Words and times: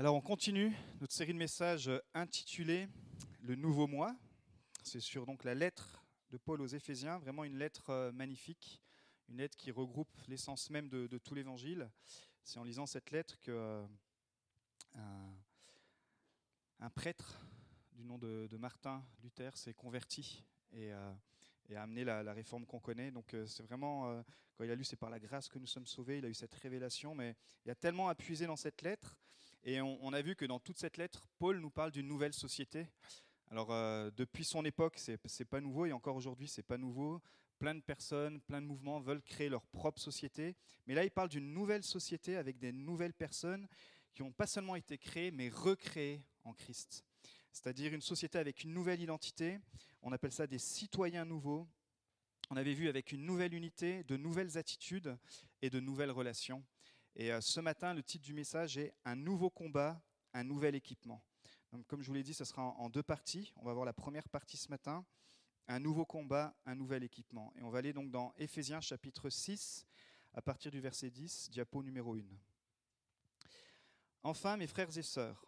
Alors 0.00 0.14
on 0.14 0.20
continue 0.20 0.72
notre 1.00 1.12
série 1.12 1.32
de 1.32 1.38
messages 1.38 1.90
intitulée 2.14 2.86
Le 3.42 3.56
nouveau 3.56 3.88
mois. 3.88 4.14
C'est 4.84 5.00
sur 5.00 5.26
donc 5.26 5.42
la 5.42 5.56
lettre 5.56 6.04
de 6.30 6.36
Paul 6.36 6.60
aux 6.60 6.68
Éphésiens, 6.68 7.18
vraiment 7.18 7.42
une 7.42 7.58
lettre 7.58 7.90
euh, 7.90 8.12
magnifique, 8.12 8.80
une 9.28 9.38
lettre 9.38 9.56
qui 9.56 9.72
regroupe 9.72 10.16
l'essence 10.28 10.70
même 10.70 10.88
de, 10.88 11.18
tout 11.18 11.34
l'évangile. 11.34 11.90
C'est 12.44 12.60
en 12.60 12.62
lisant 12.62 12.86
cette 12.86 13.10
lettre 13.10 13.40
que 13.40 13.50
euh, 13.50 13.86
un, 16.78 16.90
prêtre 16.90 17.40
du 17.90 18.04
nom 18.04 18.18
de, 18.18 18.56
Martin 18.56 19.04
Luther 19.24 19.56
s'est 19.56 19.74
converti 19.74 20.44
et, 20.70 20.92
euh, 20.92 21.12
a 21.74 21.82
amené 21.82 22.04
la, 22.04 22.32
réforme 22.32 22.66
qu'on 22.66 22.78
connaît. 22.78 23.10
Donc 23.10 23.34
c'est 23.46 23.64
vraiment, 23.64 24.22
quand 24.54 24.62
il 24.62 24.70
a 24.70 24.76
lu 24.76 24.84
C'est 24.84 24.94
par 24.94 25.10
la 25.10 25.18
grâce 25.18 25.48
que 25.48 25.58
nous 25.58 25.66
sommes 25.66 25.88
sauvés, 25.88 26.18
il 26.18 26.24
a 26.24 26.28
eu 26.28 26.34
cette 26.34 26.54
révélation, 26.54 27.16
mais 27.16 27.34
il 27.64 27.68
y 27.68 27.72
a 27.72 27.74
tellement 27.74 28.08
à 28.08 28.14
puiser 28.14 28.46
dans 28.46 28.54
cette 28.54 28.82
lettre. 28.82 29.18
Et 29.70 29.82
on, 29.82 30.14
a 30.14 30.22
vu 30.22 30.34
que 30.34 30.46
dans 30.46 30.58
toute 30.58 30.78
cette 30.78 30.96
lettre, 30.96 31.28
Paul 31.38 31.60
nous 31.60 31.68
parle 31.68 31.90
d'une 31.90 32.08
nouvelle 32.08 32.32
société. 32.32 32.86
Alors, 33.50 33.70
euh, 33.70 34.10
depuis 34.16 34.42
son 34.42 34.64
époque, 34.64 34.94
c'est 34.96 35.22
n'est 35.40 35.44
pas 35.44 35.60
nouveau, 35.60 35.84
et 35.84 35.92
encore 35.92 36.16
aujourd'hui, 36.16 36.48
c'est 36.48 36.62
pas 36.62 36.78
nouveau. 36.78 37.20
Plein 37.58 37.74
de 37.74 37.82
personnes, 37.82 38.40
plein 38.40 38.62
de 38.62 38.66
mouvements 38.66 38.98
veulent 38.98 39.20
créer 39.20 39.50
leur 39.50 39.66
propre 39.66 40.00
société. 40.00 40.56
Mais 40.86 40.94
là, 40.94 41.04
il 41.04 41.10
parle 41.10 41.28
d'une 41.28 41.52
nouvelle 41.52 41.82
société 41.82 42.38
avec 42.38 42.58
des 42.58 42.72
nouvelles 42.72 43.12
personnes 43.12 43.68
qui 44.14 44.22
n'ont 44.22 44.32
pas 44.32 44.46
seulement 44.46 44.74
été 44.74 44.96
créées, 44.96 45.30
mais 45.32 45.50
recréées 45.50 46.22
en 46.44 46.54
Christ. 46.54 47.04
C'est-à-dire 47.52 47.92
une 47.92 48.00
société 48.00 48.38
avec 48.38 48.64
une 48.64 48.72
nouvelle 48.72 49.02
identité. 49.02 49.58
On 50.00 50.12
appelle 50.12 50.32
ça 50.32 50.46
des 50.46 50.58
citoyens 50.58 51.26
nouveaux. 51.26 51.68
On 52.48 52.56
avait 52.56 52.72
vu 52.72 52.88
avec 52.88 53.12
une 53.12 53.26
nouvelle 53.26 53.52
unité, 53.52 54.02
de 54.04 54.16
nouvelles 54.16 54.56
attitudes 54.56 55.14
et 55.60 55.68
de 55.68 55.78
nouvelles 55.78 56.10
relations. 56.10 56.64
Et 57.20 57.32
euh, 57.32 57.40
ce 57.40 57.58
matin, 57.58 57.94
le 57.94 58.02
titre 58.04 58.24
du 58.24 58.32
message 58.32 58.78
est 58.78 58.94
Un 59.04 59.16
nouveau 59.16 59.50
combat, 59.50 60.00
un 60.32 60.44
nouvel 60.44 60.76
équipement. 60.76 61.20
Donc, 61.72 61.84
comme 61.88 62.00
je 62.00 62.06
vous 62.06 62.14
l'ai 62.14 62.22
dit, 62.22 62.32
ce 62.32 62.44
sera 62.44 62.62
en 62.62 62.88
deux 62.88 63.02
parties. 63.02 63.52
On 63.56 63.64
va 63.64 63.72
voir 63.72 63.84
la 63.84 63.92
première 63.92 64.28
partie 64.28 64.56
ce 64.56 64.70
matin, 64.70 65.04
un 65.66 65.80
nouveau 65.80 66.06
combat, 66.06 66.56
un 66.64 66.76
nouvel 66.76 67.02
équipement. 67.02 67.52
Et 67.56 67.62
on 67.62 67.70
va 67.70 67.80
aller 67.80 67.92
donc 67.92 68.12
dans 68.12 68.32
Éphésiens 68.38 68.80
chapitre 68.80 69.30
6, 69.30 69.84
à 70.32 70.42
partir 70.42 70.70
du 70.70 70.80
verset 70.80 71.10
10, 71.10 71.50
diapo 71.50 71.82
numéro 71.82 72.14
1. 72.14 72.20
Enfin, 74.22 74.56
mes 74.56 74.68
frères 74.68 74.96
et 74.96 75.02
sœurs, 75.02 75.44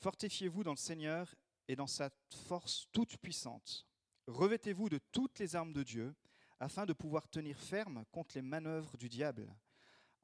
fortifiez-vous 0.00 0.64
dans 0.64 0.72
le 0.72 0.76
Seigneur 0.76 1.32
et 1.68 1.76
dans 1.76 1.86
sa 1.86 2.10
force 2.48 2.88
toute 2.90 3.18
puissante. 3.18 3.86
Revêtez-vous 4.26 4.88
de 4.88 4.98
toutes 5.12 5.38
les 5.38 5.54
armes 5.54 5.74
de 5.74 5.84
Dieu, 5.84 6.12
afin 6.58 6.86
de 6.86 6.92
pouvoir 6.92 7.28
tenir 7.28 7.56
ferme 7.60 8.04
contre 8.10 8.34
les 8.34 8.42
manœuvres 8.42 8.96
du 8.96 9.08
diable. 9.08 9.54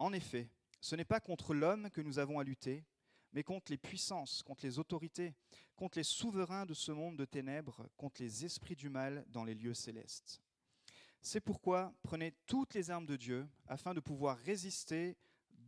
En 0.01 0.13
effet, 0.13 0.51
ce 0.81 0.97
n'est 0.97 1.05
pas 1.05 1.21
contre 1.21 1.55
l'homme 1.55 1.91
que 1.91 2.01
nous 2.01 2.19
avons 2.19 2.39
à 2.39 2.45
lutter, 2.45 2.85
mais 3.33 3.45
contre 3.45 3.71
les 3.71 3.79
puissances, 3.79 4.43
contre 4.43 4.65
les 4.65 4.79
autorités, 4.79 5.35
contre 5.77 5.99
les 5.99 6.05
souverains 6.05 6.67
de 6.67 6.75
ce 6.75 6.91
monde 6.93 7.17
de 7.17 7.25
ténèbres, 7.25 7.89
contre 7.97 8.23
les 8.23 8.45
esprits 8.45 8.77
du 8.77 8.89
mal 8.89 9.25
dans 9.29 9.45
les 9.45 9.55
lieux 9.55 9.75
célestes. 9.75 10.43
C'est 11.23 11.41
pourquoi 11.41 11.95
prenez 12.03 12.33
toutes 12.47 12.75
les 12.75 12.91
armes 12.91 13.07
de 13.07 13.17
Dieu 13.17 13.47
afin 13.67 13.95
de 13.95 14.01
pouvoir 14.01 14.39
résister 14.39 15.17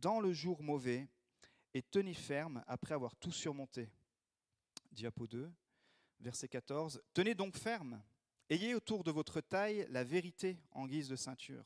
dans 0.01 0.19
le 0.19 0.33
jour 0.33 0.63
mauvais 0.63 1.07
et 1.73 1.83
tenir 1.83 2.17
ferme 2.17 2.63
après 2.67 2.95
avoir 2.95 3.15
tout 3.15 3.31
surmonté. 3.31 3.89
Diapo 4.91 5.27
2, 5.27 5.51
verset 6.19 6.47
14. 6.47 7.01
Tenez 7.13 7.35
donc 7.35 7.55
ferme, 7.55 8.01
ayez 8.49 8.75
autour 8.75 9.03
de 9.03 9.11
votre 9.11 9.41
taille 9.41 9.87
la 9.89 10.03
vérité 10.03 10.57
en 10.71 10.87
guise 10.87 11.07
de 11.07 11.15
ceinture. 11.15 11.65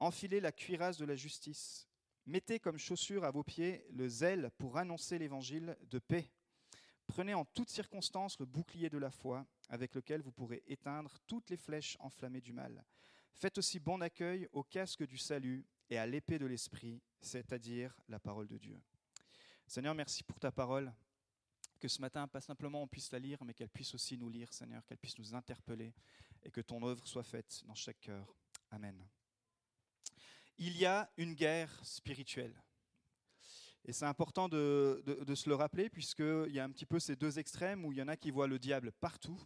Enfilez 0.00 0.40
la 0.40 0.52
cuirasse 0.52 0.96
de 0.96 1.04
la 1.04 1.16
justice 1.16 1.87
Mettez 2.28 2.60
comme 2.60 2.76
chaussure 2.76 3.24
à 3.24 3.30
vos 3.30 3.42
pieds 3.42 3.86
le 3.88 4.06
zèle 4.06 4.50
pour 4.58 4.76
annoncer 4.76 5.18
l'évangile 5.18 5.78
de 5.88 5.98
paix. 5.98 6.30
Prenez 7.06 7.32
en 7.32 7.46
toutes 7.46 7.70
circonstances 7.70 8.38
le 8.38 8.44
bouclier 8.44 8.90
de 8.90 8.98
la 8.98 9.10
foi, 9.10 9.46
avec 9.70 9.94
lequel 9.94 10.20
vous 10.20 10.30
pourrez 10.30 10.62
éteindre 10.66 11.18
toutes 11.26 11.48
les 11.48 11.56
flèches 11.56 11.96
enflammées 12.00 12.42
du 12.42 12.52
mal. 12.52 12.84
Faites 13.32 13.56
aussi 13.56 13.80
bon 13.80 14.02
accueil 14.02 14.46
au 14.52 14.62
casque 14.62 15.06
du 15.06 15.16
salut 15.16 15.64
et 15.88 15.96
à 15.96 16.04
l'épée 16.04 16.38
de 16.38 16.44
l'esprit, 16.44 17.00
c'est-à-dire 17.22 17.98
la 18.08 18.20
parole 18.20 18.46
de 18.46 18.58
Dieu. 18.58 18.78
Seigneur, 19.66 19.94
merci 19.94 20.22
pour 20.22 20.38
ta 20.38 20.52
parole. 20.52 20.92
Que 21.80 21.88
ce 21.88 22.02
matin, 22.02 22.28
pas 22.28 22.42
simplement 22.42 22.82
on 22.82 22.88
puisse 22.88 23.10
la 23.10 23.20
lire, 23.20 23.42
mais 23.42 23.54
qu'elle 23.54 23.70
puisse 23.70 23.94
aussi 23.94 24.18
nous 24.18 24.28
lire, 24.28 24.52
Seigneur, 24.52 24.84
qu'elle 24.84 24.98
puisse 24.98 25.18
nous 25.18 25.34
interpeller 25.34 25.94
et 26.42 26.50
que 26.50 26.60
ton 26.60 26.86
œuvre 26.86 27.06
soit 27.06 27.24
faite 27.24 27.62
dans 27.64 27.74
chaque 27.74 28.00
cœur. 28.00 28.36
Amen 28.70 29.08
il 30.58 30.76
y 30.76 30.86
a 30.86 31.10
une 31.16 31.34
guerre 31.34 31.70
spirituelle. 31.82 32.54
Et 33.84 33.92
c'est 33.92 34.04
important 34.04 34.48
de, 34.48 35.02
se 35.34 35.48
le 35.48 35.54
rappeler, 35.54 35.88
puisqu'il 35.88 36.52
y 36.52 36.58
a 36.58 36.64
un 36.64 36.70
petit 36.70 36.84
peu 36.84 36.98
ces 36.98 37.16
deux 37.16 37.38
extrêmes 37.38 37.84
où 37.84 37.92
il 37.92 37.98
y 37.98 38.02
en 38.02 38.08
a 38.08 38.16
qui 38.16 38.30
voient 38.30 38.46
le 38.46 38.58
diable 38.58 38.92
partout. 38.92 39.40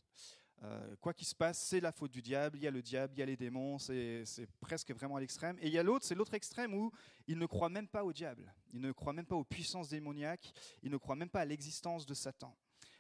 Euh, 0.65 0.97
quoi 1.01 1.13
qu'il 1.13 1.27
se 1.27 1.35
passe, 1.35 1.61
c'est 1.61 1.81
la 1.81 1.93
faute 1.93 2.13
du 2.13 2.23
diable, 2.23 2.57
il 2.57 2.65
y 2.65 2.67
a 2.67 2.71
le 2.71 2.83
diable, 2.83 3.15
il 3.17 3.21
y 3.21 3.23
a 3.23 3.27
les 3.27 3.37
démons, 3.37 3.79
c'est 3.79 4.25
presque 4.61 4.93
vraiment 4.93 5.17
à 5.17 5.21
l'extrême. 5.21 5.59
Et 5.61 5.67
il 5.67 5.73
y 5.73 5.79
a 5.79 5.83
l'autre, 5.83 6.05
c'est 6.05 6.15
l'autre 6.15 6.35
extrême 6.35 6.75
où 6.75 6.93
il 7.27 7.39
ne 7.39 7.47
croit 7.47 7.69
même 7.69 7.89
pas 7.89 8.05
au 8.05 8.13
diable, 8.13 8.53
il 8.73 8.81
ne 8.81 8.93
croit 8.93 9.13
même 9.13 9.27
pas 9.27 9.37
aux 9.37 9.45
puissances 9.45 9.89
démoniaques, 9.89 10.53
il 10.83 10.91
ne 10.91 10.97
croit 10.97 11.17
même 11.17 11.31
pas 11.31 11.41
à 11.41 11.45
l'existence 11.45 12.07
de 12.07 12.15
Satan. 12.15 12.57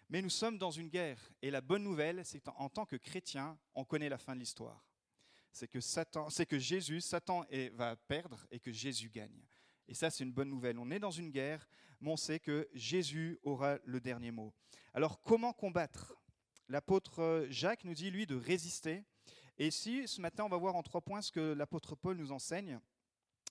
Mais 0.08 0.22
nous 0.22 0.30
sommes 0.30 0.58
dans 0.58 0.72
une 0.72 0.88
guerre, 0.88 1.18
et 1.40 1.50
la 1.50 1.60
bonne 1.60 1.84
nouvelle, 1.84 2.24
c'est 2.24 2.40
qu'en 2.40 2.68
tant 2.68 2.84
que 2.84 2.96
chrétien, 2.96 3.56
on 3.74 3.84
connaît 3.84 4.08
la 4.08 4.18
fin 4.18 4.34
de 4.34 4.40
l'histoire 4.40 4.91
c'est 5.52 5.68
que, 5.68 5.80
Satan, 5.80 6.28
Jésus, 6.52 7.00
va 7.74 7.96
perdre 7.96 8.46
et 8.50 8.58
que 8.58 8.72
Jésus 8.72 9.10
gagne. 9.10 9.44
Et 9.88 9.94
ça, 9.94 10.10
c'est 10.10 10.24
une 10.24 10.32
bonne 10.32 10.48
nouvelle. 10.48 10.78
On 10.78 10.90
est 10.90 10.98
dans 10.98 11.10
une 11.10 11.30
guerre, 11.30 11.68
mais 12.00 12.10
on 12.10 12.16
sait 12.16 12.40
que 12.40 12.68
Jésus 12.72 13.38
aura 13.42 13.78
le 13.84 14.00
dernier 14.00 14.30
mot. 14.30 14.52
Alors, 14.94 15.20
comment 15.20 15.52
combattre? 15.52 16.14
L'apôtre 16.68 17.46
Jacques 17.50 17.84
nous 17.84 17.94
dit, 17.94 18.10
lui, 18.10 18.26
de 18.26 18.36
résister. 18.36 19.04
Et 19.58 19.66
ici, 19.66 20.08
ce 20.08 20.20
matin, 20.20 20.44
on 20.44 20.48
va 20.48 20.56
voir 20.56 20.74
en 20.76 20.82
trois 20.82 21.02
points 21.02 21.20
ce 21.20 21.30
que 21.30 21.52
l'apôtre 21.52 21.94
Paul 21.94 22.16
nous 22.16 22.32
enseigne 22.32 22.80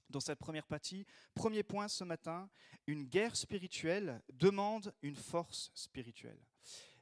dans 0.09 0.19
cette 0.19 0.39
première 0.39 0.67
partie. 0.67 1.05
Premier 1.35 1.63
point 1.63 1.87
ce 1.87 2.03
matin, 2.03 2.49
une 2.87 3.03
guerre 3.03 3.35
spirituelle 3.35 4.21
demande 4.33 4.93
une 5.01 5.15
force 5.15 5.71
spirituelle. 5.73 6.39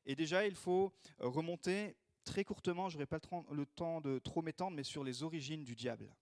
Et 0.06 0.16
déjà, 0.16 0.46
il 0.46 0.56
faut 0.56 0.94
remonter 1.20 1.96
Très 2.30 2.44
courtement, 2.44 2.90
je 2.90 2.96
n'aurai 2.96 3.08
pas 3.08 3.20
le 3.52 3.66
temps 3.66 4.02
de 4.02 4.20
trop 4.20 4.44
m'étendre, 4.44 4.78
mais 4.78 4.84
sur 4.84 5.04
les 5.04 5.24
origines 5.24 5.64
du 5.64 5.76
diable. 5.76 6.14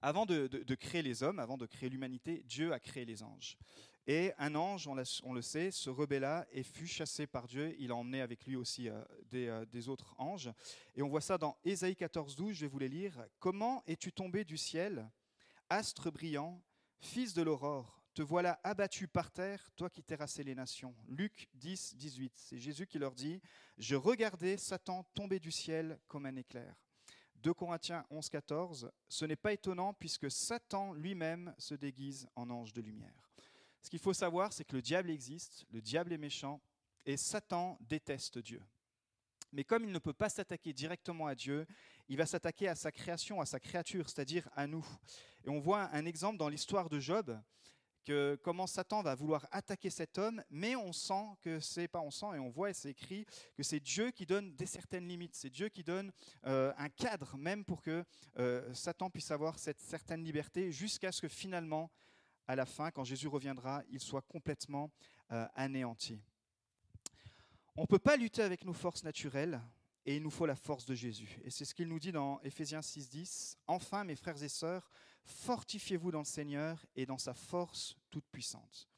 Avant 0.00 0.24
de, 0.24 0.74
créer 0.76 1.02
les 1.02 1.22
hommes, 1.22 1.38
avant 1.38 1.58
de 1.58 1.66
créer 1.66 1.90
l'humanité, 1.90 2.42
Dieu 2.46 2.72
a 2.72 2.80
créé 2.80 3.04
les 3.04 3.22
anges. 3.22 3.58
Et 4.06 4.32
un 4.38 4.54
ange, 4.54 4.88
on, 4.88 4.94
le 5.34 5.42
sait, 5.42 5.70
se 5.72 5.90
rebella 5.90 6.46
et 6.52 6.62
fut 6.62 6.86
chassé 6.86 7.26
par 7.26 7.46
Dieu. 7.46 7.76
Il 7.78 7.90
a 7.90 7.96
emmené 7.96 8.22
avec 8.22 8.46
lui 8.46 8.56
aussi 8.56 8.88
euh, 8.88 9.04
euh, 9.34 9.66
des, 9.66 9.90
autres 9.90 10.14
anges. 10.16 10.50
Et 10.96 11.02
on 11.02 11.08
voit 11.10 11.20
ça 11.20 11.36
dans 11.36 11.58
Ésaïe 11.66 11.94
14, 11.94 12.34
12, 12.34 12.54
je 12.54 12.60
vais 12.62 12.68
vous 12.68 12.78
les 12.78 12.88
lire. 12.88 13.12
Comment 13.40 13.84
es-tu 13.86 14.10
tombé 14.10 14.42
du 14.46 14.56
ciel, 14.56 15.06
astre 15.68 16.10
brillant, 16.10 16.62
fils 16.98 17.34
de 17.34 17.42
l'aurore? 17.42 17.97
Te 18.18 18.22
voilà 18.24 18.58
abattu 18.64 19.06
par 19.06 19.30
terre, 19.30 19.70
toi 19.76 19.88
qui 19.88 20.02
terrassais 20.02 20.42
les 20.42 20.56
nations. 20.56 20.92
Luc 21.06 21.48
10, 21.54 21.94
18. 21.94 22.32
C'est 22.34 22.58
Jésus 22.58 22.84
qui 22.84 22.98
leur 22.98 23.14
dit 23.14 23.40
Je 23.76 23.94
regardais 23.94 24.56
Satan 24.56 25.04
tomber 25.14 25.38
du 25.38 25.52
ciel 25.52 26.00
comme 26.08 26.26
un 26.26 26.34
éclair. 26.34 26.74
2 27.36 27.54
Corinthiens 27.54 28.04
11, 28.10 28.28
14. 28.28 28.90
Ce 29.08 29.24
n'est 29.24 29.36
pas 29.36 29.52
étonnant 29.52 29.94
puisque 29.94 30.28
Satan 30.32 30.94
lui-même 30.94 31.54
se 31.58 31.76
déguise 31.76 32.26
en 32.34 32.50
ange 32.50 32.72
de 32.72 32.80
lumière. 32.80 33.30
Ce 33.82 33.88
qu'il 33.88 34.00
faut 34.00 34.14
savoir, 34.14 34.52
c'est 34.52 34.64
que 34.64 34.74
le 34.74 34.82
diable 34.82 35.10
existe, 35.10 35.64
le 35.70 35.80
diable 35.80 36.12
est 36.12 36.18
méchant 36.18 36.60
et 37.06 37.16
Satan 37.16 37.78
déteste 37.82 38.38
Dieu. 38.38 38.60
Mais 39.52 39.62
comme 39.62 39.84
il 39.84 39.92
ne 39.92 39.98
peut 40.00 40.12
pas 40.12 40.28
s'attaquer 40.28 40.72
directement 40.72 41.28
à 41.28 41.36
Dieu, 41.36 41.68
il 42.08 42.16
va 42.16 42.26
s'attaquer 42.26 42.66
à 42.66 42.74
sa 42.74 42.90
création, 42.90 43.40
à 43.40 43.46
sa 43.46 43.60
créature, 43.60 44.10
c'est-à-dire 44.10 44.48
à 44.56 44.66
nous. 44.66 44.84
Et 45.44 45.50
on 45.50 45.60
voit 45.60 45.88
un 45.94 46.04
exemple 46.04 46.36
dans 46.36 46.48
l'histoire 46.48 46.88
de 46.88 46.98
Job 46.98 47.40
comment 48.42 48.66
Satan 48.66 49.02
va 49.02 49.14
vouloir 49.14 49.46
attaquer 49.50 49.90
cet 49.90 50.18
homme, 50.18 50.42
mais 50.50 50.76
on 50.76 50.92
sent 50.92 51.24
que 51.40 51.60
c'est 51.60 51.88
pas 51.88 52.00
on 52.00 52.10
sent 52.10 52.26
et 52.34 52.38
on 52.38 52.48
voit 52.48 52.70
et 52.70 52.74
c'est 52.74 52.90
écrit 52.90 53.26
que 53.56 53.62
c'est 53.62 53.80
Dieu 53.80 54.10
qui 54.10 54.26
donne 54.26 54.54
des 54.54 54.66
certaines 54.66 55.06
limites, 55.06 55.34
c'est 55.34 55.50
Dieu 55.50 55.68
qui 55.68 55.82
donne 55.82 56.12
euh, 56.46 56.72
un 56.76 56.88
cadre 56.88 57.36
même 57.36 57.64
pour 57.64 57.82
que 57.82 58.04
euh, 58.38 58.72
Satan 58.74 59.10
puisse 59.10 59.30
avoir 59.30 59.58
cette 59.58 59.80
certaine 59.80 60.24
liberté 60.24 60.72
jusqu'à 60.72 61.12
ce 61.12 61.22
que 61.22 61.28
finalement, 61.28 61.90
à 62.46 62.56
la 62.56 62.66
fin, 62.66 62.90
quand 62.90 63.04
Jésus 63.04 63.28
reviendra, 63.28 63.82
il 63.90 64.00
soit 64.00 64.22
complètement 64.22 64.90
euh, 65.32 65.46
anéanti. 65.54 66.20
On 67.76 67.82
ne 67.82 67.86
peut 67.86 67.98
pas 67.98 68.16
lutter 68.16 68.42
avec 68.42 68.64
nos 68.64 68.72
forces 68.72 69.04
naturelles, 69.04 69.60
et 70.08 70.16
il 70.16 70.22
nous 70.22 70.30
faut 70.30 70.46
la 70.46 70.56
force 70.56 70.86
de 70.86 70.94
Jésus. 70.94 71.38
Et 71.44 71.50
c'est 71.50 71.66
ce 71.66 71.74
qu'il 71.74 71.86
nous 71.86 72.00
dit 72.00 72.12
dans 72.12 72.40
Éphésiens 72.40 72.80
6.10. 72.80 73.56
Enfin, 73.66 74.04
mes 74.04 74.16
frères 74.16 74.42
et 74.42 74.48
sœurs, 74.48 74.90
fortifiez-vous 75.28 76.10
dans 76.10 76.20
le 76.20 76.24
Seigneur 76.24 76.84
et 76.96 77.06
dans 77.06 77.18
sa 77.18 77.34
force 77.34 77.96
toute 78.10 78.26
puissante. 78.30 78.88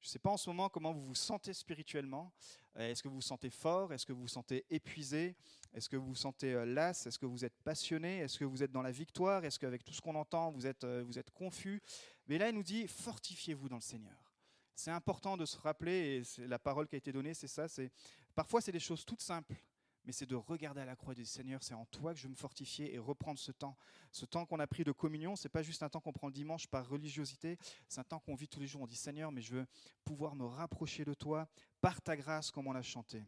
Je 0.00 0.08
ne 0.08 0.10
sais 0.10 0.18
pas 0.18 0.30
en 0.30 0.36
ce 0.36 0.50
moment 0.50 0.68
comment 0.68 0.92
vous 0.92 1.06
vous 1.06 1.14
sentez 1.14 1.52
spirituellement. 1.52 2.32
Est-ce 2.74 3.02
que 3.02 3.08
vous 3.08 3.16
vous 3.16 3.20
sentez 3.20 3.50
fort? 3.50 3.92
Est-ce 3.92 4.04
que 4.04 4.12
vous 4.12 4.22
vous 4.22 4.28
sentez 4.28 4.64
épuisé? 4.68 5.36
Est-ce 5.72 5.88
que 5.88 5.96
vous 5.96 6.08
vous 6.08 6.14
sentez 6.14 6.52
euh, 6.54 6.64
las 6.64 7.06
Est-ce 7.06 7.18
que 7.18 7.26
vous 7.26 7.44
êtes 7.44 7.56
passionné? 7.62 8.18
Est-ce 8.18 8.38
que 8.38 8.44
vous 8.44 8.62
êtes 8.62 8.72
dans 8.72 8.82
la 8.82 8.90
victoire? 8.90 9.44
Est-ce 9.44 9.58
qu'avec 9.58 9.84
tout 9.84 9.92
ce 9.92 10.00
qu'on 10.00 10.14
entend, 10.14 10.50
vous 10.50 10.66
êtes, 10.66 10.84
euh, 10.84 11.04
vous 11.06 11.18
êtes 11.18 11.30
confus? 11.30 11.80
Mais 12.26 12.36
là, 12.36 12.48
il 12.48 12.54
nous 12.54 12.62
dit, 12.62 12.88
fortifiez-vous 12.88 13.68
dans 13.68 13.76
le 13.76 13.82
Seigneur. 13.82 14.32
C'est 14.74 14.90
important 14.90 15.36
de 15.36 15.44
se 15.44 15.56
rappeler, 15.58 16.22
et 16.38 16.46
la 16.46 16.58
parole 16.58 16.88
qui 16.88 16.96
a 16.96 16.98
été 16.98 17.12
donnée, 17.12 17.34
c'est 17.34 17.46
ça. 17.46 17.68
C'est 17.68 17.92
parfois 18.34 18.60
c'est 18.60 18.72
des 18.72 18.80
choses 18.80 19.04
toutes 19.04 19.20
simples, 19.20 19.54
mais 20.04 20.12
c'est 20.12 20.26
de 20.26 20.34
regarder 20.34 20.80
à 20.80 20.84
la 20.84 20.96
croix 20.96 21.14
du 21.14 21.24
Seigneur. 21.24 21.62
C'est 21.62 21.74
en 21.74 21.84
toi 21.86 22.12
que 22.12 22.18
je 22.18 22.24
veux 22.24 22.30
me 22.30 22.36
fortifier 22.36 22.94
et 22.94 22.98
reprendre 22.98 23.38
ce 23.38 23.52
temps. 23.52 23.76
Ce 24.10 24.24
temps 24.24 24.46
qu'on 24.46 24.58
a 24.60 24.66
pris 24.66 24.84
de 24.84 24.92
communion, 24.92 25.36
c'est 25.36 25.48
pas 25.48 25.62
juste 25.62 25.82
un 25.82 25.88
temps 25.88 26.00
qu'on 26.00 26.12
prend 26.12 26.26
le 26.26 26.32
dimanche 26.32 26.66
par 26.66 26.88
religiosité. 26.88 27.58
C'est 27.88 28.00
un 28.00 28.04
temps 28.04 28.18
qu'on 28.18 28.34
vit 28.34 28.48
tous 28.48 28.60
les 28.60 28.66
jours. 28.66 28.82
On 28.82 28.86
dit 28.86 28.96
Seigneur, 28.96 29.30
mais 29.32 29.40
je 29.40 29.54
veux 29.54 29.66
pouvoir 30.04 30.34
me 30.34 30.44
rapprocher 30.44 31.04
de 31.04 31.14
toi 31.14 31.48
par 31.80 32.00
ta 32.00 32.16
grâce, 32.16 32.50
comme 32.50 32.66
on 32.66 32.74
a 32.74 32.82
chanté. 32.82 33.24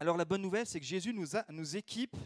Alors 0.00 0.16
la 0.16 0.24
bonne 0.24 0.42
nouvelle, 0.42 0.66
c'est 0.66 0.80
que 0.80 0.86
Jésus 0.86 1.12
nous, 1.12 1.36
a, 1.36 1.44
nous 1.50 1.76
équipe 1.76 2.16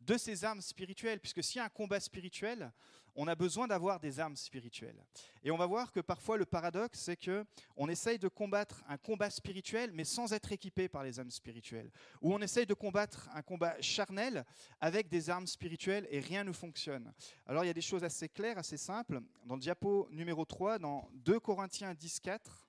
de 0.00 0.16
ces 0.16 0.44
armes 0.44 0.60
spirituelles, 0.60 1.20
puisque 1.20 1.42
s'il 1.42 1.58
y 1.58 1.60
a 1.60 1.64
un 1.64 1.68
combat 1.68 2.00
spirituel, 2.00 2.72
on 3.14 3.26
a 3.26 3.34
besoin 3.34 3.66
d'avoir 3.66 3.98
des 3.98 4.20
armes 4.20 4.36
spirituelles. 4.36 5.04
Et 5.42 5.50
on 5.50 5.56
va 5.56 5.66
voir 5.66 5.90
que 5.90 5.98
parfois 5.98 6.36
le 6.36 6.46
paradoxe, 6.46 7.00
c'est 7.00 7.16
que 7.16 7.44
on 7.76 7.88
essaye 7.88 8.18
de 8.18 8.28
combattre 8.28 8.84
un 8.88 8.96
combat 8.96 9.28
spirituel, 9.28 9.90
mais 9.92 10.04
sans 10.04 10.32
être 10.32 10.52
équipé 10.52 10.88
par 10.88 11.02
les 11.02 11.18
armes 11.18 11.30
spirituelles. 11.30 11.90
Ou 12.22 12.32
on 12.32 12.40
essaye 12.40 12.64
de 12.64 12.74
combattre 12.74 13.28
un 13.34 13.42
combat 13.42 13.74
charnel 13.80 14.44
avec 14.80 15.08
des 15.08 15.30
armes 15.30 15.48
spirituelles 15.48 16.06
et 16.10 16.20
rien 16.20 16.44
ne 16.44 16.52
fonctionne. 16.52 17.12
Alors 17.46 17.64
il 17.64 17.66
y 17.66 17.70
a 17.70 17.74
des 17.74 17.80
choses 17.80 18.04
assez 18.04 18.28
claires, 18.28 18.58
assez 18.58 18.76
simples. 18.76 19.20
Dans 19.44 19.56
le 19.56 19.60
diapo 19.60 20.08
numéro 20.12 20.44
3, 20.44 20.78
dans 20.78 21.08
2 21.14 21.40
Corinthiens 21.40 21.94
10, 21.94 22.20
4, 22.20 22.68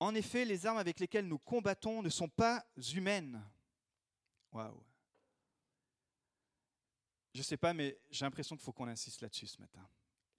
en 0.00 0.14
effet, 0.14 0.44
les 0.44 0.64
armes 0.64 0.78
avec 0.78 1.00
lesquelles 1.00 1.26
nous 1.26 1.38
combattons 1.38 2.02
ne 2.02 2.08
sont 2.08 2.28
pas 2.28 2.64
humaines. 2.94 3.42
Waouh! 4.52 4.87
Je 7.38 7.42
ne 7.42 7.46
sais 7.46 7.56
pas, 7.56 7.72
mais 7.72 7.96
j'ai 8.10 8.24
l'impression 8.24 8.56
qu'il 8.56 8.64
faut 8.64 8.72
qu'on 8.72 8.88
insiste 8.88 9.20
là-dessus 9.20 9.46
ce 9.46 9.60
matin. 9.60 9.88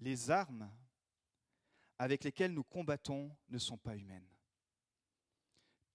Les 0.01 0.30
armes 0.30 0.69
avec 1.98 2.25
lesquelles 2.25 2.51
nous 2.51 2.66
combattons 2.66 3.34
ne 3.48 3.57
sont 3.57 3.78
pas 3.78 3.96
humaines. 3.96 4.28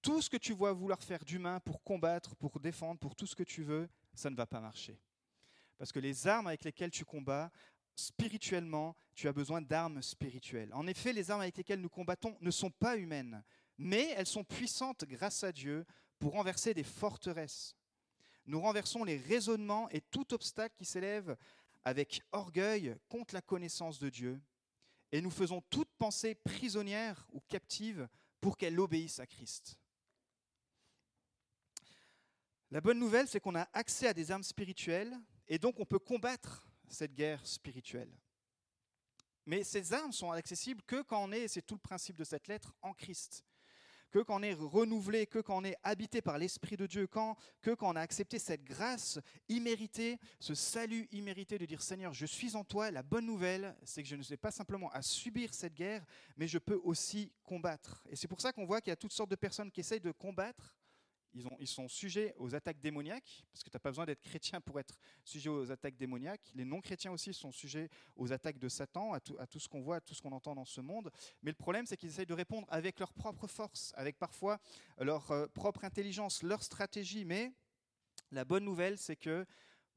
Tout 0.00 0.22
ce 0.22 0.30
que 0.30 0.38
tu 0.38 0.54
vois 0.54 0.72
vouloir 0.72 1.02
faire 1.02 1.22
d'humain 1.22 1.60
pour 1.60 1.82
combattre, 1.82 2.34
pour 2.36 2.58
défendre, 2.58 2.98
pour 3.00 3.14
tout 3.14 3.26
ce 3.26 3.36
que 3.36 3.42
tu 3.42 3.62
veux, 3.62 3.86
ça 4.14 4.30
ne 4.30 4.34
va 4.34 4.46
pas 4.46 4.62
marcher. 4.62 4.98
Parce 5.76 5.92
que 5.92 5.98
les 5.98 6.26
armes 6.26 6.46
avec 6.46 6.64
lesquelles 6.64 6.90
tu 6.90 7.04
combats, 7.04 7.52
spirituellement, 7.94 8.96
tu 9.14 9.28
as 9.28 9.32
besoin 9.34 9.60
d'armes 9.60 10.00
spirituelles. 10.00 10.72
En 10.72 10.86
effet, 10.86 11.12
les 11.12 11.30
armes 11.30 11.42
avec 11.42 11.58
lesquelles 11.58 11.82
nous 11.82 11.90
combattons 11.90 12.38
ne 12.40 12.50
sont 12.50 12.70
pas 12.70 12.96
humaines, 12.96 13.44
mais 13.76 14.08
elles 14.16 14.24
sont 14.24 14.42
puissantes 14.42 15.04
grâce 15.04 15.44
à 15.44 15.52
Dieu 15.52 15.84
pour 16.18 16.32
renverser 16.32 16.72
des 16.72 16.82
forteresses. 16.82 17.76
Nous 18.46 18.60
renversons 18.60 19.04
les 19.04 19.16
raisonnements 19.16 19.88
et 19.90 20.00
tout 20.00 20.34
obstacle 20.34 20.74
qui 20.76 20.84
s'élève 20.84 21.36
avec 21.82 22.22
orgueil 22.32 22.96
contre 23.08 23.34
la 23.34 23.42
connaissance 23.42 23.98
de 23.98 24.08
Dieu, 24.08 24.40
et 25.12 25.20
nous 25.20 25.30
faisons 25.30 25.60
toute 25.70 25.90
pensée 25.96 26.34
prisonnière 26.34 27.26
ou 27.32 27.40
captive 27.40 28.08
pour 28.40 28.56
qu'elle 28.56 28.78
obéisse 28.80 29.20
à 29.20 29.26
Christ. 29.26 29.78
La 32.70 32.80
bonne 32.80 32.98
nouvelle, 32.98 33.28
c'est 33.28 33.40
qu'on 33.40 33.54
a 33.54 33.68
accès 33.72 34.08
à 34.08 34.14
des 34.14 34.30
armes 34.30 34.42
spirituelles, 34.42 35.16
et 35.46 35.58
donc 35.58 35.78
on 35.78 35.86
peut 35.86 35.98
combattre 35.98 36.66
cette 36.88 37.14
guerre 37.14 37.46
spirituelle. 37.46 38.12
Mais 39.46 39.62
ces 39.62 39.92
armes 39.92 40.12
sont 40.12 40.32
accessibles 40.32 40.82
que 40.82 41.02
quand 41.02 41.22
on 41.22 41.32
est, 41.32 41.48
c'est 41.48 41.62
tout 41.62 41.74
le 41.74 41.80
principe 41.80 42.16
de 42.16 42.24
cette 42.24 42.48
lettre, 42.48 42.74
en 42.82 42.94
Christ 42.94 43.44
que 44.14 44.20
quand 44.20 44.38
on 44.38 44.42
est 44.44 44.54
renouvelé, 44.54 45.26
que 45.26 45.40
quand 45.40 45.58
on 45.58 45.64
est 45.64 45.76
habité 45.82 46.22
par 46.22 46.38
l'Esprit 46.38 46.76
de 46.76 46.86
Dieu, 46.86 47.08
quand, 47.08 47.36
que 47.60 47.72
quand 47.72 47.92
on 47.92 47.96
a 47.96 48.00
accepté 48.00 48.38
cette 48.38 48.62
grâce 48.62 49.18
imméritée, 49.48 50.20
ce 50.38 50.54
salut 50.54 51.08
immérité 51.10 51.58
de 51.58 51.66
dire 51.66 51.82
Seigneur, 51.82 52.12
je 52.12 52.24
suis 52.24 52.54
en 52.54 52.62
toi, 52.62 52.92
la 52.92 53.02
bonne 53.02 53.26
nouvelle, 53.26 53.74
c'est 53.82 54.04
que 54.04 54.08
je 54.08 54.14
ne 54.14 54.22
sais 54.22 54.36
pas 54.36 54.52
simplement 54.52 54.88
à 54.92 55.02
subir 55.02 55.52
cette 55.52 55.74
guerre, 55.74 56.06
mais 56.36 56.46
je 56.46 56.58
peux 56.58 56.80
aussi 56.84 57.32
combattre. 57.42 58.04
Et 58.08 58.14
c'est 58.14 58.28
pour 58.28 58.40
ça 58.40 58.52
qu'on 58.52 58.66
voit 58.66 58.80
qu'il 58.80 58.92
y 58.92 58.92
a 58.92 58.96
toutes 58.96 59.12
sortes 59.12 59.32
de 59.32 59.34
personnes 59.34 59.72
qui 59.72 59.80
essayent 59.80 59.98
de 59.98 60.12
combattre 60.12 60.76
ils, 61.58 61.66
sont 61.66 61.88
sujets 61.88 62.34
aux 62.38 62.54
attaques 62.54 62.80
démoniaques, 62.80 63.44
parce 63.52 63.62
que 63.62 63.70
tu 63.70 63.76
n'as 63.76 63.80
pas 63.80 63.90
besoin 63.90 64.06
d'être 64.06 64.20
chrétien 64.20 64.60
pour 64.60 64.78
être 64.78 64.98
sujet 65.24 65.48
aux 65.48 65.70
attaques 65.70 65.96
démoniaques. 65.96 66.50
Les 66.54 66.64
non-chrétiens 66.64 67.12
aussi 67.12 67.34
sont 67.34 67.52
sujets 67.52 67.88
aux 68.16 68.32
attaques 68.32 68.58
de 68.58 68.68
Satan, 68.68 69.12
à 69.12 69.20
tout, 69.20 69.36
à 69.38 69.46
tout 69.46 69.58
ce 69.58 69.68
qu'on 69.68 69.80
voit, 69.80 69.96
à 69.96 70.00
tout 70.00 70.14
ce 70.14 70.22
qu'on 70.22 70.32
entend 70.32 70.54
dans 70.54 70.64
ce 70.64 70.80
monde. 70.80 71.10
Mais 71.42 71.50
le 71.50 71.56
problème, 71.56 71.86
c'est 71.86 71.96
qu'ils 71.96 72.10
essayent 72.10 72.26
de 72.26 72.34
répondre 72.34 72.66
avec 72.70 72.98
leur 73.00 73.12
propre 73.12 73.46
force, 73.46 73.92
avec 73.96 74.18
parfois 74.18 74.58
leur 74.98 75.30
euh, 75.30 75.46
propre 75.48 75.84
intelligence, 75.84 76.42
leur 76.42 76.62
stratégie. 76.62 77.24
Mais 77.24 77.52
la 78.30 78.44
bonne 78.44 78.64
nouvelle, 78.64 78.98
c'est 78.98 79.16
que 79.16 79.46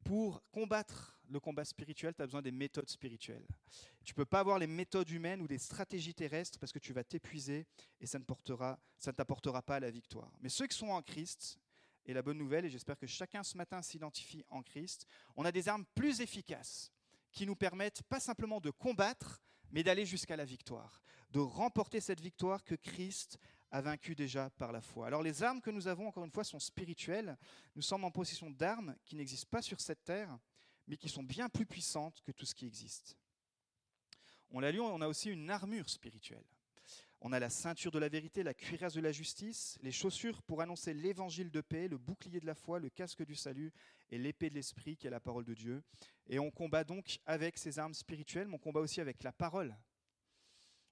pour 0.04 0.44
combattre 0.52 1.17
le 1.30 1.40
combat 1.40 1.66
spirituel, 1.66 2.14
tu 2.16 2.22
as 2.22 2.26
besoin 2.26 2.42
des 2.42 2.52
méthodes 2.52 2.90
spirituelles. 2.90 3.46
Tu 4.04 4.14
ne 4.14 4.16
peux 4.16 4.26
pas 4.26 4.40
avoir 4.40 4.60
les 4.60 4.68
méthodes 4.68 5.10
humaines 5.10 5.42
ou 5.42 5.48
des 5.48 5.58
stratégies 5.58 6.14
terrestres 6.14 6.60
parce 6.60 6.72
que 6.72 6.80
tu 6.80 6.94
vas 6.94 7.04
t'épuiser 7.04 7.66
et 8.00 8.06
ça 8.06 8.20
ne, 8.20 8.26
ça 8.98 9.12
ne 9.12 9.16
t'apportera 9.16 9.62
pas 9.62 9.80
la 9.80 9.92
victoire. 9.92 10.32
Mais 10.42 10.50
ceux 10.50 10.68
qui 10.68 10.78
sont 10.78 10.90
en 10.90 11.02
Christ, 11.02 11.60
et 12.06 12.14
la 12.14 12.22
bonne 12.22 12.38
nouvelle, 12.38 12.66
et 12.66 12.70
j'espère 12.70 12.98
que 12.98 13.08
chacun 13.08 13.44
ce 13.44 13.58
matin 13.58 13.82
s'identifie 13.82 14.46
en 14.50 14.64
Christ, 14.64 15.06
on 15.36 15.44
a 15.44 15.52
des 15.52 15.68
armes 15.68 15.86
plus 15.94 16.22
efficaces 16.22 16.92
qui 17.32 17.46
nous 17.46 17.56
permettent 17.56 18.04
pas 18.04 18.20
simplement 18.20 18.62
de 18.62 18.70
combattre, 18.70 19.42
mais 19.72 19.84
d'aller 19.84 20.06
jusqu'à 20.06 20.38
la 20.38 20.46
victoire, 20.46 21.02
de 21.32 21.40
remporter 21.40 22.00
cette 22.00 22.22
victoire 22.22 22.64
que 22.64 22.76
Christ 22.76 23.38
a 23.72 23.82
vaincu 23.82 24.16
déjà 24.16 24.50
par 24.52 24.72
la 24.72 24.82
foi. 24.82 25.08
Alors 25.08 25.22
les 25.22 25.44
armes 25.44 25.62
que 25.62 25.70
nous 25.70 25.88
avons, 25.88 26.08
encore 26.08 26.24
une 26.24 26.32
fois, 26.32 26.46
sont 26.46 26.60
spirituelles. 26.60 27.38
Nous 27.76 27.82
sommes 27.82 28.06
en 28.06 28.12
possession 28.12 28.50
d'armes 28.50 28.96
qui 29.04 29.16
n'existent 29.16 29.50
pas 29.52 29.62
sur 29.62 29.82
cette 29.82 30.04
terre, 30.06 30.40
mais 30.88 30.98
qui 30.98 31.10
sont 31.10 31.24
bien 31.24 31.50
plus 31.50 31.66
puissantes 31.66 32.22
que 32.22 32.32
tout 32.32 32.46
ce 32.46 32.56
qui 32.56 32.66
existe. 32.66 33.18
On 34.52 34.60
l'a 34.60 34.72
on 34.72 35.02
a 35.02 35.08
aussi 35.08 35.30
une 35.30 35.50
armure 35.50 35.90
spirituelle. 35.90 36.46
On 37.20 37.34
a 37.34 37.40
la 37.40 37.50
ceinture 37.50 37.92
de 37.92 38.00
la 38.00 38.10
vérité, 38.10 38.44
la 38.44 38.54
cuirasse 38.54 38.94
de 38.94 39.02
la 39.02 39.12
justice, 39.12 39.78
les 39.82 39.92
chaussures 39.92 40.44
pour 40.44 40.62
annoncer 40.62 40.94
l'évangile 40.94 41.50
de 41.50 41.62
paix, 41.62 41.88
le 41.88 41.98
bouclier 41.98 42.40
de 42.40 42.46
la 42.46 42.54
foi, 42.54 42.80
le 42.80 42.90
casque 42.90 43.26
du 43.26 43.36
salut 43.36 43.74
et 44.12 44.18
l'épée 44.20 44.50
de 44.50 44.56
l'esprit 44.56 44.96
qui 44.96 45.08
est 45.08 45.12
la 45.12 45.20
parole 45.20 45.44
de 45.44 45.56
Dieu. 45.56 45.84
Et 46.28 46.38
on 46.40 46.52
combat 46.52 46.84
donc 46.84 47.20
avec 47.26 47.58
ces 47.58 47.80
armes 47.80 47.96
spirituelles, 47.96 48.48
mais 48.48 48.56
on 48.56 48.60
combat 48.60 48.82
aussi 48.82 49.02
avec 49.02 49.24
la 49.24 49.32
parole 49.32 49.76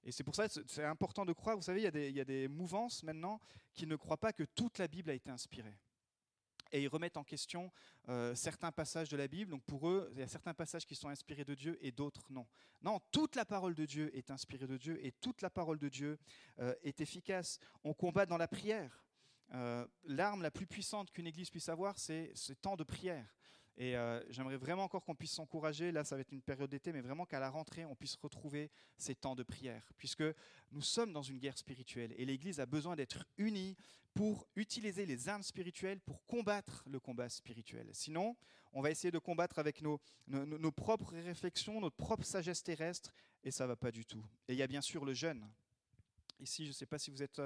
et 0.06 0.12
c'est 0.12 0.22
pour 0.22 0.36
ça 0.36 0.48
que 0.48 0.54
c'est 0.68 0.84
important 0.84 1.24
de 1.24 1.32
croire. 1.32 1.56
Vous 1.56 1.62
savez, 1.62 1.80
il 1.82 2.16
y, 2.16 2.20
a 2.20 2.24
des, 2.24 2.46
mouvances 2.46 3.02
maintenant 3.02 3.40
qui 3.74 3.88
ne 3.88 3.96
croient 3.96 4.16
pas 4.16 4.32
que 4.32 4.44
toute 4.44 4.78
la 4.78 4.86
Bible 4.86 5.10
a 5.10 5.14
été 5.14 5.30
inspirée. 5.30 5.76
Et 6.76 6.82
ils 6.82 6.88
remettent 6.88 7.16
en 7.16 7.24
question 7.24 7.72
euh, 8.10 8.34
certains 8.34 8.70
passages 8.70 9.08
de 9.08 9.16
la 9.16 9.28
Bible. 9.28 9.50
Donc 9.50 9.64
pour 9.64 9.88
eux, 9.88 10.10
il 10.12 10.20
y 10.20 10.22
a 10.22 10.28
certains 10.28 10.52
passages 10.52 10.84
qui 10.84 10.94
sont 10.94 11.08
inspirés 11.08 11.44
de 11.44 11.54
Dieu 11.54 11.78
et 11.80 11.90
d'autres 11.90 12.26
non. 12.30 12.46
Non, 12.82 13.00
toute 13.10 13.34
la 13.34 13.46
parole 13.46 13.74
de 13.74 13.86
Dieu 13.86 14.14
est 14.14 14.30
inspirée 14.30 14.66
de 14.66 14.76
Dieu 14.76 15.02
et 15.02 15.12
toute 15.12 15.40
la 15.40 15.48
parole 15.48 15.78
de 15.78 15.88
Dieu 15.88 16.18
euh, 16.58 16.74
est 16.82 17.00
efficace. 17.00 17.58
On 17.82 17.94
combat 17.94 18.26
dans 18.26 18.36
la 18.36 18.46
prière. 18.46 19.02
Euh, 19.54 19.86
l'arme 20.04 20.42
la 20.42 20.50
plus 20.50 20.66
puissante 20.66 21.10
qu'une 21.10 21.26
église 21.26 21.48
puisse 21.48 21.70
avoir, 21.70 21.98
c'est 21.98 22.30
ce 22.34 22.52
temps 22.52 22.76
de 22.76 22.84
prière. 22.84 23.34
Et 23.78 23.96
euh, 23.96 24.22
j'aimerais 24.30 24.56
vraiment 24.56 24.84
encore 24.84 25.04
qu'on 25.04 25.14
puisse 25.14 25.32
s'encourager, 25.32 25.92
là 25.92 26.02
ça 26.02 26.14
va 26.14 26.22
être 26.22 26.32
une 26.32 26.40
période 26.40 26.70
d'été, 26.70 26.92
mais 26.92 27.02
vraiment 27.02 27.26
qu'à 27.26 27.38
la 27.38 27.50
rentrée, 27.50 27.84
on 27.84 27.94
puisse 27.94 28.16
retrouver 28.16 28.70
ces 28.96 29.14
temps 29.14 29.34
de 29.34 29.42
prière, 29.42 29.92
puisque 29.98 30.24
nous 30.72 30.80
sommes 30.80 31.12
dans 31.12 31.22
une 31.22 31.38
guerre 31.38 31.58
spirituelle 31.58 32.14
et 32.16 32.24
l'Église 32.24 32.58
a 32.58 32.66
besoin 32.66 32.96
d'être 32.96 33.26
unie 33.36 33.76
pour 34.14 34.48
utiliser 34.56 35.04
les 35.04 35.28
armes 35.28 35.42
spirituelles 35.42 36.00
pour 36.00 36.24
combattre 36.24 36.82
le 36.86 36.98
combat 36.98 37.28
spirituel. 37.28 37.90
Sinon, 37.92 38.34
on 38.72 38.80
va 38.80 38.90
essayer 38.90 39.10
de 39.10 39.18
combattre 39.18 39.58
avec 39.58 39.82
nos, 39.82 40.00
propres 40.72 41.12
réflexions, 41.12 41.80
notre 41.80 41.96
propre 41.96 42.24
sagesse 42.24 42.62
terrestre, 42.62 43.14
et 43.44 43.50
ça 43.50 43.64
ne 43.64 43.68
va 43.68 43.76
pas 43.76 43.90
du 43.90 44.06
tout. 44.06 44.24
Et 44.48 44.54
il 44.54 44.58
y 44.58 44.62
a 44.62 44.66
bien 44.66 44.80
sûr 44.80 45.04
le 45.04 45.12
jeûne. 45.12 45.46
Ici, 46.40 46.64
je 46.64 46.70
ne 46.70 46.74
sais 46.74 46.86
pas 46.86 46.98
si 46.98 47.10
vous 47.10 47.22
êtes 47.22 47.40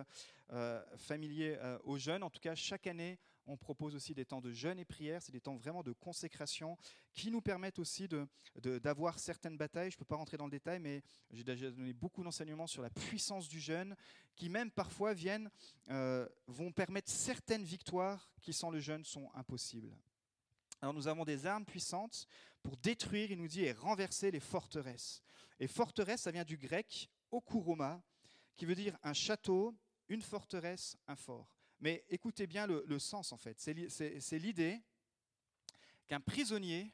euh, 0.53 0.83
familier 0.97 1.57
euh, 1.61 1.79
aux. 1.85 2.09
En 2.09 2.31
tout 2.31 2.41
cas, 2.41 2.55
chaque 2.55 2.87
année, 2.87 3.19
on 3.47 3.57
propose 3.57 3.95
aussi 3.95 4.15
des 4.15 4.25
temps 4.25 4.41
de 4.41 4.53
jeûne 4.53 4.79
et 4.79 4.85
prière. 4.85 5.23
C'est 5.23 5.33
des 5.33 5.41
temps 5.41 5.57
vraiment 5.57 5.83
de 5.83 5.93
consécration 5.93 6.77
qui 7.13 7.31
nous 7.31 7.41
permettent 7.41 7.79
aussi 7.79 8.09
d'avoir 8.57 9.19
certaines 9.19 9.57
batailles. 9.57 9.91
Je 9.91 9.97
ne 9.97 9.99
peux 9.99 10.05
pas 10.05 10.17
rentrer 10.17 10.37
dans 10.37 10.45
le 10.45 10.51
détail, 10.51 10.79
mais 10.79 11.03
j'ai 11.31 11.45
déjà 11.45 11.71
donné 11.71 11.93
beaucoup 11.93 12.23
d'enseignements 12.23 12.67
sur 12.67 12.83
la 12.83 12.91
puissance 12.91 13.49
du 13.49 13.61
jeûne, 13.61 13.97
qui 14.37 14.49
même 14.49 14.71
parfois 14.71 15.15
viennent, 15.15 15.51
euh, 15.91 16.29
vont 16.47 16.73
permettre 16.73 17.11
certaines 17.11 17.65
victoires 17.65 18.33
qui 18.41 18.53
sans 18.53 18.71
le 18.71 18.81
jeûne 18.81 19.05
sont 19.05 19.31
impossibles. 19.35 19.95
Alors 20.81 20.95
nous 20.95 21.09
avons 21.09 21.25
des 21.25 21.47
armes 21.47 21.67
puissantes 21.67 22.27
pour 22.63 22.77
détruire, 22.77 23.31
il 23.31 23.39
nous 23.39 23.49
dit, 23.49 23.63
et 23.63 23.73
renverser 23.73 24.31
les 24.31 24.41
forteresses. 24.41 25.23
Et 25.59 25.67
forteresse, 25.67 26.23
ça 26.23 26.31
vient 26.31 26.45
du 26.45 26.57
grec 26.57 27.11
okuroma, 27.31 28.03
qui 28.57 28.67
veut 28.67 28.75
dire 28.75 28.97
un 29.03 29.13
château, 29.13 29.77
une 30.09 30.23
forteresse, 30.23 30.97
un 31.07 31.17
fort. 31.17 31.60
Mais 31.81 32.05
écoutez 32.11 32.47
bien 32.47 32.67
le, 32.67 32.99
sens 32.99 33.33
en 33.33 33.39
fait. 33.39 33.59
C'est 33.59 34.39
l'idée 34.39 34.81
qu'un 36.07 36.21
prisonnier 36.21 36.93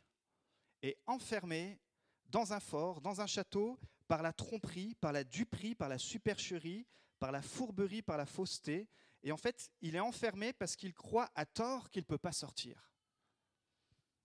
est 0.82 0.98
enfermé 1.06 1.80
dans 2.26 2.52
un 2.52 2.60
fort, 2.60 3.00
dans 3.00 3.20
un 3.20 3.26
château, 3.26 3.78
par 4.06 4.22
la 4.22 4.32
tromperie, 4.32 4.94
par 4.94 5.12
la 5.12 5.24
duperie, 5.24 5.74
par 5.74 5.88
la 5.88 5.98
supercherie, 5.98 6.86
par 7.18 7.32
la 7.32 7.42
fourberie, 7.42 8.02
par 8.02 8.16
la 8.16 8.26
fausseté. 8.26 8.88
Et 9.22 9.32
en 9.32 9.36
fait, 9.36 9.70
il 9.80 9.96
est 9.96 10.00
enfermé 10.00 10.52
parce 10.52 10.76
qu'il 10.76 10.94
croit 10.94 11.30
à 11.34 11.44
tort 11.44 11.90
qu'il 11.90 12.02
ne 12.02 12.06
peut 12.06 12.18
pas 12.18 12.32
sortir. 12.32 12.92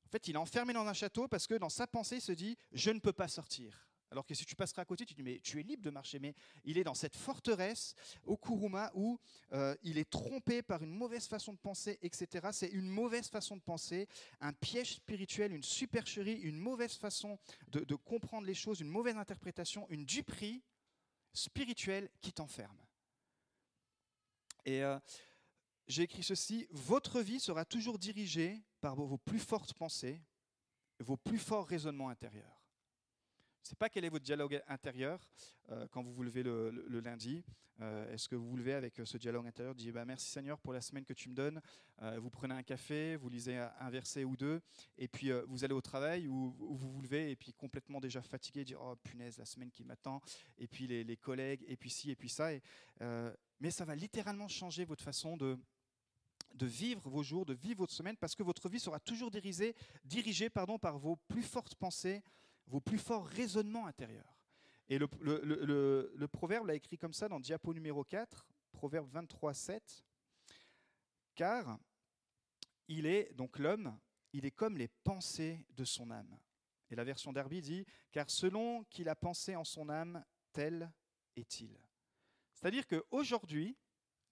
En 0.05 0.09
fait, 0.11 0.27
il 0.27 0.35
est 0.35 0.39
enfermé 0.39 0.73
dans 0.73 0.85
un 0.85 0.93
château 0.93 1.27
parce 1.27 1.47
que 1.47 1.55
dans 1.55 1.69
sa 1.69 1.87
pensée, 1.87 2.17
il 2.17 2.21
se 2.21 2.33
dit, 2.33 2.57
je 2.71 2.91
ne 2.91 2.99
peux 2.99 3.13
pas 3.13 3.27
sortir. 3.27 3.87
Alors 4.11 4.25
que 4.25 4.35
si 4.35 4.45
tu 4.45 4.55
passerais 4.55 4.81
à 4.81 4.85
côté, 4.85 5.05
tu 5.05 5.13
dis, 5.13 5.23
mais 5.23 5.39
tu 5.39 5.59
es 5.59 5.63
libre 5.63 5.83
de 5.83 5.89
marcher. 5.89 6.19
Mais 6.19 6.35
il 6.65 6.77
est 6.77 6.83
dans 6.83 6.93
cette 6.93 7.15
forteresse, 7.15 7.95
au 8.25 8.35
Kuruma, 8.35 8.91
où 8.93 9.17
euh, 9.53 9.73
il 9.83 9.97
est 9.97 10.09
trompé 10.09 10.61
par 10.61 10.83
une 10.83 10.91
mauvaise 10.91 11.27
façon 11.27 11.53
de 11.53 11.57
penser, 11.57 11.97
etc. 12.01 12.49
C'est 12.51 12.67
une 12.67 12.89
mauvaise 12.89 13.29
façon 13.29 13.55
de 13.55 13.61
penser, 13.61 14.09
un 14.41 14.51
piège 14.51 14.95
spirituel, 14.95 15.53
une 15.53 15.63
supercherie, 15.63 16.39
une 16.41 16.59
mauvaise 16.59 16.95
façon 16.95 17.39
de, 17.69 17.79
de 17.79 17.95
comprendre 17.95 18.45
les 18.45 18.53
choses, 18.53 18.81
une 18.81 18.89
mauvaise 18.89 19.15
interprétation, 19.15 19.87
une 19.89 20.05
duperie 20.05 20.61
spirituelle 21.33 22.09
qui 22.19 22.33
t'enferme. 22.33 22.77
Et 24.65 24.83
euh, 24.83 24.99
j'ai 25.87 26.03
écrit 26.03 26.23
ceci, 26.23 26.67
votre 26.71 27.21
vie 27.21 27.39
sera 27.39 27.65
toujours 27.65 27.97
dirigée 27.97 28.61
par 28.81 28.95
vos 28.95 29.17
plus 29.17 29.39
fortes 29.39 29.73
pensées, 29.73 30.21
vos 30.99 31.17
plus 31.17 31.39
forts 31.39 31.67
raisonnements 31.67 32.09
intérieurs. 32.09 32.60
Je 33.61 33.67
ne 33.67 33.69
sais 33.69 33.75
pas 33.75 33.89
quel 33.89 34.05
est 34.05 34.09
votre 34.09 34.25
dialogue 34.25 34.59
intérieur 34.67 35.19
euh, 35.69 35.87
quand 35.91 36.01
vous 36.01 36.11
vous 36.11 36.23
levez 36.23 36.41
le, 36.41 36.99
lundi. 36.99 37.43
Euh, 37.79 38.11
est-ce 38.11 38.27
que 38.27 38.35
vous 38.35 38.49
vous 38.49 38.57
levez 38.57 38.73
avec 38.73 38.99
ce 39.03 39.17
dialogue 39.17 39.45
intérieur, 39.45 39.75
dites 39.75 39.91
bah, 39.91 40.03
merci 40.03 40.31
Seigneur 40.31 40.57
pour 40.57 40.73
la 40.73 40.81
semaine 40.81 41.05
que 41.05 41.13
tu 41.13 41.29
me 41.29 41.35
donnes. 41.35 41.61
vous 42.17 42.29
prenez 42.31 42.55
un 42.55 42.63
café, 42.63 43.15
vous 43.17 43.29
lisez 43.29 43.57
un 43.57 43.89
verset 43.91 44.23
ou 44.23 44.35
deux, 44.35 44.61
et 44.97 45.07
puis 45.07 45.31
vous 45.47 45.63
allez 45.63 45.73
au 45.73 45.81
travail 45.81 46.27
ou, 46.27 46.55
vous 46.57 46.91
vous 46.91 47.01
levez 47.01 47.31
et 47.31 47.35
puis 47.35 47.53
complètement 47.53 47.99
déjà 47.99 48.21
fatigué, 48.23 48.63
dire 48.65 48.79
oh 48.81 48.95
punaise 49.03 49.37
la 49.37 49.45
semaine 49.45 49.69
qui 49.69 49.83
m'attend, 49.83 50.21
et 50.57 50.67
puis 50.67 50.87
les, 50.87 51.17
collègues, 51.17 51.63
et 51.67 51.77
puis 51.77 51.91
ci 51.91 52.09
et 52.09 52.15
puis 52.15 52.29
ça. 52.29 52.49
Mais 53.59 53.71
ça 53.71 53.85
va 53.85 53.95
littéralement 53.95 54.47
changer 54.47 54.85
votre 54.85 55.03
façon 55.03 55.37
de, 55.37 55.57
de 56.55 56.65
vivre 56.65 57.09
vos 57.09 57.23
jours, 57.23 57.45
de 57.45 57.53
vivre 57.53 57.79
votre 57.79 57.93
semaine, 57.93 58.17
parce 58.17 58.35
que 58.35 58.43
votre 58.43 58.69
vie 58.69 58.79
sera 58.79 58.99
toujours 58.99 59.29
dirigée, 59.29 59.75
dirigée 60.03 60.49
pardon, 60.49 60.79
par 60.79 60.97
vos 60.97 61.15
plus 61.15 61.43
fortes 61.43 61.75
pensées, 61.75 62.23
vos 62.67 62.81
plus 62.81 62.97
forts 62.97 63.27
raisonnements 63.27 63.87
intérieurs. 63.87 64.37
Et 64.87 64.97
le, 64.97 66.27
proverbe 66.27 66.67
l'a 66.67 66.75
écrit 66.75 66.97
comme 66.97 67.13
ça 67.13 67.29
dans 67.29 67.39
diapo 67.39 67.73
numéro 67.73 68.03
4, 68.03 68.45
proverbe 68.71 69.09
23, 69.09 69.53
7. 69.53 70.05
Car 71.35 71.79
il 72.87 73.05
est, 73.05 73.31
donc 73.33 73.57
l'homme, 73.57 73.97
il 74.33 74.45
est 74.45 74.51
comme 74.51 74.77
les 74.77 74.89
pensées 74.89 75.65
de 75.69 75.85
son 75.85 76.11
âme. 76.11 76.37
Et 76.89 76.95
la 76.95 77.05
version 77.05 77.31
d'Arby 77.31 77.61
dit, 77.61 77.85
car 78.11 78.29
selon 78.29 78.83
qu'il 78.85 79.07
a 79.07 79.15
pensé 79.15 79.55
en 79.55 79.63
son 79.63 79.87
âme, 79.87 80.25
tel 80.51 80.91
est-il. 81.37 81.79
C'est-à-dire 82.53 82.85
qu'aujourd'hui, 82.85 83.77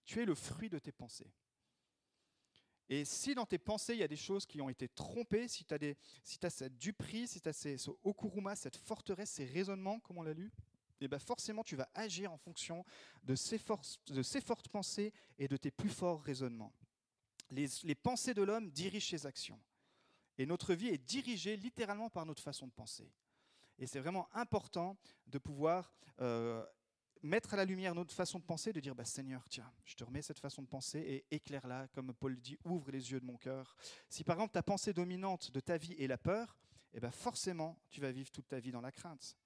tu 0.04 0.22
es 0.22 0.26
le 0.26 0.36
fruit 0.36 0.70
de 0.70 0.80
tes 0.80 0.92
pensées. 0.92 1.34
Et 2.90 3.06
si 3.06 3.36
dans 3.36 3.46
tes 3.46 3.60
pensées, 3.60 3.94
il 3.94 4.00
y 4.00 4.04
a 4.04 4.08
des 4.08 4.16
choses 4.16 4.48
qui 4.48 4.60
ont 4.62 4.70
été 4.70 4.88
trompées, 4.88 5.48
si 5.48 5.64
tu 5.64 5.74
as, 5.74 5.78
des, 5.78 5.96
si 6.24 6.40
as 6.44 6.50
cette 6.50 6.78
duperie, 6.78 7.28
si 7.28 7.40
tu 7.40 7.48
as 7.48 7.54
ces, 7.54 7.78
ce 7.78 7.92
okuruma, 8.04 8.56
cette 8.56 8.76
forteresse, 8.76 9.30
ces 9.30 9.46
raisonnements, 9.46 10.00
comme 10.00 10.18
on 10.18 10.24
l'a 10.24 10.34
lu, 10.34 10.52
et 11.02 11.06
eh 11.06 11.08
bien 11.08 11.20
forcément, 11.20 11.64
tu 11.64 11.78
vas 11.78 11.88
agir 11.94 12.34
en 12.34 12.38
fonction 12.38 12.84
de 13.24 13.34
ces, 13.34 13.58
forces, 13.58 14.02
de 14.08 14.22
ces 14.22 14.42
fortes 14.42 14.68
pensées 14.68 15.14
et 15.38 15.48
de 15.48 15.56
tes 15.56 15.72
plus 15.72 15.90
forts 15.90 16.22
raisonnements. 16.22 16.74
Les, 17.52 17.68
les 17.84 17.96
pensées 17.96 18.34
de 18.34 18.42
l'homme 18.42 18.70
dirigent 18.70 19.10
ses 19.10 19.26
actions. 19.26 19.62
Et 20.38 20.46
notre 20.46 20.74
vie 20.74 20.88
est 20.88 20.98
dirigée 20.98 21.56
littéralement 21.56 22.10
par 22.10 22.26
notre 22.26 22.44
façon 22.44 22.68
de 22.68 22.72
penser. 22.74 23.10
Et 23.78 23.88
c'est 23.88 24.00
vraiment 24.00 24.28
important 24.34 24.98
de 25.28 25.38
pouvoir 25.38 25.94
euh, 26.20 26.66
mettre 27.22 27.54
à 27.54 27.58
la 27.58 27.66
lumière 27.66 27.96
notre 27.96 28.14
façon 28.14 28.40
de 28.40 28.44
penser, 28.44 28.74
de 28.74 28.80
dire 28.80 28.96
bah, 28.96 29.06
Seigneur, 29.06 29.44
tiens, 29.50 29.72
je 29.86 29.96
te 29.96 30.04
remets 30.04 30.22
cette 30.22 30.40
façon 30.40 30.62
de 30.62 30.68
penser 30.68 31.00
et 31.00 31.36
éclaire-la, 31.36 31.88
comme 31.90 32.14
Paul 32.14 32.40
dit, 32.40 32.58
ouvre 32.64 32.92
les 32.92 33.12
yeux 33.12 33.20
de 33.20 33.26
mon 33.26 33.38
cœur. 33.38 33.76
Si 34.10 34.24
par 34.24 34.38
exemple 34.38 34.54
ta 34.54 34.64
pensée 34.64 34.94
dominante 34.94 35.52
de 35.52 35.60
ta 35.60 35.78
vie 35.78 35.94
est 35.94 36.08
la 36.08 36.18
peur, 36.18 36.58
eh 36.94 37.00
ben 37.00 37.12
forcément, 37.12 37.78
tu 37.90 38.02
vas 38.02 38.12
vivre 38.12 38.32
toute 38.32 38.48
ta 38.48 38.60
vie 38.60 38.72
dans 38.72 38.82
la 38.82 38.92
crainte. 38.92 39.38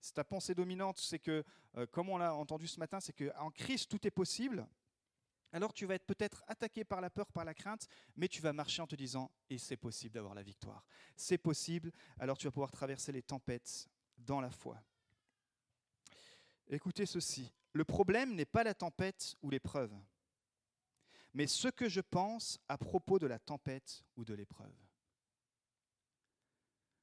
Si 0.00 0.12
ta 0.12 0.24
pensée 0.24 0.54
dominante, 0.54 0.98
c'est 0.98 1.18
que, 1.18 1.44
euh, 1.76 1.86
comme 1.86 2.08
on 2.08 2.16
l'a 2.16 2.34
entendu 2.34 2.66
ce 2.66 2.78
matin, 2.78 3.00
c'est 3.00 3.12
qu'en 3.12 3.50
Christ, 3.50 3.90
tout 3.90 4.06
est 4.06 4.10
possible, 4.10 4.66
alors 5.52 5.72
tu 5.72 5.84
vas 5.86 5.94
être 5.94 6.06
peut-être 6.06 6.44
attaqué 6.46 6.84
par 6.84 7.00
la 7.00 7.10
peur, 7.10 7.30
par 7.32 7.44
la 7.44 7.54
crainte, 7.54 7.86
mais 8.16 8.28
tu 8.28 8.40
vas 8.40 8.52
marcher 8.52 8.82
en 8.82 8.86
te 8.86 8.94
disant, 8.94 9.30
et 9.48 9.58
c'est 9.58 9.76
possible 9.76 10.14
d'avoir 10.14 10.34
la 10.34 10.42
victoire. 10.42 10.86
C'est 11.16 11.38
possible, 11.38 11.92
alors 12.18 12.38
tu 12.38 12.46
vas 12.46 12.52
pouvoir 12.52 12.70
traverser 12.70 13.12
les 13.12 13.22
tempêtes 13.22 13.88
dans 14.16 14.40
la 14.40 14.50
foi. 14.50 14.80
Écoutez 16.72 17.04
ceci. 17.04 17.52
Le 17.72 17.84
problème 17.84 18.36
n'est 18.36 18.44
pas 18.44 18.62
la 18.62 18.74
tempête 18.74 19.34
ou 19.42 19.50
l'épreuve, 19.50 19.92
mais 21.34 21.48
ce 21.48 21.66
que 21.66 21.88
je 21.88 22.00
pense 22.00 22.60
à 22.68 22.78
propos 22.78 23.18
de 23.18 23.26
la 23.26 23.40
tempête 23.40 24.04
ou 24.16 24.24
de 24.24 24.34
l'épreuve. 24.34 24.74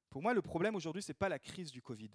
Pour 0.08 0.22
moi, 0.22 0.32
le 0.32 0.40
problème 0.40 0.74
aujourd'hui, 0.74 1.02
ce 1.02 1.10
n'est 1.10 1.18
pas 1.18 1.28
la 1.28 1.38
crise 1.38 1.70
du 1.70 1.82
Covid, 1.82 2.10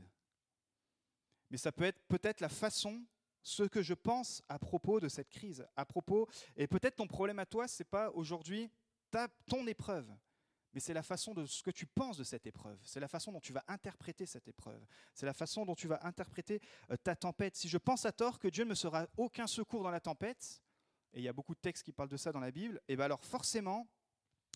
mais 1.51 1.57
ça 1.57 1.71
peut 1.71 1.83
être 1.83 2.01
peut-être 2.07 2.41
la 2.41 2.49
façon, 2.49 3.05
ce 3.43 3.61
que 3.61 3.83
je 3.83 3.93
pense 3.93 4.41
à 4.49 4.57
propos 4.57 4.99
de 4.99 5.07
cette 5.07 5.29
crise, 5.29 5.67
à 5.75 5.85
propos, 5.85 6.27
et 6.55 6.65
peut-être 6.65 6.95
ton 6.95 7.07
problème 7.07 7.37
à 7.37 7.45
toi, 7.45 7.67
ce 7.67 7.83
n'est 7.83 7.89
pas 7.89 8.09
aujourd'hui 8.11 8.71
ton 9.45 9.67
épreuve, 9.67 10.11
mais 10.73 10.79
c'est 10.79 10.93
la 10.93 11.03
façon 11.03 11.33
de 11.33 11.45
ce 11.45 11.61
que 11.61 11.71
tu 11.71 11.85
penses 11.85 12.17
de 12.17 12.23
cette 12.23 12.45
épreuve, 12.47 12.77
c'est 12.83 12.99
la 12.99 13.07
façon 13.07 13.31
dont 13.31 13.39
tu 13.39 13.53
vas 13.53 13.63
interpréter 13.67 14.25
cette 14.25 14.47
épreuve, 14.47 14.83
c'est 15.13 15.25
la 15.25 15.33
façon 15.33 15.65
dont 15.65 15.75
tu 15.75 15.87
vas 15.87 15.99
interpréter 16.05 16.59
euh, 16.91 16.97
ta 16.97 17.15
tempête. 17.15 17.55
Si 17.55 17.69
je 17.69 17.77
pense 17.77 18.05
à 18.05 18.11
tort 18.11 18.39
que 18.39 18.47
Dieu 18.47 18.63
ne 18.63 18.69
me 18.69 18.75
sera 18.75 19.07
aucun 19.17 19.47
secours 19.47 19.83
dans 19.83 19.91
la 19.91 19.99
tempête, 19.99 20.61
et 21.13 21.19
il 21.19 21.23
y 21.23 21.27
a 21.27 21.33
beaucoup 21.33 21.53
de 21.53 21.59
textes 21.59 21.83
qui 21.83 21.91
parlent 21.91 22.09
de 22.09 22.17
ça 22.17 22.31
dans 22.31 22.39
la 22.39 22.51
Bible, 22.51 22.81
et 22.87 22.95
bien 22.95 23.05
alors 23.05 23.23
forcément, 23.23 23.87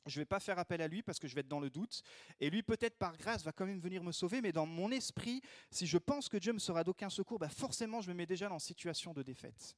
je 0.08 0.20
ne 0.20 0.22
vais 0.22 0.26
pas 0.26 0.40
faire 0.40 0.58
appel 0.58 0.82
à 0.82 0.88
lui 0.88 1.04
parce 1.04 1.20
que 1.20 1.28
je 1.28 1.36
vais 1.36 1.42
être 1.42 1.48
dans 1.48 1.60
le 1.60 1.70
doute. 1.70 2.02
Et 2.40 2.50
lui, 2.50 2.64
peut-être 2.64 2.98
par 2.98 3.18
grâce, 3.18 3.44
va 3.44 3.52
quand 3.52 3.66
même 3.66 3.80
venir 3.80 4.04
me 4.04 4.12
sauver, 4.12 4.42
mais 4.42 4.52
dans 4.52 4.66
mon 4.66 4.90
esprit, 4.92 5.42
si 5.70 5.86
je 5.86 5.98
pense 5.98 6.30
que 6.30 6.38
Dieu 6.38 6.54
me 6.54 6.60
sera 6.60 6.84
d'aucun 6.84 7.10
secours, 7.10 7.40
ben 7.40 7.50
forcément, 7.50 8.02
je 8.02 8.10
me 8.10 8.16
mets 8.16 8.26
déjà 8.26 8.48
dans 8.48 8.60
situation 8.60 9.14
de 9.14 9.22
défaite 9.22 9.76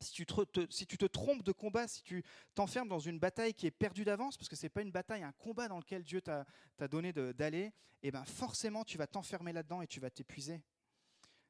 si 0.00 0.12
tu, 0.12 0.26
te, 0.26 1.06
trompes 1.06 1.42
de 1.42 1.52
combat, 1.52 1.88
si 1.88 2.02
tu 2.02 2.22
t'enfermes 2.54 2.88
dans 2.88 2.98
une 2.98 3.18
bataille 3.18 3.54
qui 3.54 3.66
est 3.66 3.70
perdue 3.70 4.04
d'avance, 4.04 4.36
parce 4.36 4.48
que 4.48 4.56
ce 4.56 4.66
n'est 4.66 4.70
pas 4.70 4.82
une 4.82 4.92
bataille, 4.92 5.22
un 5.22 5.32
combat 5.32 5.68
dans 5.68 5.78
lequel 5.78 6.04
Dieu 6.04 6.20
t'a 6.20 6.44
donné 6.88 7.12
d'aller, 7.12 7.72
eh 8.02 8.10
ben 8.10 8.24
forcément 8.24 8.84
tu 8.84 8.96
vas 8.96 9.06
t'enfermer 9.06 9.52
là-dedans 9.52 9.82
et 9.82 9.86
tu 9.86 10.00
vas 10.00 10.10
t'épuiser. 10.10 10.62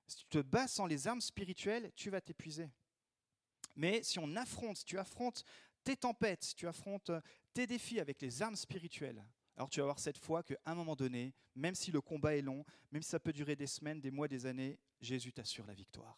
Si 0.06 0.16
tu 0.16 0.26
te 0.26 0.38
bats 0.38 0.66
sans 0.66 0.86
les 0.86 1.06
armes 1.06 1.20
spirituelles, 1.20 1.92
tu 1.94 2.08
vas 2.08 2.20
t'épuiser. 2.20 2.70
Mais 3.76 4.02
si 4.02 4.18
on 4.18 4.34
affronte, 4.36 4.78
si 4.78 4.84
tu 4.84 4.98
affrontes 4.98 5.44
tes 5.84 5.96
tempêtes, 5.96 6.44
si 6.44 6.54
tu 6.54 6.66
affrontes 6.66 7.10
tes 7.52 7.66
défis 7.66 8.00
avec 8.00 8.20
les 8.22 8.42
armes 8.42 8.56
spirituelles, 8.56 9.22
alors 9.56 9.68
tu 9.68 9.80
vas 9.80 9.86
voir 9.86 9.98
cette 9.98 10.18
fois 10.18 10.42
qu'à 10.42 10.56
un 10.66 10.74
moment 10.74 10.96
donné, 10.96 11.34
même 11.54 11.74
si 11.74 11.90
le 11.90 12.00
combat 12.00 12.36
est 12.36 12.42
long, 12.42 12.64
même 12.92 13.02
si 13.02 13.10
ça 13.10 13.20
peut 13.20 13.32
durer 13.32 13.56
des 13.56 13.66
semaines, 13.66 14.00
des 14.00 14.10
mois, 14.10 14.28
des 14.28 14.46
années, 14.46 14.78
Jésus 15.00 15.32
t'assure 15.32 15.66
la 15.66 15.74
victoire. 15.74 16.16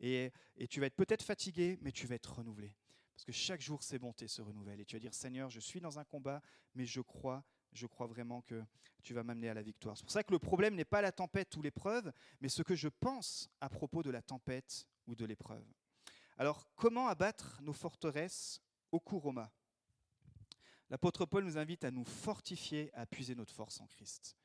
Et, 0.00 0.32
tu 0.68 0.80
vas 0.80 0.86
être 0.86 0.96
peut-être 0.96 1.22
fatigué, 1.22 1.78
mais 1.82 1.92
tu 1.92 2.06
vas 2.06 2.14
être 2.14 2.34
renouvelé. 2.34 2.74
Parce 3.14 3.24
que 3.24 3.32
chaque 3.32 3.60
jour, 3.60 3.82
ses 3.82 3.98
bontés 3.98 4.28
se 4.28 4.40
renouvellent. 4.40 4.80
Et 4.80 4.84
tu 4.84 4.96
vas 4.96 5.00
dire, 5.00 5.14
Seigneur, 5.14 5.50
je 5.50 5.60
suis 5.60 5.80
dans 5.80 5.98
un 5.98 6.04
combat, 6.04 6.40
mais 6.74 6.86
je 6.86 7.02
crois, 7.02 7.44
je 7.72 7.86
crois 7.86 8.06
vraiment 8.06 8.40
que 8.40 8.64
tu 9.02 9.12
vas 9.12 9.22
m'amener 9.22 9.50
à 9.50 9.54
la 9.54 9.62
victoire. 9.62 9.96
C'est 9.96 10.04
pour 10.04 10.12
ça 10.12 10.24
que 10.24 10.32
le 10.32 10.38
problème 10.38 10.74
n'est 10.74 10.84
pas 10.86 11.02
la 11.02 11.12
tempête 11.12 11.54
ou 11.56 11.62
l'épreuve, 11.62 12.12
mais 12.40 12.48
ce 12.48 12.62
que 12.62 12.74
je 12.74 12.88
pense 12.88 13.50
à 13.60 13.68
propos 13.68 14.02
de 14.02 14.10
la 14.10 14.22
tempête 14.22 14.86
ou 15.06 15.14
de 15.14 15.26
l'épreuve. 15.26 15.64
Alors, 16.38 16.70
comment 16.74 17.08
abattre 17.08 17.60
nos 17.62 17.74
forteresses 17.74 18.62
au 18.90 19.00
Kuroma 19.00 19.52
L'apôtre 20.88 21.24
Paul 21.24 21.44
nous 21.44 21.58
invite 21.58 21.84
à 21.84 21.90
nous 21.90 22.04
fortifier, 22.04 22.90
à 22.94 23.06
puiser 23.06 23.34
notre 23.34 23.54
force 23.54 23.80
en 23.80 23.86
Christ. 23.86 24.36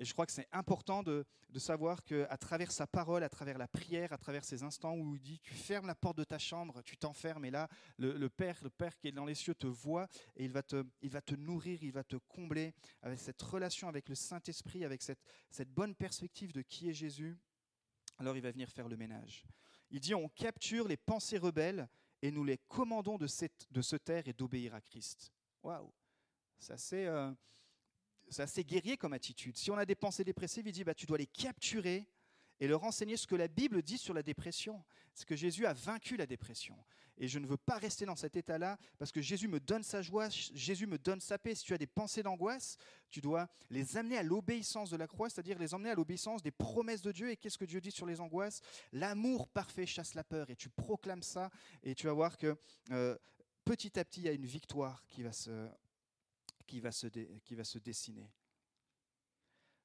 Et 0.00 0.06
je 0.06 0.14
crois 0.14 0.24
que 0.24 0.32
c'est 0.32 0.48
important 0.50 1.02
de, 1.02 1.26
savoir 1.56 2.02
qu'à 2.02 2.36
travers 2.38 2.72
sa 2.72 2.86
parole, 2.86 3.22
à 3.22 3.28
travers 3.28 3.58
la 3.58 3.68
prière, 3.68 4.14
à 4.14 4.16
travers 4.16 4.46
ces 4.46 4.62
instants 4.62 4.96
où 4.96 5.14
il 5.14 5.20
dit 5.20 5.38
tu 5.40 5.52
fermes 5.52 5.86
la 5.86 5.94
porte 5.94 6.16
de 6.16 6.24
ta 6.24 6.38
chambre, 6.38 6.80
tu 6.80 6.96
t'enfermes, 6.96 7.44
et 7.44 7.50
là, 7.50 7.68
le, 7.98 8.28
Père, 8.30 8.56
le 8.62 8.70
Père 8.70 8.96
qui 8.96 9.08
est 9.08 9.12
dans 9.12 9.26
les 9.26 9.34
cieux 9.34 9.54
te 9.54 9.66
voit 9.66 10.08
et 10.36 10.46
il 10.46 10.52
va 10.52 10.62
te, 10.62 10.86
il 11.02 11.10
va 11.10 11.20
te 11.20 11.34
nourrir, 11.34 11.82
il 11.82 11.92
va 11.92 12.02
te 12.02 12.16
combler 12.16 12.72
avec 13.02 13.20
cette 13.20 13.42
relation 13.42 13.88
avec 13.88 14.08
le 14.08 14.14
Saint-Esprit, 14.14 14.86
avec 14.86 15.02
cette, 15.02 15.20
cette 15.50 15.70
bonne 15.70 15.94
perspective 15.94 16.50
de 16.52 16.62
qui 16.62 16.88
est 16.88 16.94
Jésus. 16.94 17.38
Alors 18.16 18.36
il 18.36 18.42
va 18.42 18.52
venir 18.52 18.70
faire 18.70 18.88
le 18.88 18.96
ménage. 18.96 19.44
Il 19.90 20.00
dit 20.00 20.14
on 20.14 20.30
capture 20.30 20.88
les 20.88 20.96
pensées 20.96 21.36
rebelles 21.36 21.90
et 22.22 22.30
nous 22.30 22.44
les 22.44 22.56
commandons 22.68 23.18
de, 23.18 23.26
se 23.26 23.96
taire 23.96 24.26
et 24.28 24.32
d'obéir 24.32 24.74
à 24.74 24.80
Christ. 24.80 25.30
Waouh! 25.62 25.92
Ça 26.58 26.78
c'est. 26.78 27.06
Euh, 27.06 27.30
c'est 28.30 28.42
assez 28.42 28.64
guerrier 28.64 28.96
comme 28.96 29.12
attitude. 29.12 29.56
Si 29.56 29.70
on 29.70 29.76
a 29.76 29.84
des 29.84 29.94
pensées 29.94 30.24
dépressives, 30.24 30.66
il 30.66 30.72
dit 30.72 30.84
bah, 30.84 30.94
tu 30.94 31.06
dois 31.06 31.18
les 31.18 31.26
capturer 31.26 32.08
et 32.60 32.68
leur 32.68 32.84
enseigner 32.84 33.16
ce 33.16 33.26
que 33.26 33.34
la 33.34 33.48
Bible 33.48 33.82
dit 33.82 33.98
sur 33.98 34.14
la 34.14 34.22
dépression. 34.22 34.82
C'est 35.14 35.26
que 35.26 35.36
Jésus 35.36 35.66
a 35.66 35.72
vaincu 35.72 36.16
la 36.16 36.26
dépression. 36.26 36.76
Et 37.18 37.28
je 37.28 37.38
ne 37.38 37.46
veux 37.46 37.58
pas 37.58 37.76
rester 37.76 38.06
dans 38.06 38.16
cet 38.16 38.36
état-là 38.36 38.78
parce 38.98 39.12
que 39.12 39.20
Jésus 39.20 39.46
me 39.46 39.60
donne 39.60 39.82
sa 39.82 40.00
joie, 40.00 40.28
Jésus 40.30 40.86
me 40.86 40.96
donne 40.96 41.20
sa 41.20 41.38
paix. 41.38 41.54
Si 41.54 41.64
tu 41.64 41.74
as 41.74 41.78
des 41.78 41.86
pensées 41.86 42.22
d'angoisse, 42.22 42.78
tu 43.10 43.20
dois 43.20 43.48
les 43.68 43.98
amener 43.98 44.16
à 44.16 44.22
l'obéissance 44.22 44.90
de 44.90 44.96
la 44.96 45.06
croix, 45.06 45.28
c'est-à-dire 45.28 45.58
les 45.58 45.74
emmener 45.74 45.90
à 45.90 45.94
l'obéissance 45.94 46.42
des 46.42 46.50
promesses 46.50 47.02
de 47.02 47.12
Dieu. 47.12 47.30
Et 47.30 47.36
qu'est-ce 47.36 47.58
que 47.58 47.66
Dieu 47.66 47.80
dit 47.80 47.90
sur 47.90 48.06
les 48.06 48.20
angoisses? 48.20 48.62
L'amour 48.92 49.48
parfait 49.48 49.84
chasse 49.84 50.14
la 50.14 50.24
peur. 50.24 50.48
Et 50.48 50.56
tu 50.56 50.70
proclames 50.70 51.22
ça 51.22 51.50
et 51.82 51.94
tu 51.94 52.06
vas 52.06 52.14
voir 52.14 52.38
que 52.38 52.56
euh, 52.90 53.18
petit 53.64 53.98
à 53.98 54.04
petit, 54.04 54.20
il 54.20 54.26
y 54.26 54.28
a 54.28 54.32
une 54.32 54.46
victoire 54.46 55.04
qui 55.08 55.22
va 55.22 55.32
se 55.32 55.68
qui 56.70 56.80
va 56.80 57.64
se, 57.64 57.78
dessiner. 57.78 58.30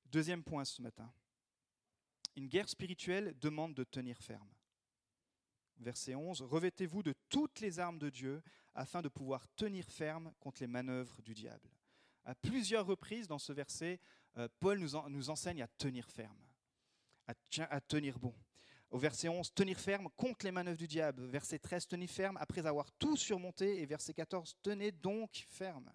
Deuxième 0.05 0.43
point 0.43 0.63
ce 0.65 0.81
matin. 0.81 1.11
Une 2.35 2.47
guerre 2.47 2.69
spirituelle 2.69 3.33
demande 3.39 3.73
de 3.73 3.83
tenir 3.83 4.17
ferme. 4.21 4.49
Verset 5.77 6.15
11. 6.15 6.43
Revêtez-vous 6.43 7.01
de 7.01 7.13
toutes 7.29 7.59
les 7.59 7.79
armes 7.79 7.97
de 7.97 8.09
Dieu 8.09 8.43
afin 8.75 9.01
de 9.01 9.09
pouvoir 9.09 9.47
tenir 9.55 9.85
ferme 9.89 10.31
contre 10.39 10.61
les 10.61 10.67
manœuvres 10.67 11.21
du 11.23 11.33
diable. 11.33 11.69
À 12.23 12.35
plusieurs 12.35 12.85
reprises 12.85 13.27
dans 13.27 13.39
ce 13.39 13.51
verset, 13.51 13.99
euh, 14.37 14.47
Paul 14.59 14.79
nous, 14.79 15.29
enseigne 15.29 15.61
à 15.63 15.67
tenir 15.67 16.09
ferme, 16.09 16.37
à 17.25 17.81
tenir 17.81 18.19
bon. 18.19 18.35
Au 18.91 18.99
verset 18.99 19.27
11, 19.27 19.53
tenir 19.53 19.79
ferme 19.79 20.09
contre 20.15 20.45
les 20.45 20.51
manœuvres 20.51 20.77
du 20.77 20.87
diable. 20.87 21.25
Verset 21.25 21.59
13, 21.59 21.87
tenir 21.87 22.09
ferme 22.09 22.37
après 22.37 22.65
avoir 22.65 22.91
tout 22.93 23.17
surmonté. 23.17 23.81
Et 23.81 23.85
verset 23.85 24.13
14, 24.13 24.55
tenez 24.61 24.91
donc 24.91 25.45
ferme. 25.49 25.91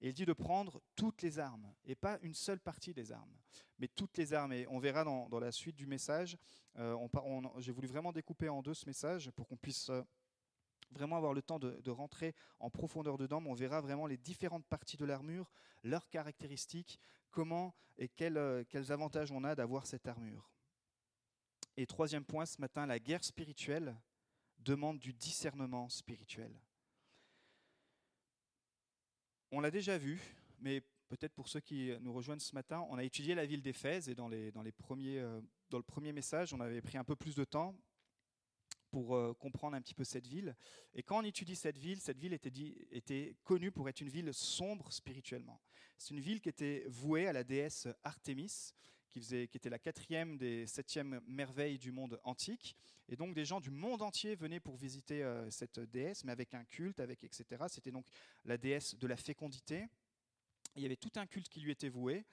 Il 0.00 0.12
dit 0.12 0.26
de 0.26 0.32
prendre 0.32 0.80
toutes 0.94 1.22
les 1.22 1.38
armes, 1.38 1.74
et 1.84 1.96
pas 1.96 2.18
une 2.22 2.34
seule 2.34 2.60
partie 2.60 2.94
des 2.94 3.10
armes, 3.10 3.36
mais 3.78 3.88
toutes 3.88 4.16
les 4.16 4.32
armes. 4.32 4.52
Et 4.52 4.66
on 4.68 4.78
verra 4.78 5.02
dans, 5.04 5.40
la 5.40 5.50
suite 5.50 5.74
du 5.74 5.86
message, 5.86 6.38
euh, 6.76 6.96
j'ai 7.58 7.72
voulu 7.72 7.88
vraiment 7.88 8.12
découper 8.12 8.48
en 8.48 8.62
deux 8.62 8.74
ce 8.74 8.86
message 8.86 9.30
pour 9.32 9.48
qu'on 9.48 9.56
puisse 9.56 9.90
euh, 9.90 10.02
vraiment 10.92 11.16
avoir 11.16 11.34
le 11.34 11.42
temps 11.42 11.58
de, 11.58 11.90
rentrer 11.90 12.34
en 12.60 12.70
profondeur 12.70 13.18
dedans. 13.18 13.40
Mais 13.40 13.50
on 13.50 13.54
verra 13.54 13.80
vraiment 13.80 14.06
les 14.06 14.16
différentes 14.16 14.66
parties 14.66 14.96
de 14.96 15.04
l'armure, 15.04 15.50
leurs 15.82 16.08
caractéristiques, 16.08 17.00
comment 17.30 17.74
et 17.98 18.08
quels, 18.08 18.36
euh, 18.36 18.64
quels 18.68 18.92
avantages 18.92 19.32
on 19.32 19.42
a 19.42 19.56
d'avoir 19.56 19.86
cette 19.86 20.06
armure. 20.06 20.48
Et 21.76 21.86
troisième 21.86 22.24
point 22.24 22.46
ce 22.46 22.60
matin, 22.60 22.86
la 22.86 22.98
guerre 23.00 23.24
spirituelle 23.24 23.96
demande 24.58 24.98
du 24.98 25.12
discernement 25.12 25.88
spirituel. 25.88 26.52
On 29.50 29.60
l'a 29.60 29.70
déjà 29.70 29.96
vu, 29.96 30.20
mais 30.60 30.82
peut-être 31.08 31.32
pour 31.32 31.48
ceux 31.48 31.60
qui 31.60 31.90
nous 32.00 32.12
rejoignent 32.12 32.38
ce 32.38 32.54
matin, 32.54 32.86
on 32.90 32.98
a 32.98 33.04
étudié 33.04 33.34
la 33.34 33.46
ville 33.46 33.62
d'Éphèse 33.62 34.08
et 34.08 34.14
dans, 34.14 34.28
les, 34.28 34.52
dans, 34.52 34.62
les 34.62 34.72
premiers, 34.72 35.18
euh, 35.18 35.40
dans 35.70 35.78
le 35.78 35.84
premier 35.84 36.12
message, 36.12 36.52
on 36.52 36.60
avait 36.60 36.82
pris 36.82 36.98
un 36.98 37.04
peu 37.04 37.16
plus 37.16 37.34
de 37.34 37.44
temps 37.44 37.74
pour 38.90 39.16
euh, 39.16 39.34
comprendre 39.34 39.76
un 39.76 39.80
petit 39.80 39.94
peu 39.94 40.04
cette 40.04 40.26
ville. 40.26 40.54
Et 40.94 41.02
quand 41.02 41.18
on 41.18 41.24
étudie 41.24 41.56
cette 41.56 41.78
ville, 41.78 42.00
cette 42.00 42.18
ville 42.18 42.34
était, 42.34 42.50
dit, 42.50 42.76
était 42.90 43.36
connue 43.42 43.70
pour 43.70 43.88
être 43.88 44.00
une 44.00 44.08
ville 44.08 44.32
sombre 44.34 44.92
spirituellement. 44.92 45.60
C'est 45.96 46.14
une 46.14 46.20
ville 46.20 46.40
qui 46.40 46.48
était 46.50 46.84
vouée 46.86 47.26
à 47.26 47.32
la 47.32 47.44
déesse 47.44 47.88
Artémis, 48.04 48.74
qui, 49.10 49.20
était 49.34 49.70
la 49.70 49.78
quatrième 49.78 50.36
des 50.36 50.66
septièmes 50.66 51.20
merveilles 51.26 51.78
du 51.78 51.92
monde 51.92 52.20
antique. 52.24 52.76
Et 53.08 53.16
donc 53.16 53.34
des 53.34 53.44
gens 53.44 53.60
du 53.60 53.70
monde 53.70 54.02
entier 54.02 54.34
venaient 54.34 54.60
pour 54.60 54.76
visiter 54.76 55.22
euh, 55.22 55.50
cette 55.50 55.80
déesse, 55.80 56.24
mais 56.24 56.32
avec 56.32 56.54
un 56.54 56.64
culte, 56.64 57.00
avec 57.00 57.24
etc. 57.24 57.64
C'était 57.68 57.90
donc 57.90 58.06
la 58.44 58.58
déesse 58.58 58.94
de 58.96 59.06
la 59.06 59.16
fécondité. 59.16 59.86
Il 60.76 60.82
y 60.82 60.86
avait 60.86 60.96
tout 60.96 61.12
un 61.16 61.26
culte 61.26 61.48
qui 61.48 61.60
lui 61.60 61.70
était 61.70 61.88
voué. 61.88 62.24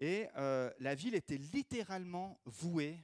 Et 0.00 0.26
euh, 0.36 0.70
la 0.78 0.94
ville 0.94 1.14
était 1.14 1.36
littéralement 1.36 2.40
vouée 2.44 2.98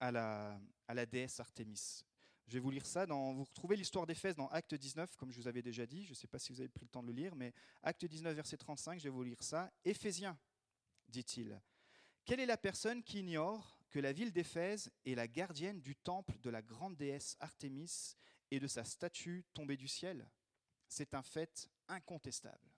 à 0.00 0.10
la, 0.10 0.58
à 0.88 0.94
la 0.94 1.06
déesse 1.06 1.40
Artémis. 1.40 2.04
Je 2.46 2.54
vais 2.54 2.60
vous 2.60 2.70
lire 2.70 2.86
ça. 2.86 3.06
Vous 3.06 3.44
retrouvez 3.44 3.76
l'histoire 3.76 4.06
d'Éphèse 4.06 4.36
dans 4.36 4.48
Acte 4.48 4.74
19, 4.74 5.16
comme 5.16 5.30
je 5.32 5.36
vous 5.40 5.48
avais 5.48 5.62
déjà 5.62 5.86
dit. 5.86 6.04
Je 6.04 6.10
ne 6.10 6.14
sais 6.14 6.26
pas 6.26 6.38
si 6.38 6.52
vous 6.52 6.60
avez 6.60 6.68
pris 6.68 6.84
le 6.84 6.90
temps 6.90 7.02
de 7.02 7.08
le 7.08 7.12
lire, 7.12 7.34
mais 7.34 7.52
Acte 7.82 8.04
19, 8.04 8.34
verset 8.34 8.56
35, 8.56 8.98
je 8.98 9.04
vais 9.04 9.10
vous 9.10 9.22
lire 9.22 9.42
ça. 9.42 9.72
Éphésiens, 9.84 10.38
dit-il, 11.08 11.60
quelle 12.24 12.40
est 12.40 12.46
la 12.46 12.56
personne 12.56 13.02
qui 13.02 13.20
ignore 13.20 13.78
que 13.90 13.98
la 13.98 14.12
ville 14.12 14.32
d'Éphèse 14.32 14.90
est 15.04 15.14
la 15.14 15.28
gardienne 15.28 15.80
du 15.80 15.96
temple 15.96 16.38
de 16.40 16.50
la 16.50 16.62
grande 16.62 16.96
déesse 16.96 17.36
Artémis 17.40 18.16
et 18.50 18.60
de 18.60 18.66
sa 18.66 18.84
statue 18.84 19.44
tombée 19.54 19.76
du 19.76 19.88
ciel? 19.88 20.28
C'est 20.88 21.14
un 21.14 21.22
fait 21.22 21.68
incontestable. 21.88 22.72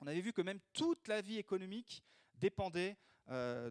On 0.00 0.06
avait 0.06 0.20
vu 0.20 0.32
que 0.32 0.42
même 0.42 0.60
toute 0.72 1.08
la 1.08 1.20
vie 1.20 1.38
économique 1.38 2.02
dépendait 2.34 2.96
euh, 3.28 3.70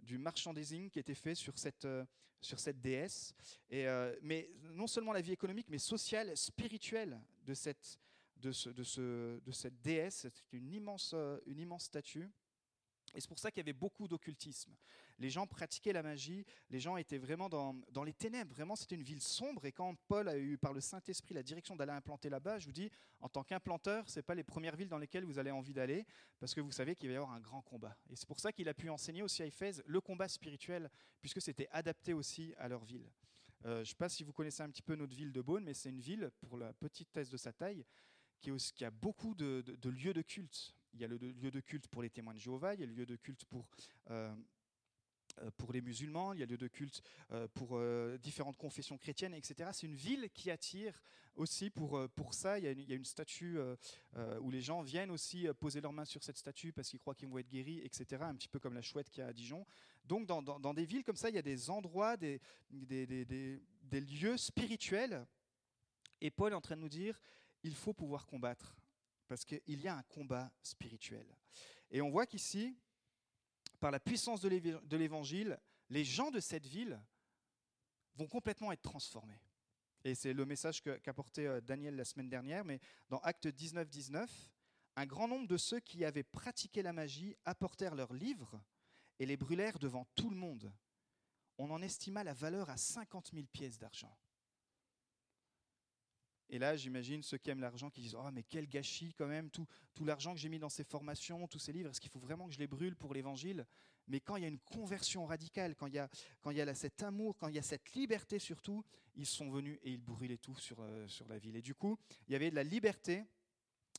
du 0.00 0.18
marchandising 0.18 0.90
qui 0.90 0.98
était 0.98 1.14
fait 1.14 1.34
sur 1.34 1.58
cette, 1.58 1.84
euh, 1.84 2.04
déesse. 2.74 3.34
Euh, 3.72 4.16
mais 4.22 4.50
non 4.62 4.86
seulement 4.86 5.12
la 5.12 5.20
vie 5.20 5.32
économique, 5.32 5.68
mais 5.68 5.78
sociale, 5.78 6.36
spirituelle 6.36 7.20
de 7.44 7.54
cette, 7.54 7.98
déesse. 9.82 10.16
C'est 10.16 10.42
une 10.52 10.72
immense 10.72 11.14
statue. 11.78 12.30
Et 13.14 13.20
c'est 13.20 13.28
pour 13.28 13.38
ça 13.38 13.50
qu'il 13.50 13.58
y 13.58 13.64
avait 13.64 13.72
beaucoup 13.72 14.08
d'occultisme. 14.08 14.72
Les 15.18 15.30
gens 15.30 15.46
pratiquaient 15.46 15.92
la 15.92 16.02
magie, 16.02 16.44
les 16.70 16.78
gens 16.78 16.96
étaient 16.96 17.18
vraiment 17.18 17.48
dans, 17.48 18.04
les 18.04 18.12
ténèbres. 18.12 18.54
Vraiment, 18.54 18.76
c'était 18.76 18.94
une 18.94 19.02
ville 19.02 19.20
sombre. 19.20 19.64
Et 19.64 19.72
quand 19.72 19.94
Paul 20.06 20.28
a 20.28 20.38
eu 20.38 20.58
par 20.58 20.72
le 20.72 20.80
Saint-Esprit 20.80 21.34
la 21.34 21.42
direction 21.42 21.76
d'aller 21.76 21.92
implanter 21.92 22.28
là-bas, 22.28 22.58
je 22.58 22.66
vous 22.66 22.72
dis, 22.72 22.90
en 23.20 23.28
tant 23.28 23.42
qu'implanteur, 23.42 24.08
ce 24.08 24.18
n'est 24.18 24.22
pas 24.22 24.34
les 24.34 24.44
premières 24.44 24.76
villes 24.76 24.88
dans 24.88 24.98
lesquelles 24.98 25.24
vous 25.24 25.38
avez 25.38 25.50
envie 25.50 25.72
d'aller, 25.72 26.06
parce 26.38 26.54
que 26.54 26.60
vous 26.60 26.70
savez 26.70 26.94
qu'il 26.94 27.08
va 27.08 27.14
y 27.14 27.16
avoir 27.16 27.32
un 27.32 27.40
grand 27.40 27.62
combat. 27.62 27.96
Et 28.10 28.16
c'est 28.16 28.28
pour 28.28 28.40
ça 28.40 28.52
qu'il 28.52 28.68
a 28.68 28.74
pu 28.74 28.88
enseigner 28.90 29.22
aussi 29.22 29.42
à 29.42 29.46
Éphèse 29.46 29.82
le 29.86 30.00
combat 30.00 30.28
spirituel, 30.28 30.90
puisque 31.20 31.42
c'était 31.42 31.68
adapté 31.72 32.12
aussi 32.12 32.54
à 32.58 32.68
leur 32.68 32.84
ville. 32.84 33.10
Euh, 33.64 33.76
je 33.76 33.80
ne 33.80 33.84
sais 33.86 33.94
pas 33.96 34.08
si 34.08 34.22
vous 34.22 34.32
connaissez 34.32 34.62
un 34.62 34.70
petit 34.70 34.82
peu 34.82 34.94
notre 34.94 35.16
ville 35.16 35.32
de 35.32 35.42
Beaune, 35.42 35.64
mais 35.64 35.74
c'est 35.74 35.88
une 35.88 36.00
ville, 36.00 36.30
pour 36.40 36.58
la 36.58 36.72
petite 36.74 37.10
thèse 37.10 37.30
de 37.30 37.36
sa 37.36 37.52
taille, 37.52 37.84
qui, 38.40 38.52
a 38.84 38.90
beaucoup 38.92 39.34
de 39.34 39.88
lieux 39.88 40.14
de 40.14 40.22
culte 40.22 40.77
il 40.94 41.00
y 41.00 41.04
a 41.04 41.08
le 41.08 41.16
lieu 41.16 41.50
de 41.50 41.60
culte 41.60 41.88
pour 41.88 42.02
les 42.02 42.10
témoins 42.10 42.34
de 42.34 42.38
Jéhovah, 42.38 42.74
il 42.74 42.80
y 42.80 42.82
a 42.82 42.86
le 42.86 42.92
lieu 42.94 43.06
de 43.06 43.16
culte 43.16 43.44
pour, 43.44 43.68
euh, 44.10 44.34
euh, 45.40 45.50
pour 45.56 45.72
les 45.72 45.80
musulmans, 45.80 46.32
il 46.32 46.40
y 46.40 46.42
a 46.42 46.46
le 46.46 46.52
lieu 46.52 46.58
de 46.58 46.68
culte 46.68 47.02
euh, 47.32 47.48
pour 47.48 47.80
différentes 48.18 48.56
confessions 48.56 48.98
chrétiennes, 48.98 49.34
etc. 49.34 49.70
C'est 49.72 49.86
une 49.86 49.94
ville 49.94 50.30
qui 50.30 50.50
attire 50.50 51.02
aussi 51.36 51.70
pour, 51.70 52.08
pour 52.10 52.34
ça. 52.34 52.58
Il 52.58 52.64
y, 52.64 52.92
a 52.92 52.96
une, 52.96 53.04
statue 53.04 53.58
où 54.40 54.50
les 54.50 54.60
gens 54.60 54.82
viennent 54.82 55.10
aussi 55.10 55.46
poser 55.60 55.80
leurs 55.80 55.92
mains 55.92 56.04
sur 56.04 56.22
cette 56.24 56.36
statue 56.36 56.72
parce 56.72 56.88
qu'ils 56.88 56.98
croient 56.98 57.14
qu'ils 57.14 57.28
vont 57.28 57.38
être 57.38 57.48
guéris, 57.48 57.80
etc. 57.84 58.22
Un 58.24 58.34
petit 58.34 58.48
peu 58.48 58.58
comme 58.58 58.74
la 58.74 58.82
chouette 58.82 59.08
qu'il 59.08 59.22
y 59.22 59.24
a 59.24 59.28
à 59.28 59.32
Dijon. 59.32 59.64
Donc 60.04 60.26
dans, 60.26 60.42
dans, 60.42 60.58
dans, 60.58 60.74
des 60.74 60.84
villes 60.84 61.04
comme 61.04 61.16
ça, 61.16 61.28
il 61.28 61.36
y 61.36 61.38
a 61.38 61.42
des 61.42 61.70
endroits, 61.70 62.16
des, 62.16 62.40
des, 62.70 63.06
des, 63.06 63.62
des 63.82 64.00
lieux 64.00 64.36
spirituels. 64.36 65.24
Et 66.20 66.30
Paul 66.30 66.52
est 66.52 66.56
en 66.56 66.60
train 66.60 66.76
de 66.76 66.80
nous 66.80 66.88
dire, 66.88 67.20
il 67.62 67.74
faut 67.74 67.92
pouvoir 67.92 68.26
combattre 68.26 68.77
parce 69.28 69.44
qu'il 69.44 69.80
y 69.80 69.88
a 69.88 69.96
un 69.96 70.02
combat 70.04 70.50
spirituel. 70.62 71.26
Et 71.90 72.00
on 72.00 72.10
voit 72.10 72.26
qu'ici, 72.26 72.76
par 73.80 73.90
la 73.90 74.00
puissance 74.00 74.40
de 74.40 74.96
l'évangile, 74.96 75.58
les 75.90 76.04
gens 76.04 76.30
de 76.30 76.40
cette 76.40 76.66
ville 76.66 77.00
vont 78.16 78.26
complètement 78.26 78.72
être 78.72 78.82
transformés. 78.82 79.40
Et 80.04 80.14
c'est 80.14 80.32
le 80.32 80.44
message 80.44 80.82
qu'a 80.82 81.12
porté 81.12 81.46
euh, 81.46 81.60
Daniel 81.60 81.96
la 81.96 82.04
semaine 82.04 82.28
dernière, 82.28 82.64
mais 82.64 82.80
dans 83.08 83.18
Acte 83.18 83.48
19, 83.48 83.88
19, 83.88 84.50
un 84.96 85.06
grand 85.06 85.28
nombre 85.28 85.46
de 85.46 85.56
ceux 85.56 85.80
qui 85.80 86.04
avaient 86.04 86.24
pratiqué 86.24 86.82
la 86.82 86.92
magie 86.92 87.36
apportèrent 87.44 87.94
leurs 87.94 88.14
livres 88.14 88.60
et 89.18 89.26
les 89.26 89.36
brûlèrent 89.36 89.78
devant 89.78 90.06
tout 90.14 90.30
le 90.30 90.36
monde. 90.36 90.72
On 91.58 91.70
en 91.70 91.82
estima 91.82 92.24
la 92.24 92.34
valeur 92.34 92.70
à 92.70 92.76
50 92.76 93.30
000 93.32 93.46
pièces 93.46 93.78
d'argent. 93.78 94.16
Et 96.50 96.58
là, 96.58 96.76
j'imagine 96.76 97.22
ceux 97.22 97.38
qui 97.38 97.50
aiment 97.50 97.60
l'argent 97.60 97.90
qui 97.90 98.00
disent 98.00 98.14
Oh, 98.14 98.30
mais 98.32 98.42
quel 98.42 98.66
gâchis 98.66 99.12
quand 99.14 99.26
même, 99.26 99.50
tout, 99.50 99.66
tout 99.94 100.04
l'argent 100.04 100.32
que 100.32 100.40
j'ai 100.40 100.48
mis 100.48 100.58
dans 100.58 100.68
ces 100.68 100.84
formations, 100.84 101.46
tous 101.46 101.58
ces 101.58 101.72
livres, 101.72 101.90
est-ce 101.90 102.00
qu'il 102.00 102.10
faut 102.10 102.18
vraiment 102.18 102.46
que 102.46 102.54
je 102.54 102.58
les 102.58 102.66
brûle 102.66 102.96
pour 102.96 103.12
l'évangile? 103.12 103.66
Mais 104.06 104.20
quand 104.20 104.36
il 104.36 104.42
y 104.42 104.46
a 104.46 104.48
une 104.48 104.58
conversion 104.58 105.26
radicale, 105.26 105.74
quand 105.74 105.86
il 105.86 105.94
y 105.94 105.98
a, 105.98 106.08
quand 106.40 106.50
il 106.50 106.56
y 106.56 106.60
a 106.62 106.74
cet 106.74 107.02
amour, 107.02 107.36
quand 107.36 107.48
il 107.48 107.54
y 107.54 107.58
a 107.58 107.62
cette 107.62 107.92
liberté 107.92 108.38
surtout, 108.38 108.82
ils 109.14 109.26
sont 109.26 109.50
venus 109.50 109.78
et 109.82 109.92
ils 109.92 110.02
brûlaient 110.02 110.38
tout 110.38 110.56
sur, 110.56 110.80
euh, 110.80 111.06
sur 111.06 111.28
la 111.28 111.38
ville. 111.38 111.56
Et 111.56 111.62
du 111.62 111.74
coup, 111.74 111.98
il 112.26 112.32
y 112.32 112.36
avait 112.36 112.50
de 112.50 112.54
la 112.54 112.64
liberté, 112.64 113.24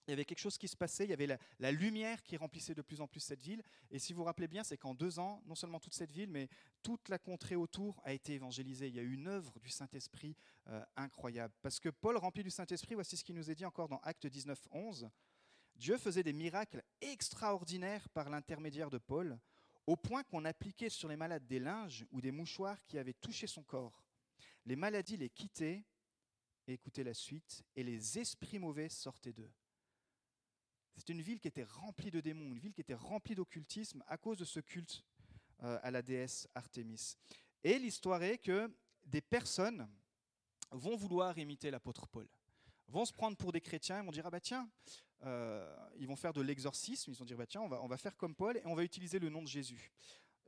il 0.10 0.12
y 0.12 0.14
avait 0.14 0.26
quelque 0.26 0.40
chose 0.40 0.58
qui 0.58 0.68
se 0.68 0.76
passait, 0.76 1.04
il 1.04 1.12
y 1.12 1.14
avait 1.14 1.38
la, 1.60 1.72
lumière 1.72 2.24
qui 2.24 2.36
remplissait 2.36 2.74
de 2.74 2.82
plus 2.82 3.00
en 3.00 3.08
plus 3.08 3.20
cette 3.20 3.44
ville. 3.44 3.62
Et 3.92 4.00
si 4.00 4.12
vous 4.12 4.20
vous 4.20 4.24
rappelez 4.24 4.48
bien, 4.48 4.64
c'est 4.64 4.76
qu'en 4.76 4.96
deux 4.96 5.20
ans, 5.20 5.44
non 5.46 5.54
seulement 5.54 5.80
toute 5.80 5.94
cette 5.94 6.12
ville, 6.12 6.32
mais 6.32 6.50
toute 6.82 7.10
la 7.10 7.20
contrée 7.20 7.56
autour 7.56 8.02
a 8.04 8.12
été 8.12 8.34
évangélisée. 8.34 8.88
Il 8.88 8.96
y 8.96 9.00
a 9.00 9.04
eu 9.04 9.14
une 9.14 9.28
œuvre 9.28 9.60
du 9.60 9.70
Saint-Esprit 9.70 10.36
euh, 10.68 10.84
incroyable. 10.96 11.54
Parce 11.62 11.80
que 11.80 11.90
Paul, 11.90 12.18
rempli 12.18 12.42
du 12.42 12.50
Saint-Esprit, 12.50 12.96
voici 12.96 13.18
ce 13.18 13.24
qu'il 13.24 13.36
nous 13.36 13.52
est 13.52 13.56
dit 13.56 13.66
encore 13.66 13.88
dans 13.88 14.00
Acte 14.00 14.26
19, 14.26 14.60
11. 14.72 15.12
Dieu 15.76 16.00
faisait 16.00 16.24
des 16.24 16.34
miracles 16.34 16.84
extraordinaires 17.02 18.10
par 18.10 18.32
l'intermédiaire 18.32 18.90
de 18.90 18.98
Paul, 18.98 19.38
au 19.86 19.96
point 19.96 20.24
qu'on 20.24 20.44
appliquait 20.44 20.90
sur 20.90 21.08
les 21.08 21.18
malades 21.18 21.46
des 21.46 21.60
linges 21.60 22.08
ou 22.12 22.20
des 22.20 22.32
mouchoirs 22.32 22.84
qui 22.88 22.98
avaient 22.98 23.14
touché 23.14 23.46
son 23.46 23.62
corps. 23.62 24.04
Les 24.66 24.76
maladies 24.76 25.18
les 25.18 25.30
quittaient, 25.30 25.84
écoutez 26.68 27.04
la 27.04 27.14
suite, 27.14 27.64
et 27.76 27.84
les 27.84 28.18
esprits 28.18 28.58
mauvais 28.58 28.90
sortaient 28.90 29.34
d'eux. 29.34 29.52
C'était 30.96 31.14
une 31.14 31.22
ville 31.22 31.40
qui 31.40 31.48
était 31.48 31.64
remplie 31.64 32.12
de 32.12 32.20
démons, 32.20 32.52
une 32.52 32.60
ville 32.60 32.74
qui 32.74 32.82
était 32.82 32.94
remplie 32.94 33.36
d'occultisme 33.36 34.04
à 34.08 34.18
cause 34.18 34.38
de 34.38 34.46
ce 34.46 34.60
culte 34.60 35.04
euh, 35.64 35.80
à 35.82 35.92
la 35.92 36.02
déesse 36.02 36.48
Artémis. 36.56 37.18
Et 37.64 37.80
l'histoire 37.80 38.24
est 38.24 38.38
que 38.38 38.72
des 39.06 39.22
personnes 39.22 39.90
vont 40.72 40.96
vouloir 40.96 41.38
imiter 41.38 41.72
l'apôtre 41.72 42.08
Paul, 42.08 42.28
vont 42.88 43.06
se 43.06 43.14
prendre 43.14 43.36
pour 43.38 43.52
des 43.52 43.62
chrétiens, 43.62 44.00
ils 44.00 44.06
vont 44.06 44.12
dire 44.12 44.26
ah 44.26 44.30
bah 44.30 44.40
tiens, 44.40 44.70
euh, 45.24 45.76
ils 45.98 46.08
vont 46.08 46.16
faire 46.16 46.34
de 46.34 46.42
l'exorcisme, 46.42 47.12
ils 47.12 47.18
vont 47.18 47.26
dire 47.26 47.38
bah 47.38 47.48
tiens 47.48 47.62
on 47.62 47.68
va, 47.68 47.82
on 47.84 47.88
va 47.88 47.98
faire 47.98 48.16
comme 48.16 48.36
Paul 48.36 48.58
et 48.58 48.62
on 48.66 48.76
va 48.76 48.84
utiliser 48.84 49.20
le 49.20 49.30
nom 49.30 49.42
de 49.42 49.48
Jésus. 49.48 49.92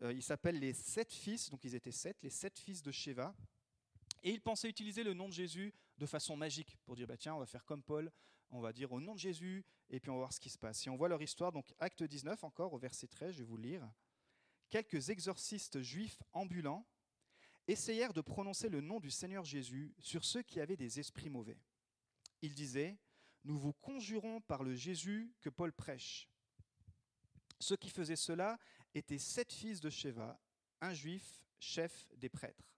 Euh, 0.01 0.13
ils 0.13 0.23
s'appellent 0.23 0.59
les 0.59 0.73
sept 0.73 1.13
fils, 1.13 1.49
donc 1.49 1.63
ils 1.63 1.75
étaient 1.75 1.91
sept, 1.91 2.17
les 2.23 2.29
sept 2.29 2.57
fils 2.57 2.81
de 2.81 2.91
Sheva. 2.91 3.35
Et 4.23 4.31
ils 4.31 4.41
pensaient 4.41 4.69
utiliser 4.69 5.03
le 5.03 5.13
nom 5.13 5.27
de 5.27 5.33
Jésus 5.33 5.73
de 5.97 6.05
façon 6.05 6.37
magique 6.37 6.77
pour 6.85 6.95
dire 6.95 7.07
bah 7.07 7.17
tiens 7.17 7.35
on 7.35 7.39
va 7.39 7.45
faire 7.45 7.65
comme 7.65 7.83
Paul, 7.83 8.11
on 8.51 8.59
va 8.59 8.73
dire 8.73 8.91
au 8.91 8.99
nom 8.99 9.13
de 9.13 9.19
Jésus, 9.19 9.65
et 9.89 9.99
puis 9.99 10.09
on 10.09 10.15
va 10.15 10.19
voir 10.19 10.33
ce 10.33 10.39
qui 10.39 10.49
se 10.49 10.57
passe. 10.57 10.79
Si 10.79 10.89
on 10.89 10.95
voit 10.95 11.09
leur 11.09 11.21
histoire, 11.21 11.51
donc 11.51 11.73
acte 11.79 12.03
19 12.03 12.43
encore, 12.43 12.73
au 12.73 12.77
verset 12.77 13.07
13, 13.07 13.33
je 13.33 13.39
vais 13.39 13.43
vous 13.43 13.57
lire. 13.57 13.89
quelques 14.69 15.09
exorcistes 15.09 15.81
juifs 15.81 16.21
ambulants 16.31 16.85
essayèrent 17.67 18.13
de 18.13 18.21
prononcer 18.21 18.69
le 18.69 18.81
nom 18.81 18.99
du 18.99 19.11
Seigneur 19.11 19.43
Jésus 19.43 19.93
sur 19.99 20.25
ceux 20.25 20.41
qui 20.43 20.59
avaient 20.59 20.77
des 20.77 20.99
esprits 20.99 21.29
mauvais. 21.29 21.57
Ils 22.41 22.55
disaient, 22.55 22.97
Nous 23.43 23.57
vous 23.57 23.73
conjurons 23.73 24.41
par 24.41 24.63
le 24.63 24.75
Jésus 24.75 25.33
que 25.41 25.49
Paul 25.49 25.73
prêche. 25.73 26.29
Ceux 27.59 27.77
qui 27.77 27.89
faisaient 27.89 28.15
cela 28.15 28.57
étaient 28.93 29.19
sept 29.19 29.53
fils 29.53 29.79
de 29.79 29.89
Sheva, 29.89 30.41
un 30.81 30.93
juif, 30.93 31.43
chef 31.59 32.09
des 32.17 32.29
prêtres. 32.29 32.73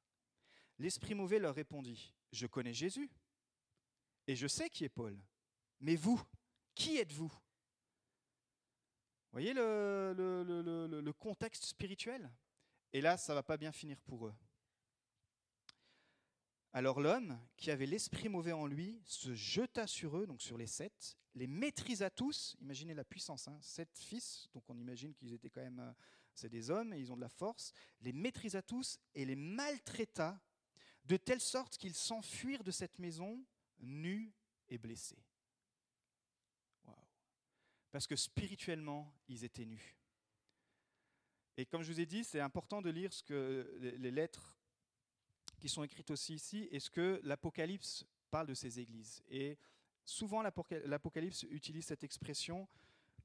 L'esprit 0.80 1.16
mauvais 1.16 1.40
leur 1.40 1.56
répondit, 1.56 2.14
Je 2.32 2.48
connais 2.48 2.74
Jésus, 2.74 3.10
et 4.28 4.36
je 4.36 4.48
sais 4.48 4.70
qui 4.70 4.84
est 4.84 4.90
Paul. 4.90 5.18
Mais 5.84 5.98
vous, 5.98 6.20
qui 6.74 6.98
êtes-vous? 6.98 7.32
Voyez 9.34 9.54
le, 9.54 11.12
contexte 11.20 11.66
spirituel? 11.66 12.32
Et 12.94 13.02
là, 13.02 13.18
ça 13.18 13.34
va 13.34 13.44
pas 13.44 13.58
bien 13.58 13.74
finir 13.74 14.00
pour 14.00 14.28
eux. 14.28 14.34
Alors 16.72 17.02
l'homme, 17.02 17.38
qui 17.58 17.70
avait 17.70 17.86
l'esprit 17.86 18.30
mauvais 18.30 18.54
en 18.54 18.66
lui, 18.66 19.02
se 19.04 19.34
jeta 19.34 19.86
sur 19.86 20.18
eux, 20.18 20.26
donc 20.26 20.42
sur 20.42 20.58
les 20.58 20.68
sept, 20.68 21.18
les 21.36 21.48
maîtrisa 21.48 22.10
tous. 22.10 22.56
Imaginez 22.62 22.94
la 22.94 23.04
puissance, 23.04 23.50
hein, 23.50 23.60
sept 23.60 24.00
fils, 24.00 24.48
donc 24.54 24.64
on 24.70 24.78
imagine 24.78 25.14
qu'ils 25.14 25.34
étaient 25.34 25.50
quand 25.50 25.62
même, 25.62 25.80
euh, 25.80 25.92
c'est 26.34 26.50
des 26.50 26.72
hommes 26.72 26.94
et 26.94 27.00
ils 27.00 27.12
ont 27.12 27.18
de 27.18 27.22
la 27.22 27.30
force. 27.30 27.74
Les 28.00 28.14
maîtrisa 28.14 28.62
tous 28.62 28.98
et 29.14 29.26
les 29.26 29.36
maltraita 29.36 30.42
de 31.04 31.18
telle 31.18 31.42
sorte 31.42 31.78
qu'ils 31.78 31.94
s'enfuirent 31.94 32.64
de 32.64 32.72
cette 32.72 33.00
maison 33.00 33.44
nus 33.80 34.34
et 34.70 34.78
blessés. 34.78 35.22
Parce 37.94 38.08
que 38.08 38.18
spirituellement, 38.18 39.16
ils 39.30 39.46
étaient 39.46 39.66
nus. 39.66 39.96
Et 41.56 41.66
comme 41.66 41.84
je 41.84 41.94
vous 41.94 42.00
ai 42.02 42.06
dit, 42.06 42.26
c'est 42.26 42.42
important 42.42 42.82
de 42.82 42.90
lire 42.90 43.14
ce 43.14 43.24
que 43.24 43.78
les 43.80 44.12
lettres 44.12 44.58
qui 45.60 45.70
sont 45.70 45.84
écrites 45.84 46.12
aussi 46.12 46.34
ici, 46.34 46.68
est-ce 46.72 46.90
que 46.90 47.22
l'Apocalypse 47.24 48.06
parle 48.32 48.48
de 48.48 48.56
ces 48.56 48.80
églises. 48.80 49.24
Et 49.30 49.60
souvent, 50.06 50.42
l'Apocalypse 50.42 51.44
utilise 51.52 51.86
cette 51.86 52.04
expression, 52.04 52.68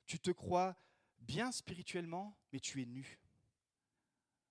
tu 0.04 0.20
te 0.20 0.30
crois 0.30 0.76
bien 1.18 1.50
spirituellement, 1.50 2.36
mais 2.52 2.60
tu 2.60 2.82
es 2.82 2.84
nu. 2.84 3.18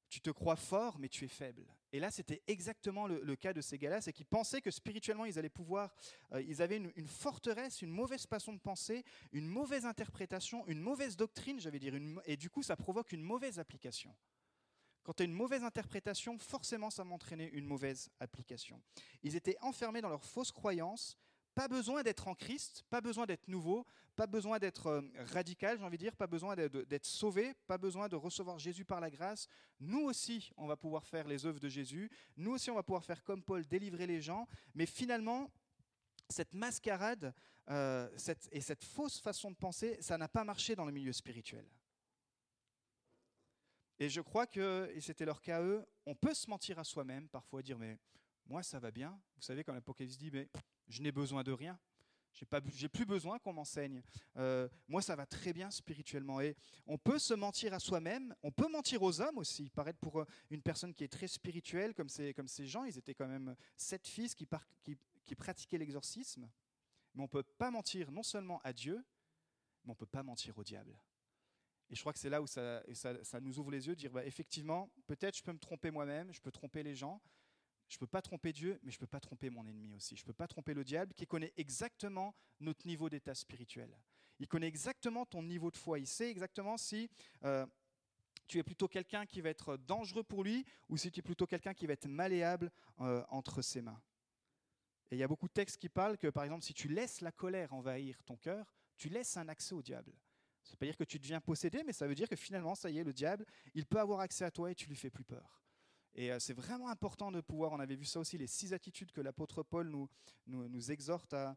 Tu 0.09 0.19
te 0.19 0.31
crois 0.31 0.55
fort, 0.55 0.97
mais 0.97 1.09
tu 1.09 1.25
es 1.25 1.27
faible. 1.27 1.67
Et 1.93 1.99
là, 1.99 2.11
c'était 2.11 2.41
exactement 2.47 3.07
le, 3.07 3.35
cas 3.35 3.53
de 3.53 3.61
ces 3.61 3.77
gars-là, 3.77 4.01
c'est 4.01 4.11
qu'ils 4.11 4.25
pensaient 4.25 4.61
que 4.61 4.71
spirituellement, 4.71 5.25
ils 5.25 5.39
allaient 5.39 5.49
pouvoir, 5.49 5.93
euh, 6.33 6.41
ils 6.41 6.61
avaient 6.61 6.77
une, 6.77 7.07
forteresse, 7.07 7.81
une 7.81 7.91
mauvaise 7.91 8.25
façon 8.25 8.53
de 8.53 8.59
penser, 8.59 9.05
une 9.31 9.47
mauvaise 9.47 9.85
interprétation, 9.85 10.67
une 10.67 10.79
mauvaise 10.79 11.15
doctrine, 11.15 11.59
j'allais 11.59 11.79
dire, 11.79 11.93
et 12.25 12.35
du 12.35 12.49
coup, 12.49 12.61
ça 12.61 12.75
provoque 12.75 13.13
une 13.13 13.23
mauvaise 13.23 13.57
application. 13.57 14.13
Quand 15.03 15.13
tu 15.13 15.23
as 15.23 15.25
une 15.25 15.33
mauvaise 15.33 15.63
interprétation, 15.63 16.37
forcément, 16.37 16.89
ça 16.89 17.05
m'entraînait 17.05 17.47
une 17.53 17.65
mauvaise 17.65 18.09
application. 18.19 18.81
Ils 19.23 19.37
étaient 19.37 19.55
enfermés 19.61 20.01
dans 20.01 20.09
leurs 20.09 20.25
fausses 20.25 20.51
croyances. 20.51 21.17
Pas 21.57 21.67
besoin 21.67 22.03
d'être 22.03 22.27
en 22.27 22.35
Christ, 22.35 22.85
pas 22.87 23.01
besoin 23.01 23.25
d'être 23.25 23.47
nouveau, 23.47 23.83
pas 24.15 24.27
besoin 24.27 24.59
d'être 24.59 24.85
euh, 24.85 25.01
radical, 25.33 25.79
j'ai 25.79 25.83
envie 25.83 25.97
de 25.97 26.03
dire, 26.03 26.15
pas 26.15 26.27
besoin 26.27 26.55
d'être 26.55 27.05
sauvé, 27.07 27.55
pas 27.65 27.79
besoin 27.79 28.07
de 28.07 28.15
recevoir 28.15 28.59
Jésus 28.59 28.85
par 28.85 28.99
la 28.99 29.09
grâce. 29.09 29.47
Nous 29.79 30.01
aussi, 30.01 30.51
on 30.55 30.67
va 30.67 30.77
pouvoir 30.77 31.03
faire 31.07 31.27
les 31.27 31.47
œuvres 31.47 31.59
de 31.59 31.67
Jésus. 31.67 32.11
Nous 32.35 32.51
aussi, 32.51 32.69
on 32.69 32.75
va 32.75 32.83
pouvoir 32.83 33.03
faire 33.03 33.23
comme 33.23 33.41
Paul, 33.41 33.65
délivrer 33.65 34.05
les 34.05 34.21
gens. 34.21 34.47
Mais 34.75 34.85
finalement, 34.85 35.49
cette 36.29 36.53
mascarade 36.53 37.33
euh, 37.71 38.07
et 38.51 38.61
cette 38.61 38.83
fausse 38.83 39.19
façon 39.19 39.49
de 39.49 39.55
penser, 39.55 39.97
ça 39.99 40.15
n'a 40.15 40.27
pas 40.27 40.43
marché 40.43 40.75
dans 40.75 40.85
le 40.85 40.91
milieu 40.91 41.11
spirituel. 41.11 41.65
Et 43.97 44.09
je 44.09 44.21
crois 44.21 44.45
que, 44.45 44.91
et 44.93 45.01
c'était 45.01 45.25
leur 45.25 45.41
cas 45.41 45.63
eux, 45.63 45.83
on 46.05 46.13
peut 46.13 46.35
se 46.35 46.47
mentir 46.51 46.77
à 46.77 46.83
soi-même, 46.83 47.27
parfois 47.27 47.63
dire, 47.63 47.79
mais 47.79 47.97
moi 48.47 48.63
ça 48.63 48.79
va 48.79 48.91
bien. 48.91 49.19
Vous 49.35 49.41
savez, 49.41 49.63
quand 49.63 49.73
l'Apocalypse 49.73 50.17
dit, 50.17 50.31
mais 50.31 50.49
je 50.87 51.01
n'ai 51.01 51.11
besoin 51.11 51.43
de 51.43 51.51
rien. 51.51 51.79
J'ai 52.67 52.89
plus 52.89 53.05
besoin 53.05 53.39
qu'on 53.39 53.53
m'enseigne. 53.53 54.03
Euh, 54.35 54.67
moi, 54.87 55.01
ça 55.01 55.15
va 55.15 55.25
très 55.25 55.53
bien 55.53 55.71
spirituellement. 55.71 56.39
Et 56.39 56.55
on 56.85 56.97
peut 56.97 57.17
se 57.17 57.33
mentir 57.33 57.73
à 57.73 57.79
soi-même. 57.79 58.35
On 58.43 58.51
peut 58.51 58.67
mentir 58.67 59.01
aux 59.01 59.21
hommes 59.21 59.39
aussi. 59.39 59.69
Paraître 59.69 59.99
pour 59.99 60.19
euh, 60.19 60.25
une 60.51 60.61
personne 60.61 60.93
qui 60.93 61.03
est 61.03 61.07
très 61.07 61.27
spirituelle, 61.27 61.95
comme 61.95 62.09
ces, 62.09 62.33
comme 62.33 62.47
ces 62.47 62.67
gens, 62.67 62.83
ils 62.83 62.97
étaient 62.97 63.15
quand 63.15 63.27
même 63.27 63.55
sept 63.75 64.07
fils 64.07 64.35
qui, 64.35 64.45
pratiquaient 65.35 65.77
l'exorcisme. 65.79 66.49
Mais 67.15 67.21
on 67.21 67.23
ne 67.23 67.27
peut 67.29 67.43
pas 67.43 67.71
mentir 67.71 68.11
non 68.11 68.23
seulement 68.23 68.61
à 68.63 68.71
Dieu, 68.71 69.03
mais 69.83 69.91
on 69.91 69.93
ne 69.93 69.97
peut 69.97 70.05
pas 70.05 70.21
mentir 70.21 70.55
au 70.57 70.63
diable. 70.63 70.95
Et 71.89 71.95
je 71.95 72.01
crois 72.01 72.13
que 72.13 72.19
c'est 72.19 72.29
là 72.29 72.41
où 72.41 72.47
ça, 72.47 72.83
ça, 72.93 73.39
nous 73.39 73.57
ouvre 73.59 73.71
les 73.71 73.87
yeux, 73.87 73.95
dire 73.95 74.11
bah, 74.11 74.25
effectivement, 74.25 74.91
peut-être 75.07 75.37
je 75.37 75.43
peux 75.43 75.53
me 75.53 75.59
tromper 75.59 75.89
moi-même, 75.89 76.33
je 76.33 76.41
peux 76.41 76.51
tromper 76.51 76.83
les 76.83 76.95
gens, 76.95 77.21
je 77.89 77.95
ne 77.95 77.99
peux 77.99 78.07
pas 78.07 78.21
tromper 78.21 78.51
Dieu, 78.51 78.79
mais 78.83 78.91
je 78.91 78.97
ne 78.97 78.99
peux 78.99 79.07
pas 79.07 79.19
tromper 79.19 79.49
mon 79.49 79.65
ennemi 79.65 79.93
aussi. 79.93 80.15
Je 80.15 80.23
ne 80.23 80.27
peux 80.27 80.33
pas 80.33 80.47
tromper 80.47 80.73
le 80.73 80.83
diable 80.83 81.13
qui 81.13 81.25
connaît 81.25 81.53
exactement 81.57 82.35
notre 82.59 82.85
niveau 82.85 83.09
d'état 83.09 83.33
spirituel. 83.33 83.89
Il 84.39 84.47
connaît 84.47 84.67
exactement 84.67 85.25
ton 85.25 85.41
niveau 85.41 85.71
de 85.71 85.77
foi. 85.77 85.97
Il 85.97 86.07
sait 86.07 86.29
exactement 86.29 86.77
si 86.77 87.09
euh, 87.43 87.65
tu 88.47 88.59
es 88.59 88.63
plutôt 88.63 88.87
quelqu'un 88.87 89.25
qui 89.25 89.41
va 89.41 89.49
être 89.49 89.77
dangereux 89.77 90.23
pour 90.23 90.43
lui 90.43 90.65
ou 90.89 90.97
si 90.97 91.11
tu 91.11 91.19
es 91.19 91.23
plutôt 91.23 91.47
quelqu'un 91.47 91.73
qui 91.73 91.87
va 91.87 91.93
être 91.93 92.07
malléable 92.07 92.71
euh, 92.99 93.23
entre 93.29 93.61
ses 93.61 93.81
mains. 93.81 94.01
Et 95.09 95.15
il 95.15 95.19
y 95.19 95.23
a 95.23 95.27
beaucoup 95.27 95.47
de 95.47 95.53
textes 95.53 95.77
qui 95.77 95.89
parlent 95.89 96.17
que, 96.17 96.27
par 96.27 96.43
exemple, 96.43 96.65
si 96.65 96.73
tu 96.73 96.89
laisses 96.89 97.21
la 97.21 97.31
colère 97.31 97.73
envahir 97.73 98.21
ton 98.23 98.35
cœur, 98.35 98.73
tu 98.97 99.07
laisses 99.07 99.37
un 99.37 99.47
accès 99.47 99.73
au 99.73 99.81
diable. 99.81 100.11
Ça 100.63 100.71
ne 100.71 100.73
veut 100.73 100.77
pas 100.79 100.85
dire 100.87 100.97
que 100.97 101.05
tu 101.05 101.17
deviens 101.17 101.39
possédé, 101.39 101.83
mais 101.85 101.93
ça 101.93 102.07
veut 102.07 102.15
dire 102.15 102.27
que 102.27 102.35
finalement, 102.35 102.75
ça 102.75 102.89
y 102.89 102.97
est, 102.97 103.03
le 103.05 103.13
diable, 103.13 103.45
il 103.73 103.85
peut 103.85 103.99
avoir 103.99 104.19
accès 104.19 104.43
à 104.43 104.51
toi 104.51 104.69
et 104.69 104.75
tu 104.75 104.89
lui 104.89 104.97
fais 104.97 105.09
plus 105.09 105.23
peur. 105.23 105.61
Et 106.17 106.31
euh, 106.31 106.39
c'est 106.39 106.53
vraiment 106.53 106.89
important 106.89 107.31
de 107.31 107.39
pouvoir, 107.41 107.71
on 107.71 107.79
avait 107.79 107.95
vu 107.95 108.05
ça 108.05 108.19
aussi, 108.19 108.37
les 108.37 108.47
six 108.47 108.73
attitudes 108.73 109.11
que 109.11 109.21
l'apôtre 109.21 109.61
Paul 109.61 109.87
nous, 109.87 110.09
nous, 110.47 110.91
exhorte 110.91 111.33
à, 111.33 111.55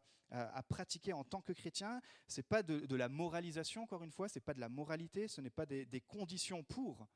pratiquer 0.69 1.13
en 1.13 1.23
tant 1.23 1.41
que 1.41 1.51
chrétien. 1.51 1.99
Ce 2.27 2.39
n'est 2.39 2.43
pas 2.43 2.61
de, 2.63 2.95
la 2.95 3.09
moralisation, 3.09 3.83
encore 3.83 4.03
une 4.03 4.11
fois, 4.11 4.29
ce 4.29 4.37
n'est 4.37 4.43
pas 4.43 4.53
de 4.53 4.59
la 4.59 4.69
moralité, 4.69 5.27
ce 5.27 5.41
n'est 5.41 5.49
pas 5.49 5.65
des, 5.65 5.85
des 5.85 5.99
conditions 5.99 6.63
pour, 6.63 7.07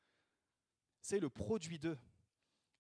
c'est 1.02 1.20
le 1.20 1.30
produit 1.30 1.80
d'eux. 1.80 2.00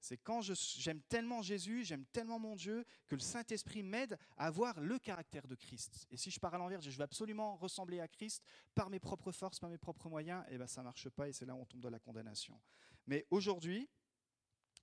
C'est 0.01 0.17
quand 0.17 0.41
j'aime 0.41 1.01
tellement 1.03 1.41
Jésus, 1.41 1.83
j'aime 1.83 2.05
tellement 2.07 2.37
mon 2.37 2.55
Dieu, 2.55 2.85
que 3.07 3.15
le 3.15 3.21
Saint-Esprit 3.21 3.81
m'aide 3.81 4.17
à 4.37 4.47
avoir 4.47 4.79
le 4.79 4.99
caractère 4.99 5.47
de 5.47 5.55
Christ. 5.55 6.05
Et 6.11 6.17
si 6.17 6.29
je 6.29 6.39
pars 6.39 6.53
à 6.53 6.57
l'envers, 6.59 6.81
je 6.81 6.91
veux 6.91 7.01
absolument 7.01 7.55
ressembler 7.55 7.99
à 7.99 8.07
Christ 8.07 8.43
par 8.75 8.89
mes 8.89 8.99
propres 8.99 9.31
forces, 9.31 9.59
par 9.59 9.69
mes 9.69 9.79
propres 9.79 10.09
moyens, 10.09 10.43
et 10.49 10.55
eh 10.55 10.57
ben 10.57 10.67
ça 10.67 10.81
ne 10.81 10.85
marche 10.85 11.09
pas 11.09 11.27
et 11.27 11.33
c'est 11.33 11.45
là 11.45 11.55
où 11.55 11.59
on 11.59 11.65
tombe 11.65 11.81
dans 11.81 11.89
la 11.89 11.99
condamnation. 11.99 12.59
Mais 13.07 13.25
aujourd'hui, 13.31 13.89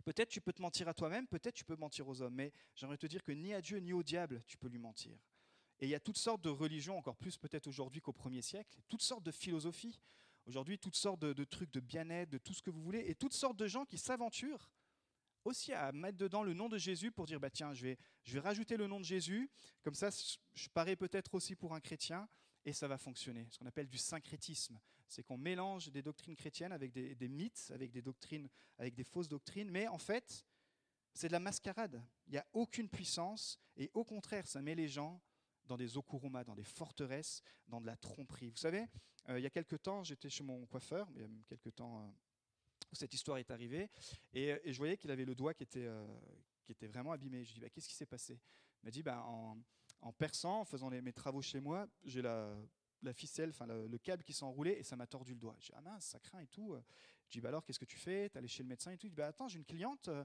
peut-être 0.03 0.29
tu 0.29 0.41
peux 0.41 0.53
te 0.53 0.62
mentir 0.62 0.88
à 0.88 0.95
toi-même, 0.95 1.27
peut-être 1.27 1.55
tu 1.55 1.65
peux 1.65 1.77
mentir 1.77 2.09
aux 2.09 2.21
hommes, 2.23 2.35
mais 2.35 2.53
j'aimerais 2.75 2.99
te 2.99 3.07
dire 3.07 3.23
que 3.23 3.33
ni 3.33 3.55
à 3.55 3.61
Dieu 3.61 3.79
ni 3.79 3.93
au 3.93 4.03
diable 4.03 4.43
tu 4.47 4.57
peux 4.57 4.69
lui 4.69 4.79
mentir. 4.79 5.19
Et 5.81 5.87
il 5.87 5.88
y 5.88 5.95
a 5.95 6.01
toutes 6.01 6.19
sortes 6.19 6.43
de 6.43 6.49
religions, 6.49 6.97
encore 6.97 7.17
plus 7.17 7.37
peut-être 7.37 7.67
aujourd'hui 7.67 8.01
qu'au 8.01 8.12
premier 8.12 8.43
siècle, 8.43 8.79
toutes 8.88 9.03
sortes 9.03 9.25
de 9.25 9.33
philosophies, 9.33 9.99
aujourd'hui 10.47 10.79
toutes 10.79 10.97
sortes 10.97 11.21
de, 11.21 11.45
trucs 11.45 11.73
de 11.73 11.81
bien-être, 11.81 12.31
de 12.31 12.38
tout 12.38 12.55
ce 12.55 12.62
que 12.62 12.71
vous 12.71 12.83
voulez, 12.83 13.05
et 13.09 13.15
toutes 13.15 13.33
sortes 13.33 13.57
de 13.57 13.67
gens 13.67 13.85
qui 13.85 13.99
s'aventurent 13.99 14.71
aussi 15.45 15.73
à 15.73 15.91
mettre 15.91 16.19
dedans 16.19 16.45
le 16.45 16.55
nom 16.55 16.69
de 16.69 16.79
Jésus 16.79 17.11
pour 17.11 17.27
dire 17.27 17.41
bah 17.41 17.51
tiens, 17.51 17.75
je 17.75 17.83
vais, 17.83 17.99
je 18.23 18.35
vais 18.35 18.41
rajouter 18.41 18.77
le 18.77 18.87
nom 18.87 19.01
de 19.01 19.05
Jésus, 19.05 19.51
comme 19.83 19.95
ça 19.95 20.11
je 20.55 20.69
parais 20.69 20.95
peut-être 20.95 21.35
aussi 21.35 21.57
pour 21.57 21.75
un 21.75 21.81
chrétien 21.81 22.29
et 22.65 22.73
ça 22.73 22.87
va 22.87 22.97
fonctionner. 22.97 23.49
Ce 23.51 23.59
qu'on 23.59 23.67
appelle 23.67 23.88
du 23.88 23.99
syncrétisme, 23.99 24.79
c'est 25.12 25.22
qu'on 25.22 25.37
mélange 25.37 25.90
des 25.90 26.03
doctrines 26.03 26.35
chrétiennes 26.35 26.72
avec 26.72 26.90
des, 26.90 27.29
mythes, 27.29 27.70
avec 27.75 27.92
des 27.92 28.01
doctrines, 28.01 28.48
avec 28.79 28.94
des 28.94 29.05
fausses 29.05 29.29
doctrines, 29.29 29.70
mais 29.70 29.87
en 29.87 29.98
fait, 29.98 30.46
c'est 31.12 31.29
de 31.29 31.33
la 31.33 31.38
mascarade. 31.38 32.03
Il 32.27 32.33
n'y 32.33 32.38
a 32.38 32.46
aucune 32.55 32.88
puissance 32.88 33.61
et 33.77 33.90
au 33.92 34.05
contraire, 34.05 34.46
ça 34.46 34.62
met 34.62 34.75
les 34.75 34.88
gens 34.88 35.20
dans 35.66 35.77
des 35.77 35.98
okuruma, 35.98 36.44
dans 36.44 36.55
des 36.55 36.64
forteresses, 36.64 37.42
dans 37.68 37.81
de 37.81 37.87
la 37.87 37.96
tromperie. 37.96 38.48
Vous 38.48 38.57
savez, 38.57 38.87
euh, 39.29 39.38
il 39.38 39.42
y 39.42 39.46
a 39.46 39.51
quelques 39.51 39.83
temps, 39.83 40.03
j'étais 40.03 40.31
chez 40.31 40.44
mon 40.44 40.64
coiffeur, 40.64 41.07
il 41.14 41.20
y 41.20 41.25
a 41.25 41.29
quelques 41.46 41.75
temps, 41.75 42.01
euh, 42.01 42.11
cette 42.92 43.12
histoire 43.12 43.37
est 43.37 43.51
arrivée. 43.51 43.90
Et, 44.33 44.59
je 44.64 44.79
voyais 44.79 44.96
qu'il 44.96 45.11
avait 45.11 45.27
le 45.27 45.35
doigt 45.35 45.53
qui 45.53 45.62
était, 45.62 45.85
euh, 45.85 46.07
qui 46.64 46.72
était 46.72 46.88
vraiment 46.88 47.12
abîmé. 47.12 47.44
Je 47.44 47.51
lui 47.51 47.55
dis, 47.55 47.61
bah, 47.61 47.68
qu'est-ce 47.68 47.88
qui 47.88 47.94
s'est 47.94 48.07
passé? 48.07 48.40
Il 48.83 48.87
m'a 48.87 48.90
dit, 48.90 49.03
bah, 49.03 49.22
en, 50.01 50.12
perçant, 50.12 50.61
en 50.61 50.64
faisant 50.64 50.90
mes 50.90 51.12
travaux 51.12 51.42
chez 51.42 51.61
moi, 51.61 51.87
j'ai 52.03 52.22
la, 52.22 52.57
la, 53.03 53.12
ficelle, 53.12 53.51
enfin 53.51 53.67
le, 53.67 53.99
câble 53.99 54.23
qui 54.23 54.33
s'est 54.33 54.45
enroulé 54.45 54.73
et 54.73 54.83
ça 54.83 54.97
m'a 54.97 55.07
tordu 55.07 55.33
le 55.33 55.38
doigt. 55.38 55.57
Je 55.61 55.67
dis, 55.67 55.73
ah 55.75 55.81
mince, 55.81 56.07
ça 56.07 56.21
craint 56.21 56.41
et 56.41 56.47
tout. 56.47 56.77
Je 57.27 57.33
dis, 57.33 57.41
bah 57.41 57.49
alors, 57.49 57.65
qu'est-ce 57.65 57.79
que 57.79 57.85
tu 57.85 57.99
fais? 57.99 58.31
Tu 58.31 58.38
allé 58.38 58.49
chez 58.49 58.62
le 58.62 58.69
médecin 58.69 58.91
et 58.93 58.99
tout. 58.99 59.07
Il 59.07 59.11
dit, 59.11 59.17
bah 59.17 59.29
attends, 59.29 59.49
j'ai 59.49 59.59
une 59.59 59.65
cliente. 59.65 60.09
Euh, 60.09 60.25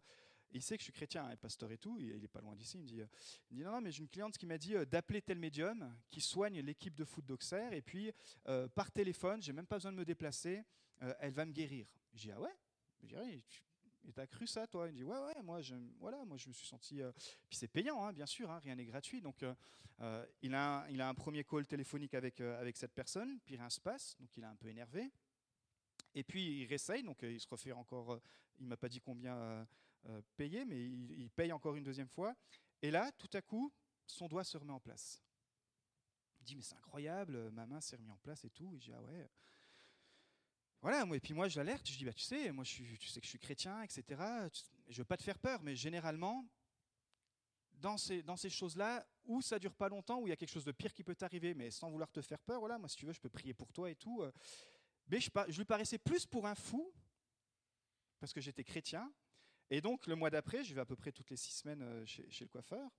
il 0.52 0.62
sait 0.62 0.78
que 0.78 0.82
je 0.82 0.86
suis 0.86 0.94
chrétien 0.94 1.26
hein, 1.26 1.36
pasteur 1.36 1.72
et 1.72 1.78
tout, 1.78 2.00
il 2.00 2.22
n'est 2.22 2.28
pas 2.28 2.40
loin 2.40 2.56
d'ici. 2.56 2.78
Il 2.78 2.82
me 2.82 2.88
dit, 2.88 3.02
euh, 3.02 3.08
dit 3.52 3.64
non, 3.64 3.72
non, 3.72 3.82
mais 3.82 3.92
j'ai 3.92 4.02
une 4.02 4.08
cliente 4.08 4.38
qui 4.38 4.46
m'a 4.46 4.58
dit 4.58 4.76
d'appeler 4.90 5.22
tel 5.22 5.38
médium 5.38 5.94
qui 6.10 6.22
soigne 6.22 6.62
l'équipe 6.62 6.96
de 6.96 7.04
foot 7.04 7.26
d'Auxerre 7.26 7.74
et 7.74 7.82
puis 7.82 8.14
par 8.74 8.90
téléphone, 8.90 9.42
j'ai 9.42 9.52
même 9.52 9.68
pas 9.68 9.76
besoin 9.76 9.92
de 9.92 9.98
me 9.98 10.06
déplacer, 10.06 10.64
elle 11.20 11.34
va 11.34 11.46
me 11.46 11.52
guérir. 11.52 11.86
Dis 12.14 12.32
ah 12.32 12.40
ouais? 12.40 12.56
Je 13.02 13.08
dirais, 13.08 13.44
et 14.08 14.14
t'as 14.14 14.26
cru 14.26 14.48
ça, 14.48 14.66
toi? 14.68 14.88
Il 14.88 14.94
me 14.94 14.98
dit, 14.98 15.04
ouais, 15.04 15.18
ouais, 15.18 15.42
moi 15.44 15.62
je, 15.62 15.76
voilà, 16.00 16.24
moi, 16.24 16.38
je 16.38 16.48
me 16.48 16.54
suis 16.54 16.66
senti. 16.66 17.02
Euh, 17.02 17.12
puis 17.50 17.58
c'est 17.58 17.68
payant, 17.68 18.04
hein, 18.06 18.14
bien 18.14 18.26
sûr, 18.26 18.50
hein, 18.50 18.60
rien 18.60 18.76
n'est 18.76 18.86
gratuit. 18.86 19.22
Donc, 19.22 19.44
euh, 19.44 19.54
euh, 20.00 20.26
il, 20.42 20.56
a 20.56 20.80
un, 20.80 20.88
il 20.88 21.02
a 21.02 21.10
un 21.10 21.14
premier 21.14 21.44
call 21.44 21.68
téléphonique 21.68 22.14
avec, 22.14 22.40
avec 22.40 22.78
cette 22.78 22.94
personne, 22.94 23.40
puis 23.42 23.58
rien 23.58 23.70
se 23.70 23.82
passe, 23.82 24.16
donc 24.20 24.36
il 24.38 24.44
est 24.44 24.48
un 24.48 24.56
peu 24.56 24.70
énervé. 24.70 25.12
Et 26.16 26.24
puis 26.24 26.62
il 26.62 26.66
réessaye, 26.66 27.04
donc 27.04 27.22
il 27.22 27.40
se 27.40 27.48
refait 27.48 27.74
encore, 27.74 28.20
il 28.60 28.68
m'a 28.68 28.78
pas 28.78 28.90
dit 28.90 29.02
combien 29.02 29.68
payer, 30.36 30.66
mais 30.66 30.84
il, 30.84 31.30
paye 31.30 31.52
encore 31.52 31.76
une 31.76 31.84
deuxième 31.84 32.08
fois. 32.08 32.36
Et 32.82 32.92
là, 32.92 33.12
tout 33.12 33.30
à 33.34 33.42
coup, 33.42 33.72
son 34.06 34.28
doigt 34.28 34.44
se 34.44 34.58
remet 34.58 34.72
en 34.72 34.80
place. 34.80 35.22
Il 36.40 36.46
dit, 36.46 36.56
mais 36.56 36.62
c'est 36.62 36.76
incroyable, 36.76 37.52
ma 37.52 37.66
main 37.66 37.82
s'est 37.82 37.98
remise 37.98 38.12
en 38.12 38.18
place 38.18 38.46
et 38.46 38.50
tout. 38.52 38.74
Et 38.76 38.80
je 38.80 38.86
dis, 38.86 38.94
ah 38.94 39.02
ouais. 39.02 39.30
Voilà, 40.82 41.06
et 41.14 41.20
puis 41.20 41.34
moi 41.34 41.48
je 41.48 41.58
l'alerte, 41.58 41.88
je 41.90 41.98
dis, 41.98 42.06
bah, 42.06 42.14
tu 42.14 42.24
sais, 42.24 42.52
moi 42.52 42.64
je 42.64 42.70
suis, 42.70 42.98
tu 43.00 43.08
sais 43.08 43.20
que 43.20 43.26
je 43.26 43.32
suis 43.32 43.40
chrétien, 43.40 43.82
etc. 43.82 44.04
Je 44.88 44.94
ne 44.94 44.98
veux 44.98 45.06
pas 45.06 45.18
te 45.18 45.24
faire 45.24 45.40
peur, 45.40 45.62
mais 45.64 45.76
généralement, 45.76 46.48
dans 47.74 47.98
ces, 47.98 48.24
dans 48.24 48.38
ces 48.38 48.50
choses-là, 48.50 49.06
où 49.26 49.42
ça 49.42 49.60
dure 49.60 49.74
pas 49.74 49.90
longtemps, 49.90 50.20
où 50.20 50.28
il 50.28 50.30
y 50.30 50.34
a 50.34 50.36
quelque 50.36 50.52
chose 50.52 50.66
de 50.66 50.72
pire 50.72 50.94
qui 50.94 51.04
peut 51.04 51.16
t'arriver, 51.16 51.54
mais 51.54 51.72
sans 51.72 51.90
vouloir 51.90 52.12
te 52.12 52.22
faire 52.22 52.42
peur, 52.42 52.60
voilà, 52.60 52.78
moi 52.78 52.90
si 52.90 52.96
tu 52.96 53.06
veux, 53.06 53.14
je 53.14 53.20
peux 53.20 53.30
prier 53.30 53.54
pour 53.54 53.72
toi 53.74 53.90
et 53.90 53.96
tout. 53.96 54.22
Euh. 54.22 54.32
Mais 55.08 55.20
je, 55.20 55.58
lui 55.58 55.66
paraissais 55.66 55.98
plus 55.98 56.26
pour 56.26 56.46
un 56.46 56.56
fou, 56.56 56.94
parce 58.20 58.34
que 58.34 58.42
j'étais 58.42 58.64
chrétien. 58.64 59.12
Et 59.70 59.82
donc 59.82 60.08
le 60.08 60.16
mois 60.16 60.30
d'après, 60.30 60.64
je 60.64 60.74
vais 60.74 60.82
à 60.82 60.86
peu 60.86 60.96
près 60.96 61.12
toutes 61.12 61.30
les 61.30 61.38
six 61.38 61.52
semaines 61.52 61.82
euh, 61.82 62.06
chez 62.06 62.46
le 62.46 62.48
coiffeur. 62.48 62.90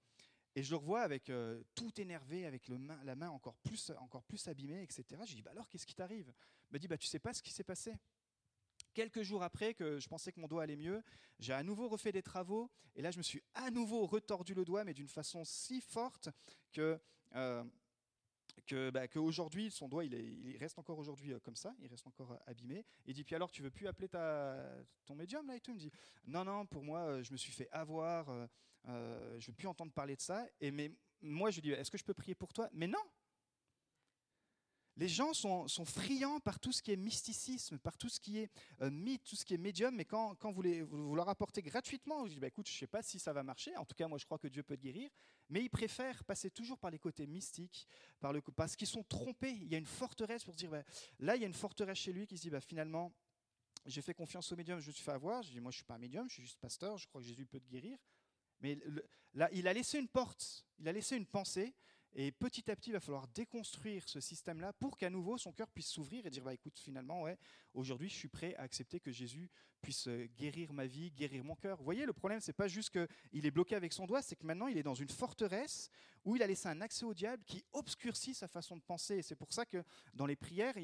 Et 0.58 0.64
je 0.64 0.70
le 0.70 0.76
revois 0.76 1.02
avec 1.02 1.30
euh, 1.30 1.62
tout 1.76 2.00
énervé, 2.00 2.44
avec 2.44 2.68
la 3.04 3.14
main 3.14 3.30
encore 3.30 3.56
plus, 3.58 3.92
encore 4.00 4.24
plus 4.24 4.48
abîmée, 4.48 4.82
etc. 4.82 5.04
Je 5.10 5.28
lui 5.28 5.36
dis, 5.36 5.42
bah 5.42 5.52
alors, 5.52 5.68
qu'est-ce 5.68 5.86
qui 5.86 5.94
t'arrive? 5.94 6.32
Il 6.68 6.74
me 6.74 6.78
dit, 6.80 6.88
bah, 6.88 6.98
tu 6.98 7.06
sais 7.06 7.20
pas 7.20 7.32
ce 7.32 7.40
qui 7.40 7.52
s'est 7.52 7.62
passé. 7.62 7.94
Quelques 8.92 9.22
jours 9.22 9.44
après 9.44 9.72
que 9.72 10.00
je 10.00 10.08
pensais 10.08 10.32
que 10.32 10.40
mon 10.40 10.48
doigt 10.48 10.64
allait 10.64 10.74
mieux, 10.74 11.00
j'ai 11.38 11.52
à 11.52 11.62
nouveau 11.62 11.88
refait 11.88 12.10
des 12.10 12.24
travaux, 12.24 12.72
et 12.96 13.02
là, 13.02 13.12
je 13.12 13.18
me 13.18 13.22
suis 13.22 13.40
à 13.54 13.70
nouveau 13.70 14.04
retordu 14.04 14.52
le 14.52 14.64
doigt, 14.64 14.82
mais 14.82 14.94
d'une 14.94 15.06
façon 15.06 15.44
si 15.44 15.80
forte 15.80 16.28
que... 16.72 17.00
Euh, 17.36 17.62
que, 18.66 18.90
bah, 18.90 19.06
qu'aujourd'hui, 19.06 19.70
son 19.70 19.88
doigt, 19.88 20.04
il, 20.04 20.12
est, 20.14 20.24
il, 20.24 20.56
reste 20.56 20.80
encore 20.80 20.98
aujourd'hui 20.98 21.32
euh, 21.32 21.38
comme 21.38 21.54
ça, 21.54 21.74
il 21.80 21.86
reste 21.86 22.06
encore 22.08 22.36
abîmé. 22.46 22.84
Il 23.06 23.14
dit, 23.14 23.22
puis 23.22 23.36
alors, 23.36 23.52
tu 23.52 23.62
veux 23.62 23.70
plus 23.70 23.86
appeler 23.86 24.08
ton 24.08 25.14
médium 25.14 25.46
là 25.46 25.54
et 25.54 25.60
tout? 25.60 25.70
Il 25.70 25.74
me 25.74 25.80
dit, 25.80 25.92
non, 26.26 26.44
non, 26.44 26.66
pour 26.66 26.82
moi, 26.82 27.22
je 27.22 27.30
me 27.30 27.36
suis 27.36 27.52
fait 27.52 27.70
avoir, 27.70 28.28
euh, 28.86 29.38
je 29.38 29.46
ne 29.46 29.52
veux 29.52 29.56
plus 29.56 29.68
entendre 29.68 29.92
parler 29.92 30.16
de 30.16 30.20
ça. 30.20 30.46
Et 30.60 30.70
mais, 30.70 30.92
moi, 31.20 31.50
je 31.50 31.56
lui 31.56 31.62
dis, 31.62 31.70
est-ce 31.72 31.90
que 31.90 31.98
je 31.98 32.04
peux 32.04 32.14
prier 32.14 32.34
pour 32.34 32.52
toi? 32.52 32.68
Mais 32.72 32.86
non 32.86 33.02
les 34.98 35.08
gens 35.08 35.32
sont, 35.32 35.68
friands 35.84 36.40
par 36.40 36.58
tout 36.58 36.72
ce 36.72 36.82
qui 36.82 36.90
est 36.90 36.96
mysticisme, 36.96 37.78
par 37.78 37.96
tout 37.96 38.08
ce 38.08 38.18
qui 38.18 38.38
est 38.38 38.50
euh, 38.82 38.90
mythe, 38.90 39.22
tout 39.22 39.36
ce 39.36 39.44
qui 39.44 39.54
est 39.54 39.58
médium, 39.58 39.94
mais 39.94 40.04
quand, 40.04 40.36
vous, 40.50 40.60
les, 40.60 40.82
vous, 40.82 41.14
leur 41.14 41.28
apportez 41.28 41.62
gratuitement, 41.62 42.26
je 42.26 42.32
dis, 42.32 42.40
bah, 42.40 42.48
écoute, 42.48 42.68
je 42.68 42.74
ne 42.74 42.78
sais 42.78 42.86
pas 42.88 43.00
si 43.00 43.20
ça 43.20 43.32
va 43.32 43.44
marcher, 43.44 43.76
en 43.76 43.84
tout 43.84 43.94
cas, 43.94 44.08
moi, 44.08 44.18
je 44.18 44.24
crois 44.24 44.38
que 44.38 44.48
Dieu 44.48 44.64
peut 44.64 44.76
te 44.76 44.82
guérir, 44.82 45.08
mais 45.50 45.62
ils 45.62 45.68
préfèrent 45.68 46.24
passer 46.24 46.50
toujours 46.50 46.78
par 46.78 46.90
les 46.90 46.98
côtés 46.98 47.28
mystiques, 47.28 47.86
parce 48.56 48.74
qu'ils 48.74 48.88
sont 48.88 49.04
trompés. 49.04 49.52
Il 49.52 49.68
y 49.68 49.76
a 49.76 49.78
une 49.78 49.86
forteresse 49.86 50.42
pour 50.42 50.56
dire, 50.56 50.70
bah, 50.70 50.82
là, 51.20 51.36
il 51.36 51.42
y 51.42 51.44
a 51.44 51.46
une 51.46 51.54
forteresse 51.54 51.98
chez 51.98 52.12
lui 52.12 52.26
qui 52.26 52.36
se 52.36 52.42
dit, 52.42 52.50
bah, 52.50 52.60
finalement, 52.60 53.12
j'ai 53.86 54.02
fait 54.02 54.14
confiance 54.14 54.50
au 54.50 54.56
médium, 54.56 54.80
je 54.80 54.88
me 54.88 54.92
suis 54.92 55.04
fait 55.04 55.12
avoir, 55.12 55.44
je 55.44 55.52
dis, 55.52 55.60
moi, 55.60 55.70
je 55.70 55.76
ne 55.76 55.78
suis 55.78 55.84
pas 55.84 55.94
un 55.94 55.98
médium, 55.98 56.28
je 56.28 56.34
suis 56.34 56.42
juste 56.42 56.58
pasteur, 56.58 56.98
je 56.98 57.06
crois 57.06 57.20
que 57.20 57.26
Jésus 57.26 57.46
peut 57.46 57.60
te 57.60 57.68
guérir. 57.68 57.96
Mais 58.60 58.78
là, 59.34 59.48
il 59.52 59.68
a 59.68 59.72
laissé 59.72 59.98
une 59.98 60.08
porte, 60.08 60.66
il 60.78 60.88
a 60.88 60.92
laissé 60.92 61.16
une 61.16 61.26
pensée, 61.26 61.74
et 62.14 62.32
petit 62.32 62.70
à 62.70 62.76
petit, 62.76 62.90
il 62.90 62.94
va 62.94 63.00
falloir 63.00 63.28
déconstruire 63.28 64.08
ce 64.08 64.18
système-là 64.20 64.72
pour 64.72 64.96
qu'à 64.96 65.10
nouveau 65.10 65.36
son 65.36 65.52
cœur 65.52 65.68
puisse 65.70 65.88
s'ouvrir 65.88 66.26
et 66.26 66.30
dire 66.30 66.42
bah, 66.42 66.54
écoute, 66.54 66.78
finalement, 66.78 67.22
ouais, 67.22 67.38
aujourd'hui, 67.74 68.08
je 68.08 68.14
suis 68.14 68.28
prêt 68.28 68.54
à 68.56 68.62
accepter 68.62 68.98
que 68.98 69.12
Jésus 69.12 69.50
puisse 69.80 70.08
euh, 70.08 70.26
guérir 70.36 70.72
ma 70.72 70.86
vie, 70.86 71.10
guérir 71.12 71.44
mon 71.44 71.54
cœur. 71.54 71.76
Vous 71.78 71.84
voyez, 71.84 72.06
le 72.06 72.12
problème, 72.12 72.40
c'est 72.40 72.52
pas 72.52 72.66
juste 72.66 72.90
qu'il 72.90 73.46
est 73.46 73.50
bloqué 73.50 73.76
avec 73.76 73.92
son 73.92 74.06
doigt, 74.06 74.22
c'est 74.22 74.36
que 74.36 74.46
maintenant, 74.46 74.66
il 74.66 74.78
est 74.78 74.82
dans 74.82 74.94
une 74.94 75.08
forteresse 75.08 75.90
où 76.24 76.34
il 76.34 76.42
a 76.42 76.46
laissé 76.46 76.68
un 76.68 76.80
accès 76.80 77.04
au 77.04 77.14
diable 77.14 77.44
qui 77.44 77.64
obscurcit 77.72 78.34
sa 78.34 78.48
façon 78.48 78.76
de 78.76 78.82
penser. 78.82 79.18
Et 79.18 79.22
c'est 79.22 79.36
pour 79.36 79.52
ça 79.52 79.64
que 79.64 79.84
dans 80.14 80.26
les 80.26 80.36
prières, 80.36 80.74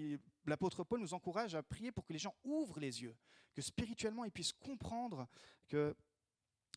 l'apôtre 0.46 0.84
Paul 0.84 1.00
nous 1.00 1.14
encourage 1.14 1.54
à 1.54 1.62
prier 1.62 1.90
pour 1.90 2.04
que 2.04 2.12
les 2.12 2.18
gens 2.18 2.34
ouvrent 2.44 2.78
les 2.78 3.02
yeux, 3.02 3.16
que 3.54 3.62
spirituellement, 3.62 4.24
ils 4.24 4.30
puissent 4.30 4.52
comprendre 4.52 5.26
que 5.68 5.96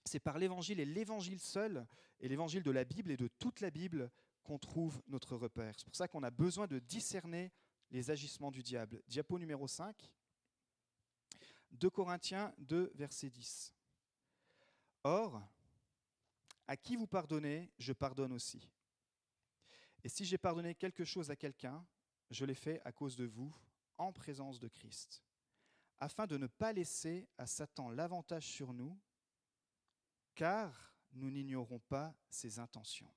c'est 0.08 0.20
par 0.20 0.40
l'évangile 0.40 0.80
et 0.80 0.86
l'évangile 0.86 1.40
seul, 1.40 1.86
et 2.20 2.28
l'évangile 2.28 2.64
de 2.64 2.72
la 2.72 2.84
Bible 2.84 3.12
et 3.12 3.18
de 3.18 3.28
toute 3.28 3.62
la 3.62 3.70
Bible, 3.70 4.10
qu'on 4.44 4.58
trouve 4.58 5.02
notre 5.08 5.36
repère. 5.36 5.76
C'est 5.78 5.86
pour 5.86 5.96
ça 5.96 6.08
qu'on 6.08 6.24
a 6.24 6.32
besoin 6.32 6.68
de 6.68 6.80
discerner 6.80 7.52
les 7.92 8.10
agissements 8.10 8.50
du 8.50 8.64
diable. 8.64 9.04
Diapo 9.08 9.38
numéro 9.38 9.68
5, 9.68 10.10
2 11.72 11.90
Corinthiens 11.90 12.54
2, 12.60 12.92
verset 12.96 13.30
10. 13.30 13.74
Or, 15.04 15.42
à 16.66 16.78
qui 16.78 16.96
vous 16.96 17.08
pardonnez, 17.08 17.72
je 17.78 17.94
pardonne 17.94 18.34
aussi. 18.34 18.70
Et 20.04 20.10
si 20.10 20.26
j'ai 20.26 20.38
pardonné 20.38 20.76
quelque 20.76 21.04
chose 21.04 21.30
à 21.30 21.36
quelqu'un, 21.36 21.86
je 22.30 22.46
l'ai 22.46 22.56
fait 22.56 22.82
à 22.86 22.92
cause 22.92 23.16
de 23.16 23.26
vous, 23.26 23.54
en 23.98 24.14
présence 24.14 24.60
de 24.60 24.68
Christ, 24.68 25.24
afin 26.00 26.28
de 26.28 26.38
ne 26.38 26.48
pas 26.48 26.72
laisser 26.72 27.28
à 27.38 27.48
Satan 27.48 27.90
l'avantage 27.90 28.46
sur 28.46 28.74
nous, 28.74 28.98
car 30.38 30.94
nous 31.14 31.32
n'ignorons 31.32 31.80
pas 31.80 32.16
ses 32.30 32.60
intentions. 32.60 33.12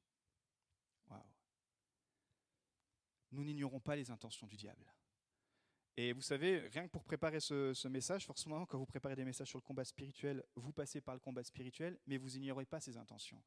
Nous 3.33 3.44
n'ignorons 3.44 3.78
pas 3.78 3.94
les 3.94 4.11
intentions 4.11 4.48
du 4.48 4.56
diable. 4.56 4.92
Et 5.96 6.12
vous 6.12 6.22
savez, 6.22 6.61
rien 6.68 6.87
que 6.87 6.90
pour 6.90 7.04
préparer 7.04 7.38
ce, 7.38 7.87
message, 7.87 8.26
forcément, 8.26 8.66
quand 8.66 8.78
vous 8.78 8.87
préparez 8.87 9.14
des 9.14 9.24
messages 9.24 9.48
sur 9.48 9.59
le 9.59 9.62
combat 9.62 9.85
spirituel, 9.85 10.42
vous 10.56 10.72
passez 10.72 11.00
par 11.00 11.14
le 11.14 11.20
combat 11.20 11.44
spirituel, 11.44 11.96
mais 12.06 12.16
vous 12.16 12.30
n'ignorez 12.30 12.64
pas 12.64 12.80
ses 12.80 12.96
intentions. 12.96 13.40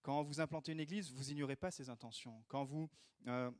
Quand 0.00 0.24
vous 0.24 0.40
implantez 0.40 0.72
une 0.72 0.80
église, 0.80 1.12
vous 1.12 1.24
n'ignorez 1.24 1.54
pas 1.54 1.70
ses 1.70 1.90
intentions. 1.90 2.42
Quand 2.48 2.64
vous, 2.64 2.90
euh, 3.28 3.50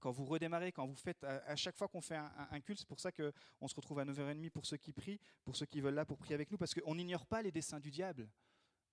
quand 0.00 0.10
vous 0.10 0.26
redémarrez, 0.26 0.72
quand 0.72 0.86
vous 0.86 0.96
faites, 0.96 1.24
à, 1.24 1.56
chaque 1.56 1.76
fois 1.76 1.88
qu'on 1.88 2.02
fait 2.02 2.16
un, 2.16 2.30
un, 2.50 2.60
culte, 2.60 2.80
c'est 2.80 2.88
pour 2.88 3.00
ça 3.00 3.12
qu'on 3.12 3.68
se 3.68 3.74
retrouve 3.76 4.00
à 4.00 4.04
9h30 4.04 4.50
pour 4.50 4.66
ceux 4.66 4.76
qui 4.76 4.92
prient, 4.92 5.20
pour 5.44 5.56
ceux 5.56 5.66
qui 5.66 5.80
veulent 5.80 5.94
là 5.94 6.04
pour 6.04 6.18
prier 6.18 6.34
avec 6.34 6.50
nous, 6.50 6.58
parce 6.58 6.74
qu'on 6.74 6.94
n'ignore 6.96 7.24
pas 7.24 7.40
les 7.40 7.52
desseins 7.52 7.80
du 7.80 7.90
diable 7.90 8.28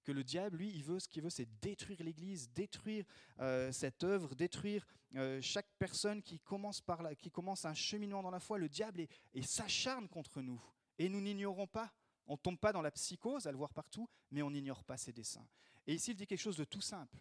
que 0.04 0.12
le 0.12 0.24
diable, 0.24 0.58
lui, 0.58 0.70
il 0.70 0.84
veut, 0.84 1.00
ce 1.00 1.08
qu'il 1.08 1.24
veut, 1.24 1.30
c'est 1.30 1.48
détruire 1.62 2.02
l'Église, 2.04 2.50
détruire 2.52 3.06
euh, 3.40 3.72
cette 3.72 4.04
œuvre, 4.04 4.36
détruire 4.36 4.86
euh, 5.16 5.42
chaque 5.42 5.70
personne 5.78 6.22
qui 6.22 6.40
commence, 6.40 6.82
par 6.82 7.02
là, 7.02 7.16
qui 7.16 7.32
commence 7.32 7.66
un 7.66 7.74
cheminement 7.74 8.22
dans 8.22 8.32
la 8.32 8.40
foi. 8.40 8.58
Le 8.58 8.70
diable 8.70 9.02
est, 9.02 9.42
s'acharne 9.42 10.08
contre 10.08 10.42
nous. 10.42 10.62
Et 10.98 11.10
nous 11.10 11.22
n'ignorons 11.22 11.68
pas. 11.68 11.94
On 12.28 12.34
ne 12.34 12.38
tombe 12.38 12.60
pas 12.60 12.72
dans 12.72 12.82
la 12.82 12.92
psychose 12.92 13.48
à 13.48 13.52
le 13.52 13.58
voir 13.58 13.74
partout, 13.74 14.08
mais 14.32 14.42
on 14.42 14.52
n'ignore 14.52 14.84
pas 14.84 14.98
ses 14.98 15.12
desseins. 15.12 15.48
Et 15.88 15.96
ici, 15.96 16.12
il 16.12 16.16
dit 16.16 16.28
quelque 16.28 16.40
chose 16.40 16.58
de 16.58 16.66
tout 16.66 16.82
simple. 16.82 17.18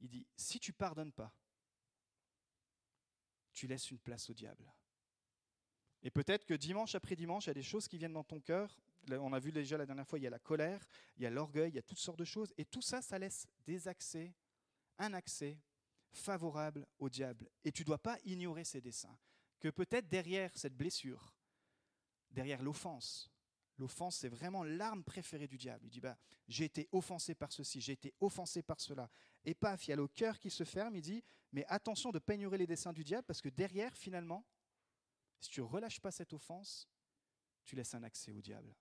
Il 0.00 0.08
dit, 0.08 0.26
si 0.36 0.58
tu 0.58 0.72
pardonnes 0.72 1.12
pas, 1.12 1.34
tu 3.52 3.66
laisses 3.66 3.90
une 3.90 3.98
place 3.98 4.30
au 4.30 4.34
diable. 4.34 4.72
Et 6.02 6.10
peut-être 6.10 6.46
que 6.46 6.54
dimanche 6.54 6.94
après 6.94 7.16
dimanche, 7.16 7.46
il 7.46 7.48
y 7.48 7.50
a 7.50 7.54
des 7.54 7.62
choses 7.62 7.88
qui 7.88 7.98
viennent 7.98 8.12
dans 8.12 8.24
ton 8.24 8.40
cœur 8.40 8.78
on 9.10 9.32
a 9.32 9.38
vu 9.38 9.52
déjà 9.52 9.76
la 9.76 9.86
dernière 9.86 10.06
fois, 10.06 10.18
il 10.18 10.22
y 10.22 10.26
a 10.26 10.30
la 10.30 10.38
colère, 10.38 10.86
il 11.16 11.22
y 11.22 11.26
a 11.26 11.30
l'orgueil, 11.30 11.70
il 11.70 11.76
y 11.76 11.78
a 11.78 11.82
toutes 11.82 11.98
sortes 11.98 12.18
de 12.18 12.24
choses. 12.24 12.52
Et 12.58 12.64
tout 12.64 12.82
ça, 12.82 13.02
ça 13.02 13.18
laisse 13.18 13.46
des 13.66 13.88
accès, 13.88 14.34
un 14.98 15.14
accès 15.14 15.58
favorable 16.10 16.86
au 16.98 17.08
diable. 17.08 17.48
Et 17.64 17.72
tu 17.72 17.82
ne 17.82 17.86
dois 17.86 17.98
pas 17.98 18.18
ignorer 18.24 18.64
ses 18.64 18.80
desseins. 18.80 19.18
Que 19.60 19.68
peut-être 19.68 20.08
derrière 20.08 20.56
cette 20.56 20.76
blessure, 20.76 21.34
derrière 22.30 22.62
l'offense, 22.62 23.30
l'offense 23.78 24.16
c'est 24.16 24.28
vraiment 24.28 24.62
l'arme 24.64 25.04
préférée 25.04 25.48
du 25.48 25.56
diable. 25.56 25.84
Il 25.86 25.90
dit, 25.90 26.00
bah, 26.00 26.16
j'ai 26.46 26.64
été 26.64 26.88
offensé 26.92 27.34
par 27.34 27.52
ceci, 27.52 27.80
j'ai 27.80 27.92
été 27.92 28.14
offensé 28.20 28.62
par 28.62 28.80
cela. 28.80 29.10
Et 29.44 29.54
paf, 29.54 29.86
il 29.86 29.90
y 29.90 29.92
a 29.92 29.96
le 29.96 30.08
cœur 30.08 30.38
qui 30.38 30.50
se 30.50 30.64
ferme, 30.64 30.96
il 30.96 31.02
dit, 31.02 31.22
mais 31.52 31.64
attention 31.66 32.10
de 32.10 32.20
ne 32.28 32.56
les 32.56 32.66
desseins 32.66 32.92
du 32.92 33.04
diable, 33.04 33.24
parce 33.26 33.40
que 33.40 33.48
derrière, 33.48 33.96
finalement, 33.96 34.44
si 35.40 35.50
tu 35.50 35.60
ne 35.60 35.66
relâches 35.66 36.00
pas 36.00 36.10
cette 36.10 36.32
offense, 36.32 36.88
tu 37.64 37.76
laisses 37.76 37.94
un 37.94 38.02
accès 38.02 38.32
au 38.32 38.40
diable. 38.40 38.74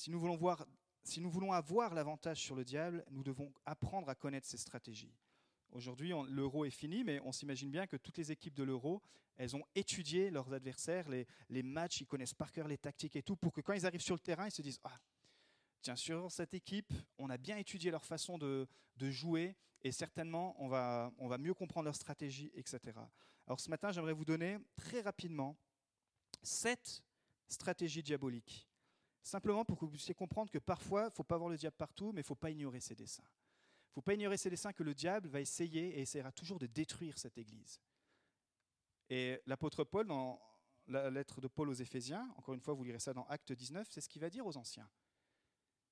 Si 0.00 0.10
nous 0.10 0.18
voulons, 1.30 1.52
avoir 1.52 1.92
l'avantage 1.92 2.40
sur 2.40 2.56
le 2.56 2.64
diable, 2.64 3.04
nous 3.10 3.22
devons 3.22 3.52
apprendre 3.66 4.08
à 4.08 4.14
connaître 4.14 4.46
ses 4.46 4.56
stratégies. 4.56 5.12
Aujourd'hui, 5.72 6.14
l'euro 6.30 6.64
est 6.64 6.70
fini, 6.70 7.04
mais 7.04 7.20
on 7.20 7.32
s'imagine 7.32 7.70
bien 7.70 7.86
que 7.86 7.98
toutes 7.98 8.16
les 8.16 8.32
équipes 8.32 8.54
de 8.54 8.62
l'euro, 8.62 9.02
elles 9.36 9.54
ont 9.54 9.62
étudié 9.74 10.30
leurs 10.30 10.54
adversaires, 10.54 11.06
les, 11.10 11.62
matchs, 11.62 12.00
ils 12.00 12.06
connaissent 12.06 12.32
par 12.32 12.50
cœur 12.50 12.66
les 12.66 12.78
tactiques 12.78 13.14
et 13.14 13.22
tout, 13.22 13.36
pour 13.36 13.52
que 13.52 13.60
quand 13.60 13.74
ils 13.74 13.84
arrivent 13.84 14.00
sur 14.00 14.14
le 14.14 14.20
terrain, 14.20 14.46
ils 14.46 14.52
se 14.52 14.62
disent 14.62 14.80
Ah, 14.84 14.98
tiens, 15.82 15.96
sur 15.96 16.32
cette 16.32 16.54
équipe, 16.54 16.94
on 17.18 17.28
a 17.28 17.36
bien 17.36 17.58
étudié 17.58 17.90
leur 17.90 18.06
façon 18.06 18.38
de, 18.38 18.66
de 18.96 19.10
jouer, 19.10 19.54
et 19.82 19.92
certainement, 19.92 20.56
on 20.62 20.68
va, 20.68 21.12
on 21.18 21.28
va 21.28 21.36
mieux 21.36 21.52
comprendre 21.52 21.84
leur 21.84 21.94
stratégie, 21.94 22.50
etc. 22.54 22.98
Alors 23.46 23.60
ce 23.60 23.68
matin, 23.68 23.92
j'aimerais 23.92 24.14
vous 24.14 24.24
donner 24.24 24.56
très 24.76 25.02
rapidement 25.02 25.58
sept 26.42 27.02
stratégies 27.48 28.02
diaboliques 28.02 28.69
Simplement 29.22 29.64
pour 29.64 29.78
que 29.78 29.84
vous 29.84 29.90
puissiez 29.90 30.14
comprendre 30.14 30.50
que 30.50 30.58
parfois, 30.58 31.02
il 31.02 31.06
ne 31.06 31.10
faut 31.10 31.24
pas 31.24 31.36
voir 31.36 31.50
le 31.50 31.56
diable 31.56 31.76
partout, 31.76 32.12
mais 32.12 32.20
il 32.20 32.24
ne 32.24 32.26
faut 32.26 32.34
pas 32.34 32.50
ignorer 32.50 32.80
ses 32.80 32.94
desseins. 32.94 33.22
Il 33.22 33.90
ne 33.90 33.94
faut 33.94 34.02
pas 34.02 34.14
ignorer 34.14 34.36
ses 34.36 34.50
desseins 34.50 34.72
que 34.72 34.82
le 34.82 34.94
diable 34.94 35.28
va 35.28 35.40
essayer 35.40 35.98
et 35.98 36.02
essaiera 36.02 36.32
toujours 36.32 36.58
de 36.58 36.66
détruire 36.66 37.18
cette 37.18 37.36
Église. 37.36 37.80
Et 39.08 39.40
l'apôtre 39.46 39.84
Paul, 39.84 40.06
dans 40.06 40.40
la 40.86 41.10
lettre 41.10 41.40
de 41.40 41.48
Paul 41.48 41.68
aux 41.68 41.74
Éphésiens, 41.74 42.32
encore 42.36 42.54
une 42.54 42.60
fois, 42.60 42.74
vous 42.74 42.84
lirez 42.84 43.00
ça 43.00 43.12
dans 43.12 43.26
Acte 43.26 43.52
19, 43.52 43.88
c'est 43.90 44.00
ce 44.00 44.08
qu'il 44.08 44.20
va 44.20 44.30
dire 44.30 44.46
aux 44.46 44.56
anciens. 44.56 44.88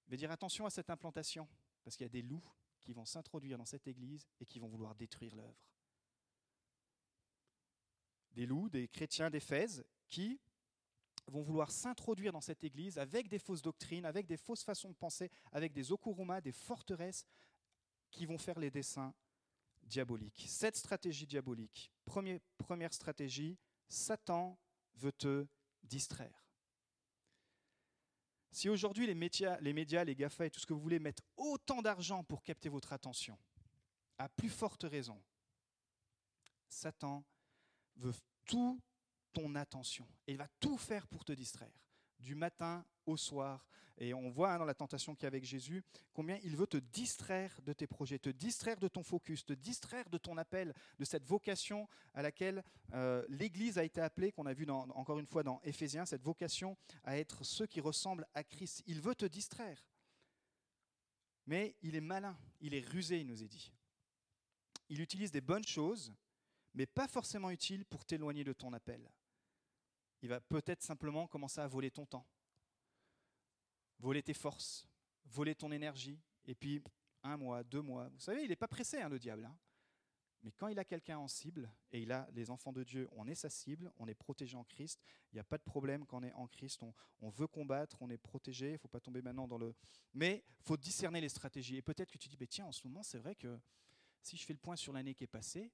Il 0.06 0.10
va 0.12 0.16
dire 0.16 0.30
attention 0.30 0.64
à 0.64 0.70
cette 0.70 0.88
implantation, 0.88 1.48
parce 1.84 1.96
qu'il 1.96 2.04
y 2.04 2.06
a 2.06 2.10
des 2.10 2.22
loups 2.22 2.48
qui 2.80 2.92
vont 2.92 3.04
s'introduire 3.04 3.58
dans 3.58 3.66
cette 3.66 3.86
Église 3.86 4.26
et 4.40 4.46
qui 4.46 4.58
vont 4.58 4.68
vouloir 4.68 4.94
détruire 4.94 5.34
l'œuvre. 5.34 5.68
Des 8.32 8.46
loups, 8.46 8.68
des 8.70 8.88
chrétiens 8.88 9.30
d'Éphèse, 9.30 9.84
qui 10.06 10.40
vont 11.28 11.42
vouloir 11.42 11.70
s'introduire 11.70 12.32
dans 12.32 12.40
cette 12.40 12.64
église 12.64 12.98
avec 12.98 13.28
des 13.28 13.38
fausses 13.38 13.62
doctrines, 13.62 14.04
avec 14.04 14.26
des 14.26 14.36
fausses 14.36 14.64
façons 14.64 14.90
de 14.90 14.94
penser, 14.94 15.30
avec 15.52 15.72
des 15.72 15.92
okuruma, 15.92 16.40
des 16.40 16.52
forteresses 16.52 17.24
qui 18.10 18.26
vont 18.26 18.38
faire 18.38 18.58
les 18.58 18.70
desseins 18.70 19.14
diaboliques. 19.82 20.44
Cette 20.48 20.76
stratégie 20.76 21.26
diabolique, 21.26 21.92
première 22.04 22.92
stratégie, 22.92 23.58
Satan 23.88 24.58
veut 24.96 25.12
te 25.12 25.46
distraire. 25.82 26.44
Si 28.50 28.68
aujourd'hui 28.68 29.06
les 29.06 29.14
médias, 29.14 29.60
les 29.60 29.72
médias, 29.72 30.04
les 30.04 30.16
GAFA 30.16 30.46
et 30.46 30.50
tout 30.50 30.60
ce 30.60 30.66
que 30.66 30.72
vous 30.72 30.80
voulez 30.80 30.98
mettent 30.98 31.22
autant 31.36 31.82
d'argent 31.82 32.24
pour 32.24 32.42
capter 32.42 32.68
votre 32.68 32.92
attention, 32.92 33.38
à 34.16 34.28
plus 34.28 34.48
forte 34.48 34.84
raison, 34.84 35.22
Satan 36.68 37.24
veut 37.96 38.14
tout 38.46 38.80
attention. 39.56 40.06
Il 40.26 40.36
va 40.36 40.48
tout 40.60 40.76
faire 40.76 41.06
pour 41.06 41.24
te 41.24 41.32
distraire, 41.32 41.72
du 42.18 42.34
matin 42.34 42.84
au 43.06 43.16
soir. 43.16 43.66
Et 44.00 44.14
on 44.14 44.30
voit 44.30 44.52
hein, 44.52 44.58
dans 44.58 44.64
la 44.64 44.74
tentation 44.74 45.14
qu'il 45.14 45.24
y 45.24 45.26
a 45.26 45.28
avec 45.28 45.44
Jésus 45.44 45.82
combien 46.12 46.38
il 46.44 46.56
veut 46.56 46.68
te 46.68 46.76
distraire 46.76 47.60
de 47.62 47.72
tes 47.72 47.88
projets, 47.88 48.18
te 48.18 48.30
distraire 48.30 48.78
de 48.78 48.86
ton 48.86 49.02
focus, 49.02 49.44
te 49.44 49.52
distraire 49.52 50.08
de 50.08 50.18
ton 50.18 50.36
appel, 50.36 50.72
de 50.98 51.04
cette 51.04 51.24
vocation 51.24 51.88
à 52.14 52.22
laquelle 52.22 52.62
euh, 52.94 53.24
l'Église 53.28 53.76
a 53.76 53.84
été 53.84 54.00
appelée, 54.00 54.30
qu'on 54.30 54.46
a 54.46 54.54
vu 54.54 54.68
encore 54.70 55.18
une 55.18 55.26
fois 55.26 55.42
dans 55.42 55.60
Éphésiens, 55.64 56.06
cette 56.06 56.22
vocation 56.22 56.76
à 57.02 57.18
être 57.18 57.44
ceux 57.44 57.66
qui 57.66 57.80
ressemblent 57.80 58.26
à 58.34 58.44
Christ. 58.44 58.84
Il 58.86 59.00
veut 59.00 59.16
te 59.16 59.26
distraire. 59.26 59.84
Mais 61.46 61.74
il 61.82 61.96
est 61.96 62.00
malin, 62.00 62.38
il 62.60 62.74
est 62.74 62.86
rusé, 62.86 63.20
il 63.20 63.26
nous 63.26 63.42
est 63.42 63.48
dit. 63.48 63.72
Il 64.90 65.00
utilise 65.00 65.32
des 65.32 65.40
bonnes 65.40 65.66
choses, 65.66 66.14
mais 66.74 66.86
pas 66.86 67.08
forcément 67.08 67.50
utiles 67.50 67.84
pour 67.84 68.04
t'éloigner 68.04 68.44
de 68.44 68.52
ton 68.52 68.72
appel. 68.72 69.10
Il 70.22 70.28
va 70.28 70.40
peut-être 70.40 70.82
simplement 70.82 71.26
commencer 71.26 71.60
à 71.60 71.66
voler 71.66 71.90
ton 71.90 72.06
temps, 72.06 72.26
voler 73.98 74.22
tes 74.22 74.34
forces, 74.34 74.88
voler 75.26 75.54
ton 75.54 75.70
énergie, 75.70 76.20
et 76.44 76.54
puis 76.54 76.82
un 77.22 77.36
mois, 77.36 77.62
deux 77.62 77.82
mois. 77.82 78.08
Vous 78.08 78.20
savez, 78.20 78.42
il 78.42 78.48
n'est 78.48 78.56
pas 78.56 78.68
pressé, 78.68 79.00
hein, 79.00 79.08
le 79.08 79.18
diable. 79.18 79.44
Hein. 79.44 79.56
Mais 80.42 80.52
quand 80.52 80.68
il 80.68 80.78
a 80.78 80.84
quelqu'un 80.84 81.18
en 81.18 81.28
cible, 81.28 81.70
et 81.92 82.00
il 82.00 82.12
a 82.12 82.28
les 82.32 82.50
enfants 82.50 82.72
de 82.72 82.84
Dieu, 82.84 83.08
on 83.12 83.26
est 83.26 83.34
sa 83.34 83.50
cible, 83.50 83.92
on 83.98 84.06
est 84.06 84.14
protégé 84.14 84.56
en 84.56 84.64
Christ. 84.64 85.02
Il 85.32 85.36
n'y 85.36 85.40
a 85.40 85.44
pas 85.44 85.58
de 85.58 85.62
problème 85.64 86.06
quand 86.06 86.18
on 86.18 86.22
est 86.22 86.32
en 86.32 86.46
Christ. 86.46 86.82
On, 87.20 87.28
veut 87.28 87.48
combattre, 87.48 88.00
on 88.00 88.10
est 88.10 88.18
protégé. 88.18 88.68
Il 88.68 88.72
ne 88.74 88.78
faut 88.78 88.88
pas 88.88 89.00
tomber 89.00 89.20
maintenant 89.20 89.48
dans 89.48 89.58
le. 89.58 89.74
Mais 90.14 90.44
il 90.60 90.64
faut 90.64 90.76
discerner 90.76 91.20
les 91.20 91.28
stratégies. 91.28 91.76
Et 91.76 91.82
peut-être 91.82 92.10
que 92.10 92.18
tu 92.18 92.28
dis, 92.28 92.36
bah, 92.36 92.46
tiens, 92.46 92.66
en 92.66 92.72
ce 92.72 92.86
moment, 92.86 93.02
c'est 93.02 93.18
vrai 93.18 93.34
que 93.34 93.58
si 94.22 94.36
je 94.36 94.44
fais 94.44 94.52
le 94.52 94.58
point 94.58 94.76
sur 94.76 94.92
l'année 94.92 95.14
qui 95.14 95.24
est 95.24 95.28
passée, 95.28 95.72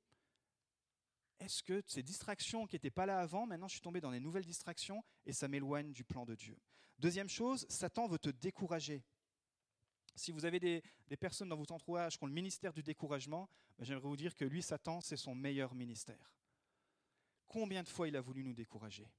est-ce 1.40 1.62
que 1.62 1.82
ces 1.86 2.02
distractions 2.02 2.66
qui 2.66 2.76
n'étaient 2.76 2.90
pas 2.90 3.06
là 3.06 3.18
avant, 3.18 3.46
maintenant 3.46 3.68
je 3.68 3.74
suis 3.74 3.80
tombé 3.80 4.00
dans 4.00 4.10
des 4.10 4.20
nouvelles 4.20 4.44
distractions 4.44 5.02
et 5.26 5.32
ça 5.32 5.48
m'éloigne 5.48 5.92
du 5.92 6.04
plan 6.04 6.24
de 6.24 6.34
Dieu? 6.34 6.56
Deuxième 6.98 7.28
chose, 7.28 7.66
Satan 7.68 8.06
veut 8.06 8.18
te 8.18 8.30
décourager. 8.30 9.04
Si 10.16 10.30
vous 10.30 10.44
avez 10.44 10.60
des, 10.60 10.82
personnes 11.18 11.48
dans 11.48 11.56
votre 11.56 11.72
entourage 11.72 12.16
qui 12.16 12.24
ont 12.24 12.28
le 12.28 12.32
ministère 12.32 12.72
du 12.72 12.82
découragement, 12.82 13.48
ben, 13.76 13.84
j'aimerais 13.84 14.08
vous 14.08 14.16
dire 14.16 14.34
que 14.34 14.44
lui, 14.44 14.62
Satan, 14.62 15.00
c'est 15.00 15.16
son 15.16 15.34
meilleur 15.34 15.74
ministère. 15.74 16.32
Combien 17.46 17.82
de 17.82 17.88
fois 17.88 18.06
il 18.06 18.16
a 18.16 18.20
voulu 18.20 18.44
nous 18.44 18.54
décourager? 18.54 19.10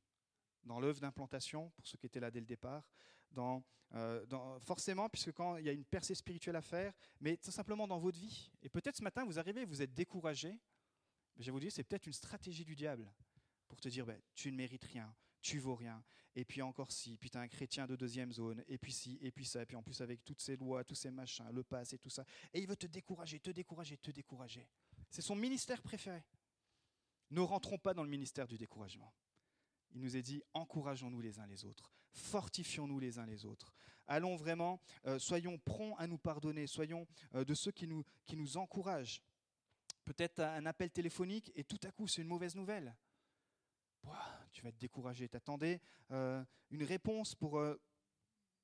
Dans 0.63 0.80
l'œuvre 0.80 0.99
d'implantation, 1.01 1.69
pour 1.71 1.86
ceux 1.86 1.97
qui 1.97 2.06
étaient 2.06 2.19
là 2.19 2.32
dès 2.32 2.39
le 2.39 2.45
départ, 2.45 2.88
dans, 3.32 3.63
euh, 3.93 4.25
dans, 4.25 4.58
forcément, 4.62 5.10
puisque 5.10 5.34
quand 5.34 5.58
il 5.58 5.65
y 5.65 5.69
a 5.69 5.73
une 5.73 5.86
percée 5.86 6.15
spirituelle 6.15 6.56
à 6.56 6.62
faire, 6.62 6.93
mais 7.19 7.38
tout 7.38 7.51
simplement 7.51 7.88
dans 7.88 7.99
votre 7.99 8.17
vie. 8.17 8.51
Et 8.62 8.69
peut-être 8.69 8.95
ce 8.95 9.04
matin, 9.04 9.25
vous 9.25 9.38
arrivez, 9.38 9.65
vous 9.65 9.82
êtes 9.82 9.93
découragé, 9.93 10.60
je 11.38 11.45
vais 11.45 11.52
vous 11.52 11.60
dire, 11.60 11.71
c'est 11.71 11.84
peut-être 11.84 12.08
une 12.08 12.13
stratégie 12.13 12.65
du 12.65 12.76
diable 12.76 13.12
pour 13.67 13.80
te 13.80 13.89
dire, 13.89 14.06
ben, 14.06 14.19
tu 14.34 14.52
ne 14.52 14.58
mérites 14.58 14.86
rien, 14.86 15.13
tu 15.41 15.60
vaux 15.60 15.76
rien, 15.76 16.04
et 16.36 16.45
puis 16.45 16.62
encore 16.62 16.91
si, 16.91 17.17
puis 17.17 17.30
tu 17.30 17.38
es 17.38 17.41
un 17.41 17.48
chrétien 17.48 17.88
de 17.88 17.95
deuxième 17.95 18.32
zone, 18.32 18.63
et 18.67 18.78
puis 18.78 18.91
si, 18.91 19.17
et 19.21 19.32
puis 19.32 19.45
ça, 19.45 19.62
et 19.62 19.65
puis 19.65 19.76
en 19.76 19.84
plus 19.84 20.02
avec 20.02 20.24
toutes 20.24 20.41
ces 20.41 20.56
lois, 20.56 20.84
tous 20.84 20.95
ces 20.95 21.12
machins, 21.12 21.50
le 21.52 21.63
pass 21.63 21.93
et 21.93 21.98
tout 21.98 22.10
ça, 22.10 22.26
et 22.54 22.60
il 22.60 22.67
veut 22.67 22.76
te 22.76 22.88
décourager, 22.88 23.39
te 23.39 23.52
décourager, 23.52 23.98
te 23.98 24.12
décourager. 24.12 24.67
C'est 25.10 25.21
son 25.21 25.36
ministère 25.36 25.82
préféré. 25.82 26.24
Ne 27.32 27.41
rentrons 27.41 27.78
pas 27.78 27.93
dans 27.93 28.04
le 28.04 28.10
ministère 28.10 28.48
du 28.48 28.58
découragement. 28.58 29.13
Il 29.91 30.02
nous 30.02 30.15
est 30.17 30.21
dit, 30.21 30.43
encourageons-nous 30.54 31.21
les 31.21 31.39
uns 31.39 31.48
les 31.48 31.63
autres, 31.63 31.91
fortifions-nous 32.12 33.00
les 33.00 33.17
uns 33.17 33.26
les 33.26 33.45
autres. 33.45 33.74
Allons 34.08 34.36
vraiment, 34.36 34.80
euh, 35.08 35.17
soyons 35.19 35.58
prompts 35.58 35.95
à 35.98 36.06
nous 36.06 36.17
pardonner, 36.17 36.67
soyons 36.67 37.08
euh, 37.34 37.43
de 37.43 37.54
ceux 37.56 37.71
qui 37.71 37.88
nous, 37.88 38.04
qui 38.26 38.36
nous 38.36 38.58
encouragent 38.58 39.21
peut-être 40.06 40.39
un 40.39 40.65
appel 40.65 40.91
téléphonique 40.91 41.52
et 41.56 41.63
tout 41.63 41.80
à 41.84 41.91
coup 41.91 42.08
c'est 42.08 42.22
une 42.22 42.28
mauvaise 42.28 42.56
nouvelle. 42.56 42.96
tu 44.52 44.62
vas 44.62 44.70
être 44.70 44.78
découragé. 44.78 45.28
Tu 45.28 45.36
attendais 45.36 45.82
euh, 46.12 46.44
une 46.70 46.84
réponse 46.84 47.36
pour, 47.36 47.58
euh, 47.60 47.76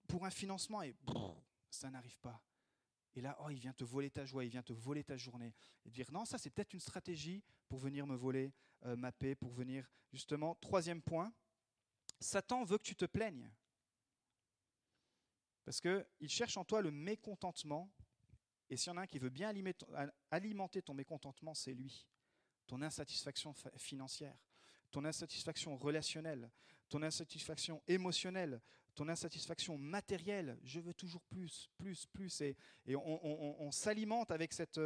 pour 0.08 0.26
un 0.26 0.30
financement 0.30 0.82
et 0.84 0.96
ça 1.70 1.90
n'arrive 1.90 2.20
pas. 2.20 2.42
Et 3.14 3.22
là, 3.22 3.38
oh, 3.42 3.50
il 3.50 3.60
vient 3.60 3.74
te 3.74 3.84
voler 3.84 4.10
ta 4.10 4.24
joie, 4.24 4.46
il 4.46 4.50
vient 4.50 4.64
te 4.64 4.72
voler 4.72 5.04
ta 5.04 5.18
journée. 5.18 5.54
Et 5.86 5.90
dire, 5.90 6.10
non, 6.12 6.24
ça 6.24 6.38
c'est 6.38 6.50
peut-être 6.50 6.74
une 6.74 6.80
stratégie 6.80 7.44
pour 7.68 7.80
venir 7.80 8.08
me 8.08 8.16
voler 8.16 8.54
euh, 8.86 8.96
ma 8.96 9.12
paix, 9.12 9.36
pour 9.36 9.52
venir 9.52 9.90
justement. 10.14 10.56
Troisième 10.56 11.02
point, 11.02 11.34
Satan 12.20 12.64
veut 12.64 12.78
que 12.78 12.84
tu 12.84 12.96
te 12.96 13.06
plaignes. 13.06 13.52
Parce 15.66 15.82
qu'il 15.82 16.30
cherche 16.30 16.58
en 16.58 16.66
toi 16.66 16.82
le 16.82 16.92
mécontentement 16.92 17.92
et 18.72 18.78
s'il 18.78 18.94
y 18.94 18.96
en 18.96 18.98
a 18.98 19.02
un 19.02 19.08
qui 19.08 19.20
veut 19.20 19.30
bien 19.30 19.54
alimenter 20.32 20.82
ton 20.82 20.94
mécontentement, 20.94 21.54
c'est 21.54 21.74
lui. 21.74 22.08
Ton 22.68 22.82
insatisfaction 22.82 23.54
financière, 23.76 24.38
ton 24.92 25.04
insatisfaction 25.04 25.76
relationnelle, 25.76 26.50
ton 26.88 27.04
insatisfaction 27.04 27.84
émotionnelle, 27.90 28.62
ton 28.96 29.10
insatisfaction 29.10 29.78
matérielle. 29.78 30.58
Je 30.64 30.80
veux 30.80 30.94
toujours 30.94 31.22
plus, 31.24 31.70
plus, 31.78 32.06
plus. 32.06 32.42
Et, 32.42 32.56
on, 32.96 33.72
s'alimente 33.72 34.32
avec 34.32 34.54
cette, 34.54 34.80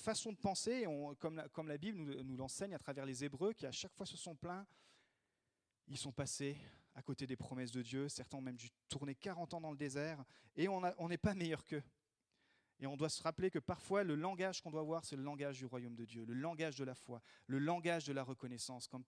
façon 0.00 0.32
de 0.32 0.36
penser, 0.36 0.84
comme, 1.20 1.36
la, 1.36 1.48
comme, 1.50 1.68
la, 1.68 1.78
Bible 1.78 1.98
nous, 1.98 2.24
nous 2.24 2.36
l'enseigne 2.36 2.74
à 2.74 2.80
travers 2.80 3.06
les 3.06 3.24
Hébreux, 3.24 3.52
qui 3.52 3.64
à 3.64 3.72
chaque 3.72 3.94
fois 3.94 4.06
se 4.06 4.16
sont 4.16 4.34
plaints. 4.34 4.66
Ils 5.86 5.98
sont 5.98 6.12
passés 6.12 6.56
à 6.96 7.02
côté 7.02 7.28
des 7.28 7.36
promesses 7.36 7.70
de 7.70 7.82
Dieu. 7.82 8.08
Certains 8.08 8.38
ont 8.38 8.42
même 8.42 8.56
dû 8.56 8.70
tourner 8.88 9.14
40 9.14 9.54
ans 9.54 9.60
dans 9.60 9.70
le 9.70 9.76
désert. 9.76 10.24
Et 10.56 10.66
on 10.66 11.08
n'est 11.08 11.16
pas 11.16 11.34
meilleur 11.34 11.64
qu'eux. 11.64 11.84
Et 12.80 12.86
on 12.86 12.96
doit 12.96 13.10
se 13.10 13.22
rappeler 13.22 13.50
que 13.50 13.58
parfois, 13.58 14.04
le 14.04 14.14
langage 14.14 14.62
qu'on 14.62 14.70
doit 14.70 14.80
avoir, 14.80 15.04
c'est 15.04 15.16
le 15.16 15.22
langage 15.22 15.58
du 15.58 15.66
royaume 15.66 15.94
de 15.94 16.06
Dieu, 16.06 16.24
le 16.24 16.32
langage 16.32 16.76
de 16.76 16.84
la 16.84 16.94
foi, 16.94 17.20
le 17.46 17.58
langage 17.58 18.06
de 18.06 18.12
la 18.14 18.22
reconnaissance. 18.22 18.88
Quand, 18.88 19.02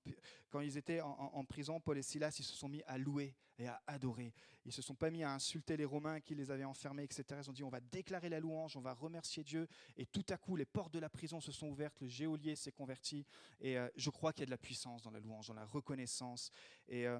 quand 0.50 0.60
ils 0.60 0.76
étaient 0.76 1.00
en, 1.00 1.44
prison, 1.46 1.80
Paul 1.80 1.96
et 1.96 2.02
Silas, 2.02 2.36
ils 2.38 2.44
se 2.44 2.54
sont 2.54 2.68
mis 2.68 2.82
à 2.86 2.98
louer 2.98 3.34
et 3.58 3.66
à 3.66 3.82
adorer. 3.86 4.34
Ils 4.64 4.68
ne 4.68 4.72
se 4.72 4.82
sont 4.82 4.94
pas 4.94 5.10
mis 5.10 5.24
à 5.24 5.32
insulter 5.32 5.78
les 5.78 5.86
Romains 5.86 6.20
qui 6.20 6.34
les 6.34 6.50
avaient 6.50 6.64
enfermés, 6.64 7.04
etc. 7.04 7.24
Ils 7.42 7.48
ont 7.48 7.54
dit, 7.54 7.64
on 7.64 7.70
va 7.70 7.80
déclarer 7.80 8.28
la 8.28 8.40
louange, 8.40 8.76
on 8.76 8.82
va 8.82 8.92
remercier 8.92 9.42
Dieu. 9.42 9.66
Et 9.96 10.04
tout 10.04 10.26
à 10.28 10.36
coup, 10.36 10.54
les 10.54 10.66
portes 10.66 10.92
de 10.92 10.98
la 10.98 11.08
prison 11.08 11.40
se 11.40 11.50
sont 11.50 11.68
ouvertes, 11.68 11.98
le 12.00 12.08
géolier 12.08 12.56
s'est 12.56 12.72
converti. 12.72 13.26
Et 13.60 13.78
euh, 13.78 13.88
je 13.96 14.10
crois 14.10 14.34
qu'il 14.34 14.42
y 14.42 14.44
a 14.44 14.46
de 14.46 14.50
la 14.50 14.58
puissance 14.58 15.02
dans 15.02 15.10
la 15.10 15.20
louange, 15.20 15.48
dans 15.48 15.54
la 15.54 15.64
reconnaissance. 15.64 16.50
Et 16.88 17.06
euh, 17.06 17.18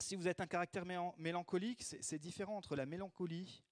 si 0.00 0.16
vous 0.16 0.26
êtes 0.26 0.40
un 0.40 0.46
caractère 0.46 0.84
mélancolique, 1.18 1.82
c'est 1.82 2.18
différent 2.18 2.56
entre 2.56 2.74
la 2.74 2.86
mélancolie 2.86 3.62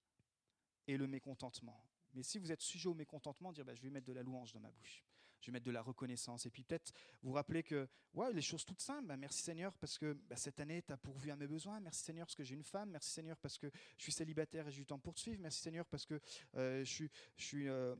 et 0.88 0.96
le 0.96 1.06
mécontentement. 1.06 1.80
Mais 2.14 2.24
si 2.24 2.38
vous 2.38 2.50
êtes 2.50 2.62
sujet 2.62 2.88
au 2.88 2.94
mécontentement, 2.94 3.52
dire 3.52 3.64
bah, 3.64 3.74
je 3.74 3.82
vais 3.82 3.90
mettre 3.90 4.06
de 4.06 4.12
la 4.12 4.22
louange 4.22 4.52
dans 4.52 4.60
ma 4.60 4.70
bouche, 4.70 5.04
je 5.40 5.46
vais 5.46 5.52
mettre 5.52 5.66
de 5.66 5.70
la 5.70 5.82
reconnaissance. 5.82 6.46
Et 6.46 6.50
puis 6.50 6.64
peut-être 6.64 6.92
vous 7.22 7.32
rappeler 7.32 7.62
que 7.62 7.88
ouais, 8.14 8.32
les 8.32 8.42
choses 8.42 8.64
toutes 8.64 8.80
simples, 8.80 9.06
bah, 9.06 9.16
merci 9.16 9.42
Seigneur 9.42 9.76
parce 9.76 9.98
que 9.98 10.14
bah, 10.28 10.36
cette 10.36 10.58
année 10.58 10.82
tu 10.82 10.92
as 10.92 10.96
pourvu 10.96 11.30
à 11.30 11.36
mes 11.36 11.46
besoins, 11.46 11.78
merci 11.78 12.02
Seigneur 12.02 12.26
parce 12.26 12.34
que 12.34 12.42
j'ai 12.42 12.54
une 12.54 12.64
femme, 12.64 12.90
merci 12.90 13.10
Seigneur 13.10 13.36
parce 13.36 13.58
que 13.58 13.70
je 13.96 14.02
suis 14.02 14.12
célibataire 14.12 14.66
et 14.66 14.72
j'ai 14.72 14.80
du 14.80 14.86
temps 14.86 14.98
pour 14.98 15.18
suivre, 15.18 15.40
merci 15.40 15.60
Seigneur 15.60 15.86
parce 15.86 16.06
que 16.06 16.20
euh, 16.56 16.82
je 16.84 16.90
suis, 16.90 17.10
je 17.36 17.44
suis 17.44 17.68
euh, 17.68 17.94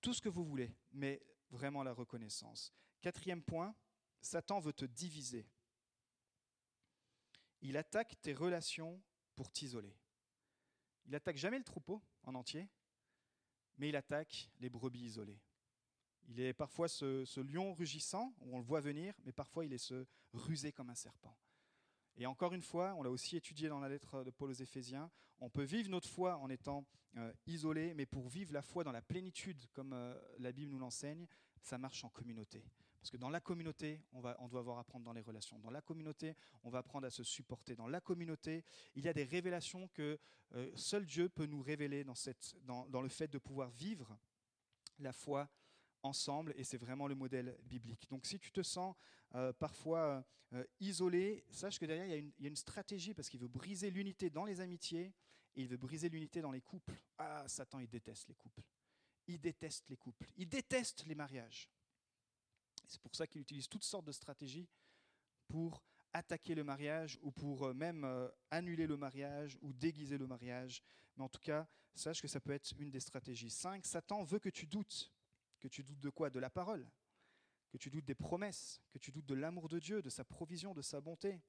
tout 0.00 0.14
ce 0.14 0.22
que 0.22 0.28
vous 0.28 0.44
voulez, 0.44 0.72
mais 0.92 1.20
vraiment 1.50 1.82
la 1.82 1.92
reconnaissance. 1.92 2.72
Quatrième 3.00 3.42
point, 3.42 3.74
Satan 4.20 4.60
veut 4.60 4.72
te 4.72 4.84
diviser. 4.84 5.46
Il 7.60 7.76
attaque 7.76 8.20
tes 8.20 8.32
relations 8.32 9.02
pour 9.34 9.50
t'isoler. 9.50 9.96
Il 11.06 11.14
attaque 11.14 11.36
jamais 11.36 11.58
le 11.58 11.64
troupeau 11.64 12.02
en 12.24 12.34
entier, 12.34 12.68
mais 13.78 13.88
il 13.88 13.96
attaque 13.96 14.50
les 14.60 14.68
brebis 14.68 15.04
isolées. 15.04 15.40
Il 16.28 16.40
est 16.40 16.52
parfois 16.52 16.88
ce, 16.88 17.40
lion 17.40 17.72
rugissant, 17.74 18.34
où 18.40 18.56
on 18.56 18.58
le 18.58 18.64
voit 18.64 18.80
venir, 18.80 19.14
mais 19.24 19.32
parfois 19.32 19.64
il 19.64 19.72
est 19.72 19.78
ce 19.78 20.06
rusé 20.32 20.72
comme 20.72 20.90
un 20.90 20.94
serpent. 20.94 21.36
Et 22.16 22.26
encore 22.26 22.54
une 22.54 22.62
fois, 22.62 22.94
on 22.94 23.02
l'a 23.02 23.10
aussi 23.10 23.36
étudié 23.36 23.68
dans 23.68 23.78
la 23.78 23.88
lettre 23.88 24.24
de 24.24 24.30
Paul 24.30 24.50
aux 24.50 24.54
Éphésiens, 24.54 25.10
on 25.38 25.50
peut 25.50 25.62
vivre 25.62 25.90
notre 25.90 26.08
foi 26.08 26.36
en 26.38 26.48
étant 26.48 26.86
euh, 27.16 27.32
isolé, 27.46 27.94
mais 27.94 28.06
pour 28.06 28.28
vivre 28.28 28.52
la 28.52 28.62
foi 28.62 28.84
dans 28.84 28.92
la 28.92 29.02
plénitude, 29.02 29.66
comme 29.72 29.92
euh, 29.92 30.18
la 30.38 30.50
Bible 30.50 30.72
nous 30.72 30.78
l'enseigne, 30.78 31.26
ça 31.60 31.78
marche 31.78 32.04
en 32.04 32.08
communauté. 32.08 32.64
Parce 33.06 33.12
que 33.12 33.18
dans 33.18 33.30
la 33.30 33.40
communauté, 33.40 34.00
on, 34.10 34.20
doit 34.48 34.58
avoir 34.58 34.78
à 34.78 34.80
apprendre 34.80 35.04
dans 35.04 35.12
les 35.12 35.20
relations. 35.20 35.60
Dans 35.60 35.70
la 35.70 35.80
communauté, 35.80 36.34
on 36.64 36.70
va 36.70 36.78
apprendre 36.78 37.06
à 37.06 37.10
se 37.10 37.22
supporter. 37.22 37.76
Dans 37.76 37.86
la 37.86 38.00
communauté, 38.00 38.64
il 38.96 39.04
y 39.04 39.08
a 39.08 39.12
des 39.12 39.22
révélations 39.22 39.86
que 39.94 40.18
euh, 40.56 40.72
seul 40.74 41.06
Dieu 41.06 41.28
peut 41.28 41.46
nous 41.46 41.62
révéler 41.62 42.02
dans, 42.02 43.00
le 43.00 43.08
fait 43.08 43.28
de 43.28 43.38
pouvoir 43.38 43.70
vivre 43.70 44.18
la 44.98 45.12
foi 45.12 45.48
ensemble 46.02 46.52
et 46.56 46.64
c'est 46.64 46.78
vraiment 46.78 47.06
le 47.06 47.14
modèle 47.14 47.56
biblique. 47.62 48.10
Donc 48.10 48.26
si 48.26 48.40
tu 48.40 48.50
te 48.50 48.64
sens 48.64 48.96
euh, 49.36 49.52
parfois 49.52 50.26
euh, 50.52 50.64
isolé, 50.80 51.44
sache 51.52 51.78
que 51.78 51.86
derrière 51.86 52.06
il 52.06 52.10
y, 52.10 52.14
a 52.14 52.16
une, 52.16 52.32
il 52.38 52.42
y 52.42 52.46
a 52.46 52.50
une 52.50 52.56
stratégie 52.56 53.14
parce 53.14 53.28
qu'il 53.28 53.38
veut 53.38 53.46
briser 53.46 53.88
l'unité 53.92 54.30
dans 54.30 54.44
les 54.44 54.60
amitiés 54.60 55.14
et 55.54 55.62
il 55.62 55.68
veut 55.68 55.76
briser 55.76 56.08
l'unité 56.08 56.40
dans 56.40 56.50
les 56.50 56.60
couples. 56.60 57.00
Ah, 57.18 57.44
Satan, 57.46 57.78
il 57.78 57.88
déteste 57.88 58.26
les 58.26 58.34
couples. 58.34 58.62
Il 59.28 59.40
déteste 59.40 59.88
les 59.90 59.96
couples. 59.96 60.26
Il 60.36 60.48
déteste 60.48 61.06
les 61.06 61.14
mariages. 61.14 61.70
C'est 62.86 63.00
pour 63.00 63.14
ça 63.14 63.26
qu'il 63.26 63.40
utilise 63.40 63.68
toutes 63.68 63.84
sortes 63.84 64.06
de 64.06 64.12
stratégies 64.12 64.68
pour 65.48 65.82
attaquer 66.12 66.54
le 66.54 66.64
mariage 66.64 67.18
ou 67.22 67.30
pour 67.30 67.64
euh, 67.64 67.74
même 67.74 68.04
euh, 68.04 68.28
annuler 68.50 68.86
le 68.86 68.96
mariage 68.96 69.58
ou 69.60 69.72
déguiser 69.72 70.18
le 70.18 70.26
mariage. 70.26 70.82
Mais 71.16 71.24
en 71.24 71.28
tout 71.28 71.40
cas, 71.40 71.66
sache 71.94 72.22
que 72.22 72.28
ça 72.28 72.40
peut 72.40 72.52
être 72.52 72.72
une 72.78 72.90
des 72.90 73.00
stratégies. 73.00 73.50
5. 73.50 73.84
Satan 73.84 74.22
veut 74.24 74.38
que 74.38 74.48
tu 74.48 74.66
doutes. 74.66 75.12
Que 75.60 75.68
tu 75.68 75.82
doutes 75.82 76.00
de 76.00 76.10
quoi? 76.10 76.30
De 76.30 76.38
la 76.38 76.50
parole. 76.50 76.88
Que 77.70 77.78
tu 77.78 77.90
doutes 77.90 78.04
des 78.04 78.14
promesses. 78.14 78.80
Que 78.90 78.98
tu 78.98 79.12
doutes 79.12 79.26
de 79.26 79.34
l'amour 79.34 79.68
de 79.68 79.78
Dieu, 79.78 80.02
de 80.02 80.10
sa 80.10 80.24
provision, 80.24 80.74
de 80.74 80.82
sa 80.82 81.00
bonté. 81.00 81.40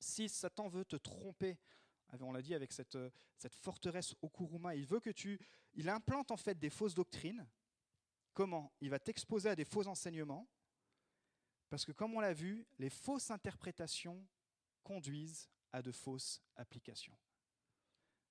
6. 0.00 0.28
Satan 0.28 0.68
veut 0.68 0.84
te 0.84 0.96
tromper. 0.96 1.58
On 2.20 2.32
l'a 2.32 2.42
dit 2.42 2.54
avec 2.54 2.72
cette, 2.72 2.96
euh, 2.96 3.10
cette 3.36 3.54
forteresse 3.54 4.14
Okuruma. 4.22 4.74
Il 4.74 4.86
veut 4.86 5.00
que 5.00 5.10
tu. 5.10 5.38
Il 5.74 5.88
implante 5.88 6.30
en 6.30 6.36
fait 6.36 6.58
des 6.58 6.70
fausses 6.70 6.94
doctrines. 6.94 7.46
Comment 8.38 8.72
Il 8.80 8.90
va 8.90 9.00
t'exposer 9.00 9.48
à 9.48 9.56
des 9.56 9.64
faux 9.64 9.88
enseignements 9.88 10.48
parce 11.70 11.84
que 11.84 11.90
comme 11.90 12.14
on 12.14 12.20
l'a 12.20 12.32
vu, 12.32 12.68
les 12.78 12.88
fausses 12.88 13.32
interprétations 13.32 14.24
conduisent 14.84 15.50
à 15.72 15.82
de 15.82 15.90
fausses 15.90 16.40
applications. 16.54 17.18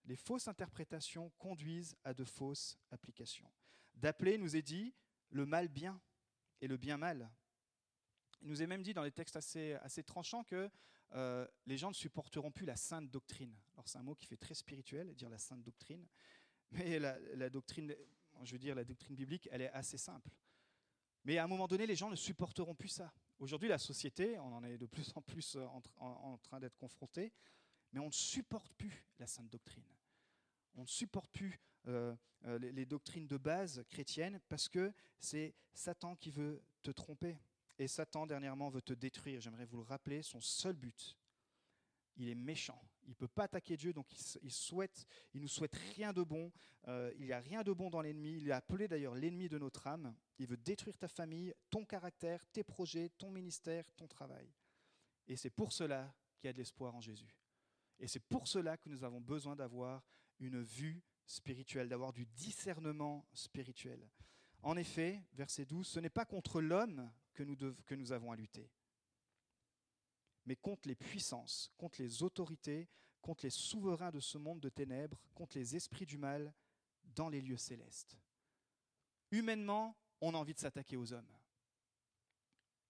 Les 0.05 0.15
fausses 0.15 0.47
interprétations 0.47 1.29
conduisent 1.31 1.97
à 2.05 2.13
de 2.13 2.23
fausses 2.23 2.77
applications. 2.89 3.51
D'appeler 3.95 4.37
nous 4.37 4.55
est 4.55 4.61
dit 4.61 4.95
le 5.29 5.45
mal 5.45 5.67
bien 5.67 6.01
et 6.61 6.69
le 6.69 6.77
bien 6.77 6.95
mal. 6.95 7.29
Il 8.39 8.47
nous 8.47 8.61
est 8.61 8.67
même 8.67 8.83
dit 8.83 8.93
dans 8.93 9.03
les 9.03 9.11
textes 9.11 9.35
assez, 9.35 9.73
assez 9.73 10.05
tranchants 10.05 10.45
que 10.45 10.71
euh, 11.15 11.45
les 11.65 11.77
gens 11.77 11.89
ne 11.89 11.93
supporteront 11.93 12.53
plus 12.53 12.65
la 12.65 12.77
sainte 12.77 13.11
doctrine. 13.11 13.59
Alors 13.73 13.89
c'est 13.89 13.97
un 13.97 14.03
mot 14.03 14.15
qui 14.15 14.25
fait 14.25 14.37
très 14.37 14.55
spirituel, 14.55 15.13
dire 15.15 15.29
la 15.29 15.37
sainte 15.37 15.63
doctrine, 15.63 16.07
mais 16.71 16.97
la, 16.97 17.19
la 17.35 17.49
doctrine, 17.49 17.93
je 18.43 18.51
veux 18.51 18.59
dire 18.59 18.75
la 18.75 18.83
doctrine 18.83 19.15
biblique, 19.15 19.47
elle 19.51 19.61
est 19.61 19.71
assez 19.71 19.97
simple. 19.97 20.29
Mais 21.23 21.37
à 21.37 21.43
un 21.43 21.47
moment 21.47 21.67
donné, 21.67 21.85
les 21.85 21.95
gens 21.95 22.09
ne 22.09 22.15
supporteront 22.15 22.73
plus 22.73 22.87
ça. 22.87 23.11
Aujourd'hui, 23.39 23.67
la 23.67 23.77
société, 23.77 24.39
on 24.39 24.53
en 24.53 24.63
est 24.63 24.77
de 24.77 24.85
plus 24.85 25.11
en 25.15 25.21
plus 25.21 25.55
euh, 25.55 25.65
en, 25.97 26.37
train 26.37 26.59
d'être 26.59 26.77
confronté, 26.77 27.33
mais 27.91 27.99
on 27.99 28.07
ne 28.07 28.11
supporte 28.11 28.73
plus 28.73 29.05
la 29.19 29.27
sainte 29.27 29.49
doctrine. 29.49 29.83
On 30.75 30.81
ne 30.83 30.87
supporte 30.87 31.29
plus 31.31 31.59
euh, 31.87 32.15
euh, 32.45 32.57
les, 32.59 32.85
doctrines 32.85 33.27
de 33.27 33.37
base 33.37 33.83
chrétiennes 33.89 34.39
parce 34.47 34.69
que 34.69 34.93
c'est 35.19 35.53
Satan 35.73 36.15
qui 36.15 36.31
veut 36.31 36.63
te 36.81 36.91
tromper. 36.91 37.37
Et 37.77 37.87
Satan, 37.87 38.25
dernièrement, 38.25 38.69
veut 38.69 38.81
te 38.81 38.93
détruire. 38.93 39.41
J'aimerais 39.41 39.65
vous 39.65 39.77
le 39.77 39.83
rappeler, 39.83 40.23
son 40.23 40.41
seul 40.41 40.75
but, 40.75 41.17
il 42.15 42.29
est 42.29 42.35
méchant. 42.35 42.81
Il 43.07 43.11
ne 43.11 43.15
peut 43.15 43.27
pas 43.27 43.45
attaquer 43.45 43.77
Dieu, 43.77 43.93
donc 43.93 44.05
il, 44.43 44.51
souhaite, 44.51 45.07
il 45.33 45.41
nous 45.41 45.47
souhaite 45.47 45.75
rien 45.95 46.11
de 46.11 46.23
bon. 46.23 46.51
il 46.87 47.25
n'y 47.25 47.31
a 47.31 47.39
rien 47.39 47.63
de 47.63 47.71
bon 47.71 47.89
dans 47.89 48.01
l'ennemi. 48.01 48.37
Il 48.37 48.49
est 48.49 48.53
appelé 48.53 48.87
d'ailleurs 48.89 49.15
l'ennemi 49.15 49.47
de 49.47 49.57
notre 49.57 49.87
âme. 49.87 50.13
Il 50.37 50.47
veut 50.47 50.57
détruire 50.57 50.97
ta 50.97 51.07
famille, 51.07 51.53
ton 51.69 51.85
caractère, 51.85 52.45
tes 52.47 52.63
projets, 52.63 53.09
ton 53.17 53.31
ministère, 53.31 53.89
ton 53.93 54.07
travail. 54.07 54.51
Et 55.25 55.37
c'est 55.37 55.49
pour 55.49 55.71
cela 55.71 56.13
qu'il 56.37 56.47
y 56.47 56.49
a 56.49 56.53
de 56.53 56.57
l'espoir 56.57 56.95
en 56.95 57.01
Jésus. 57.01 57.33
Et 57.99 58.07
c'est 58.07 58.19
pour 58.19 58.47
cela 58.47 58.77
que 58.77 58.89
nous 58.89 59.03
avons 59.03 59.21
besoin 59.21 59.55
d'avoir 59.55 60.03
une 60.39 60.61
vue 60.61 61.01
spirituelle, 61.25 61.89
d'avoir 61.89 62.13
du 62.13 62.25
discernement 62.25 63.25
spirituel. 63.33 64.07
En 64.61 64.75
effet, 64.77 65.23
verset 65.33 65.65
12, 65.65 65.87
ce 65.87 65.99
n'est 65.99 66.09
pas 66.09 66.25
contre 66.25 66.61
l'homme 66.61 67.09
que 67.33 67.43
nous 67.95 68.11
avons 68.11 68.31
à 68.31 68.35
lutter, 68.35 68.69
mais 70.47 70.55
contre 70.55 70.87
les 70.87 70.95
puissances, 70.95 71.71
contre 71.77 72.01
les 72.01 72.23
autorités, 72.23 72.87
contre 73.21 73.45
les 73.45 73.51
souverains 73.51 74.11
de 74.11 74.21
ce 74.21 74.37
monde 74.37 74.61
de 74.61 74.69
ténèbres, 74.69 75.21
contre 75.35 75.57
les 75.57 75.75
esprits 75.75 76.05
du 76.05 76.17
mal 76.17 76.53
dans 77.03 77.27
les 77.27 77.41
lieux 77.41 77.57
célestes. 77.57 78.17
Humainement, 79.31 79.95
on 80.21 80.33
a 80.33 80.37
envie 80.37 80.53
de 80.53 80.59
s'attaquer 80.59 80.95
aux 80.95 81.11
hommes. 81.11 81.37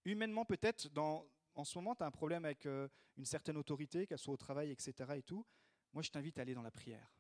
Humainement, 0.06 0.46
peut-être, 0.46 0.88
en 0.96 1.66
ce 1.66 1.78
moment, 1.80 1.96
tu 1.96 2.04
as 2.04 2.06
un 2.06 2.12
problème 2.12 2.46
avec 2.46 2.68
euh, 2.68 2.88
une 3.18 3.26
certaine 3.26 3.58
autorité, 3.58 4.06
qu'elle 4.06 4.20
soit 4.20 4.34
au 4.34 4.38
travail, 4.38 4.70
etc. 4.70 5.16
Et 5.16 5.24
tout. 5.24 5.46
Moi, 5.94 6.04
je 6.04 6.12
t'invite 6.12 6.38
à 6.38 6.44
aller 6.44 6.54
dans 6.54 6.62
la 6.62 6.72
prière. 6.72 7.12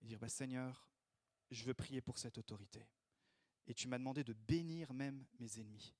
Et 0.00 0.06
dire, 0.06 0.20
bah, 0.20 0.28
Seigneur, 0.28 0.88
je 1.50 1.64
veux 1.64 1.74
prier 1.74 2.00
pour 2.00 2.18
cette 2.18 2.38
autorité. 2.38 2.86
Et 3.66 3.74
tu 3.74 3.88
m'as 3.88 3.98
demandé 3.98 4.22
de 4.22 4.32
bénir 4.32 4.92
même 4.94 5.26
mes 5.40 5.58
ennemis. 5.58 5.94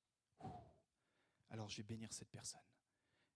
Alors 1.51 1.69
je 1.69 1.77
vais 1.79 1.83
bénir 1.83 2.13
cette 2.13 2.31
personne. 2.31 2.61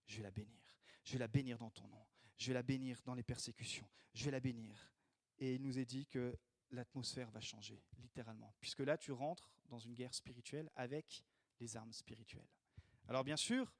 Je 0.07 0.17
vais 0.17 0.23
la 0.23 0.31
bénir. 0.31 0.63
Je 1.05 1.13
vais 1.13 1.19
la 1.19 1.29
bénir 1.29 1.59
dans 1.59 1.71
ton 1.71 1.87
nom. 1.89 2.07
Je 2.37 2.49
vais 2.49 2.55
la 2.55 2.63
bénir 2.63 3.01
dans 3.05 3.15
les 3.15 3.23
persécutions. 3.23 3.89
Je 4.13 4.25
vais 4.25 4.31
la 4.31 4.41
bénir. 4.41 4.93
Et 5.39 5.55
il 5.55 5.63
nous 5.63 5.79
est 5.79 5.85
dit 5.85 6.07
que 6.07 6.37
l'atmosphère 6.71 7.31
va 7.31 7.41
changer, 7.41 7.83
littéralement. 7.99 8.55
Puisque 8.61 8.81
là, 8.81 8.97
tu 8.97 9.13
rentres 9.13 9.51
dans 9.67 9.79
une 9.79 9.95
guerre 9.95 10.15
spirituelle 10.15 10.71
avec 10.77 11.25
les 11.61 11.77
armes 11.77 11.93
spirituelles. 11.93 12.49
Alors 13.09 13.25
bien 13.25 13.37
sûr, 13.37 13.73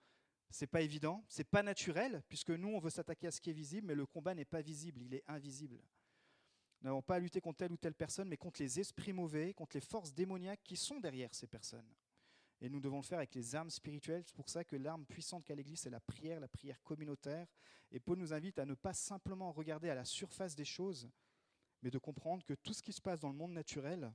c'est 0.51 0.67
pas 0.67 0.83
évident, 0.83 1.25
c'est 1.29 1.45
pas 1.45 1.63
naturel, 1.63 2.23
puisque 2.29 2.51
nous, 2.51 2.69
on 2.69 2.79
veut 2.79 2.91
s'attaquer 2.91 3.29
à 3.29 3.31
ce 3.31 3.41
qui 3.41 3.51
est 3.51 3.55
visible, 3.55 3.87
mais 3.89 3.95
le 3.95 4.07
combat 4.07 4.35
n'est 4.35 4.45
pas 4.45 4.63
visible, 4.63 5.03
il 5.03 5.15
est 5.15 5.25
invisible. 5.27 5.83
Nous 6.81 6.89
n'avons 6.89 7.03
pas 7.03 7.17
à 7.17 7.19
lutter 7.19 7.41
contre 7.41 7.59
telle 7.59 7.73
ou 7.73 7.77
telle 7.77 7.95
personne, 7.95 8.29
mais 8.29 8.37
contre 8.37 8.61
les 8.61 8.79
esprits 8.79 9.13
mauvais, 9.13 9.55
contre 9.55 9.77
les 9.77 9.81
forces 9.81 10.13
démoniaques 10.13 10.63
qui 10.63 10.77
sont 10.77 11.01
derrière 11.01 11.35
ces 11.35 11.47
personnes. 11.47 11.89
Et 12.65 12.71
nous 12.71 12.81
devons 12.81 12.97
le 12.97 13.03
faire 13.03 13.19
avec 13.19 13.35
les 13.35 13.55
armes 13.55 13.69
spirituelles. 13.69 14.23
C'est 14.25 14.35
pour 14.35 14.49
ça 14.49 14.65
que 14.65 14.75
l'arme 14.75 15.05
puissante 15.05 15.45
qu'a 15.45 15.55
l'Église, 15.55 15.81
c'est 15.81 15.91
la 15.91 16.01
prière, 16.01 16.41
la 16.41 16.49
prière 16.49 16.83
communautaire. 16.83 17.47
Et 17.91 18.01
Paul 18.01 18.17
nous 18.17 18.33
invite 18.33 18.59
à 18.59 18.65
ne 18.65 18.73
pas 18.73 18.95
simplement 18.95 19.53
regarder 19.53 19.91
à 19.91 19.95
la 19.95 20.07
surface 20.07 20.55
des 20.55 20.65
choses, 20.65 21.11
mais 21.83 21.91
de 21.91 21.99
comprendre 21.99 22.43
que 22.43 22.55
tout 22.55 22.73
ce 22.73 22.83
qui 22.83 22.95
se 22.95 23.03
passe 23.03 23.21
dans 23.21 23.29
le 23.29 23.35
monde 23.37 23.53
naturel 23.53 24.11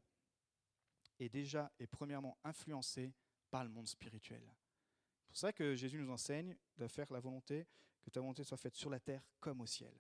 est 1.20 1.30
déjà 1.30 1.72
et 1.78 1.86
premièrement 1.86 2.40
influencé 2.44 3.14
par 3.52 3.64
le 3.64 3.70
monde 3.70 3.88
spirituel. 3.88 4.42
C'est 4.42 5.28
pour 5.28 5.38
ça 5.38 5.54
que 5.54 5.76
Jésus 5.76 6.00
nous 6.00 6.10
enseigne 6.10 6.58
de 6.78 6.88
faire 6.88 7.14
la 7.14 7.20
volonté, 7.20 7.68
que 8.02 8.10
ta 8.10 8.20
volonté 8.20 8.44
soit 8.44 8.58
faite 8.58 8.76
sur 8.76 8.90
la 8.90 9.00
terre 9.00 9.22
comme 9.40 9.62
au 9.62 9.68
ciel, 9.68 9.94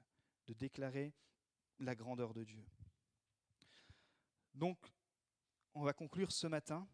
de 0.48 0.54
déclarer 0.54 1.14
la 1.78 1.94
grandeur 1.94 2.34
de 2.34 2.44
Dieu. 2.44 2.66
Donc, 4.56 4.80
on 5.76 5.84
va 5.84 5.94
conclure 5.94 6.32
ce 6.32 6.48
matin. 6.48 6.88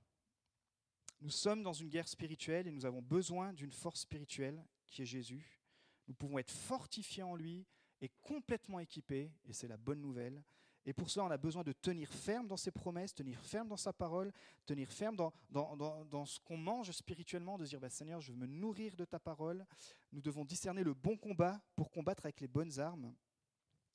Nous 1.26 1.32
sommes 1.32 1.64
dans 1.64 1.74
une 1.74 1.90
guerre 1.90 2.08
spirituelle 2.08 2.68
et 2.68 2.72
nous 2.72 2.86
avons 2.86 3.02
besoin 3.02 3.52
d'une 3.52 3.72
force 3.72 4.02
spirituelle 4.02 4.64
qui 4.86 5.02
est 5.02 5.08
Jésus. 5.08 5.60
Nous 6.08 6.14
pouvons 6.14 6.38
être 6.38 6.52
fortifiés 6.52 7.24
en 7.24 7.34
lui 7.34 7.66
et 8.00 8.12
complètement 8.22 8.78
équipés, 8.78 9.32
et 9.44 9.52
c'est 9.52 9.68
la 9.68 9.76
bonne 9.76 10.02
nouvelle, 10.02 10.44
et 10.86 10.94
pour 10.94 11.10
cela, 11.10 11.26
on 11.26 11.32
a 11.32 11.38
besoin 11.38 11.64
de 11.64 11.72
tenir 11.72 12.14
ferme 12.14 12.48
dans 12.48 12.58
ses 12.58 12.70
promesses, 12.70 13.16
tenir 13.16 13.42
ferme 13.42 13.68
dans 13.68 13.76
sa 13.76 13.92
parole, 13.92 14.32
tenir 14.68 14.92
ferme 14.92 15.16
dans, 15.16 16.26
ce 16.28 16.40
qu'on 16.42 16.58
mange 16.58 16.92
spirituellement, 16.92 17.58
de 17.58 17.66
dire 17.66 17.80
bah, 17.80 17.90
Seigneur, 17.90 18.22
je 18.22 18.32
veux 18.32 18.38
me 18.38 18.46
nourrir 18.46 18.96
de 18.96 19.04
ta 19.04 19.18
parole. 19.18 19.66
Nous 20.12 20.22
devons 20.22 20.46
discerner 20.46 20.84
le 20.84 20.94
bon 20.94 21.18
combat 21.18 21.60
pour 21.76 21.90
combattre 21.90 22.28
avec 22.28 22.40
les 22.40 22.48
bonnes 22.48 22.80
armes. 22.80 23.16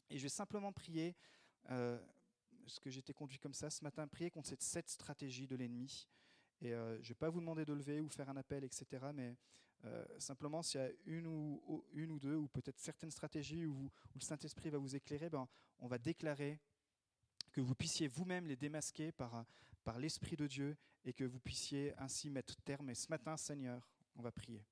Et 0.08 0.18
je 0.18 0.24
vais 0.24 0.28
simplement 0.28 0.72
prier, 0.72 1.14
euh, 1.70 1.96
ce 2.66 2.80
que 2.80 2.90
j'étais 2.90 3.14
conduit 3.14 3.38
comme 3.38 3.54
ça 3.54 3.70
ce 3.70 3.84
matin, 3.84 4.08
prier 4.08 4.32
contre 4.32 4.48
cette, 4.48 4.62
cette 4.62 4.90
stratégie 4.90 5.46
de 5.46 5.54
l'ennemi. 5.54 6.08
Et 6.62 6.74
euh, 6.74 6.96
je 6.96 7.02
ne 7.02 7.08
vais 7.08 7.14
pas 7.14 7.30
vous 7.30 7.40
demander 7.40 7.64
de 7.64 7.72
lever 7.72 8.00
ou 8.00 8.08
faire 8.08 8.28
un 8.28 8.36
appel, 8.36 8.64
etc. 8.64 8.86
Mais 9.14 9.36
euh, 9.84 10.04
simplement, 10.18 10.62
s'il 10.62 10.80
y 10.80 10.84
a 10.84 10.90
une 11.06 11.26
ou, 11.26 11.84
une 11.94 12.12
ou 12.12 12.18
deux, 12.18 12.36
ou 12.36 12.48
peut-être 12.48 12.78
certaines 12.78 13.10
stratégies 13.10 13.66
où, 13.66 13.90
le 14.14 14.20
Saint-Esprit 14.20 14.70
va 14.70 14.78
vous 14.78 14.94
éclairer, 14.94 15.30
ben, 15.30 15.48
on 15.78 15.88
va 15.88 15.98
déclarer 15.98 16.58
que 17.52 17.60
vous 17.60 17.74
puissiez 17.74 18.08
vous-même 18.08 18.46
les 18.46 18.56
démasquer 18.56 19.12
par, 19.12 19.44
par 19.84 19.98
l'Esprit 19.98 20.36
de 20.36 20.46
Dieu 20.46 20.76
et 21.04 21.12
que 21.12 21.24
vous 21.24 21.40
puissiez 21.40 21.94
ainsi 21.98 22.30
mettre 22.30 22.56
terme. 22.62 22.90
Et 22.90 22.94
ce 22.94 23.08
matin, 23.08 23.36
Seigneur, 23.36 23.88
on 24.16 24.22
va 24.22 24.30
prier. 24.30 24.62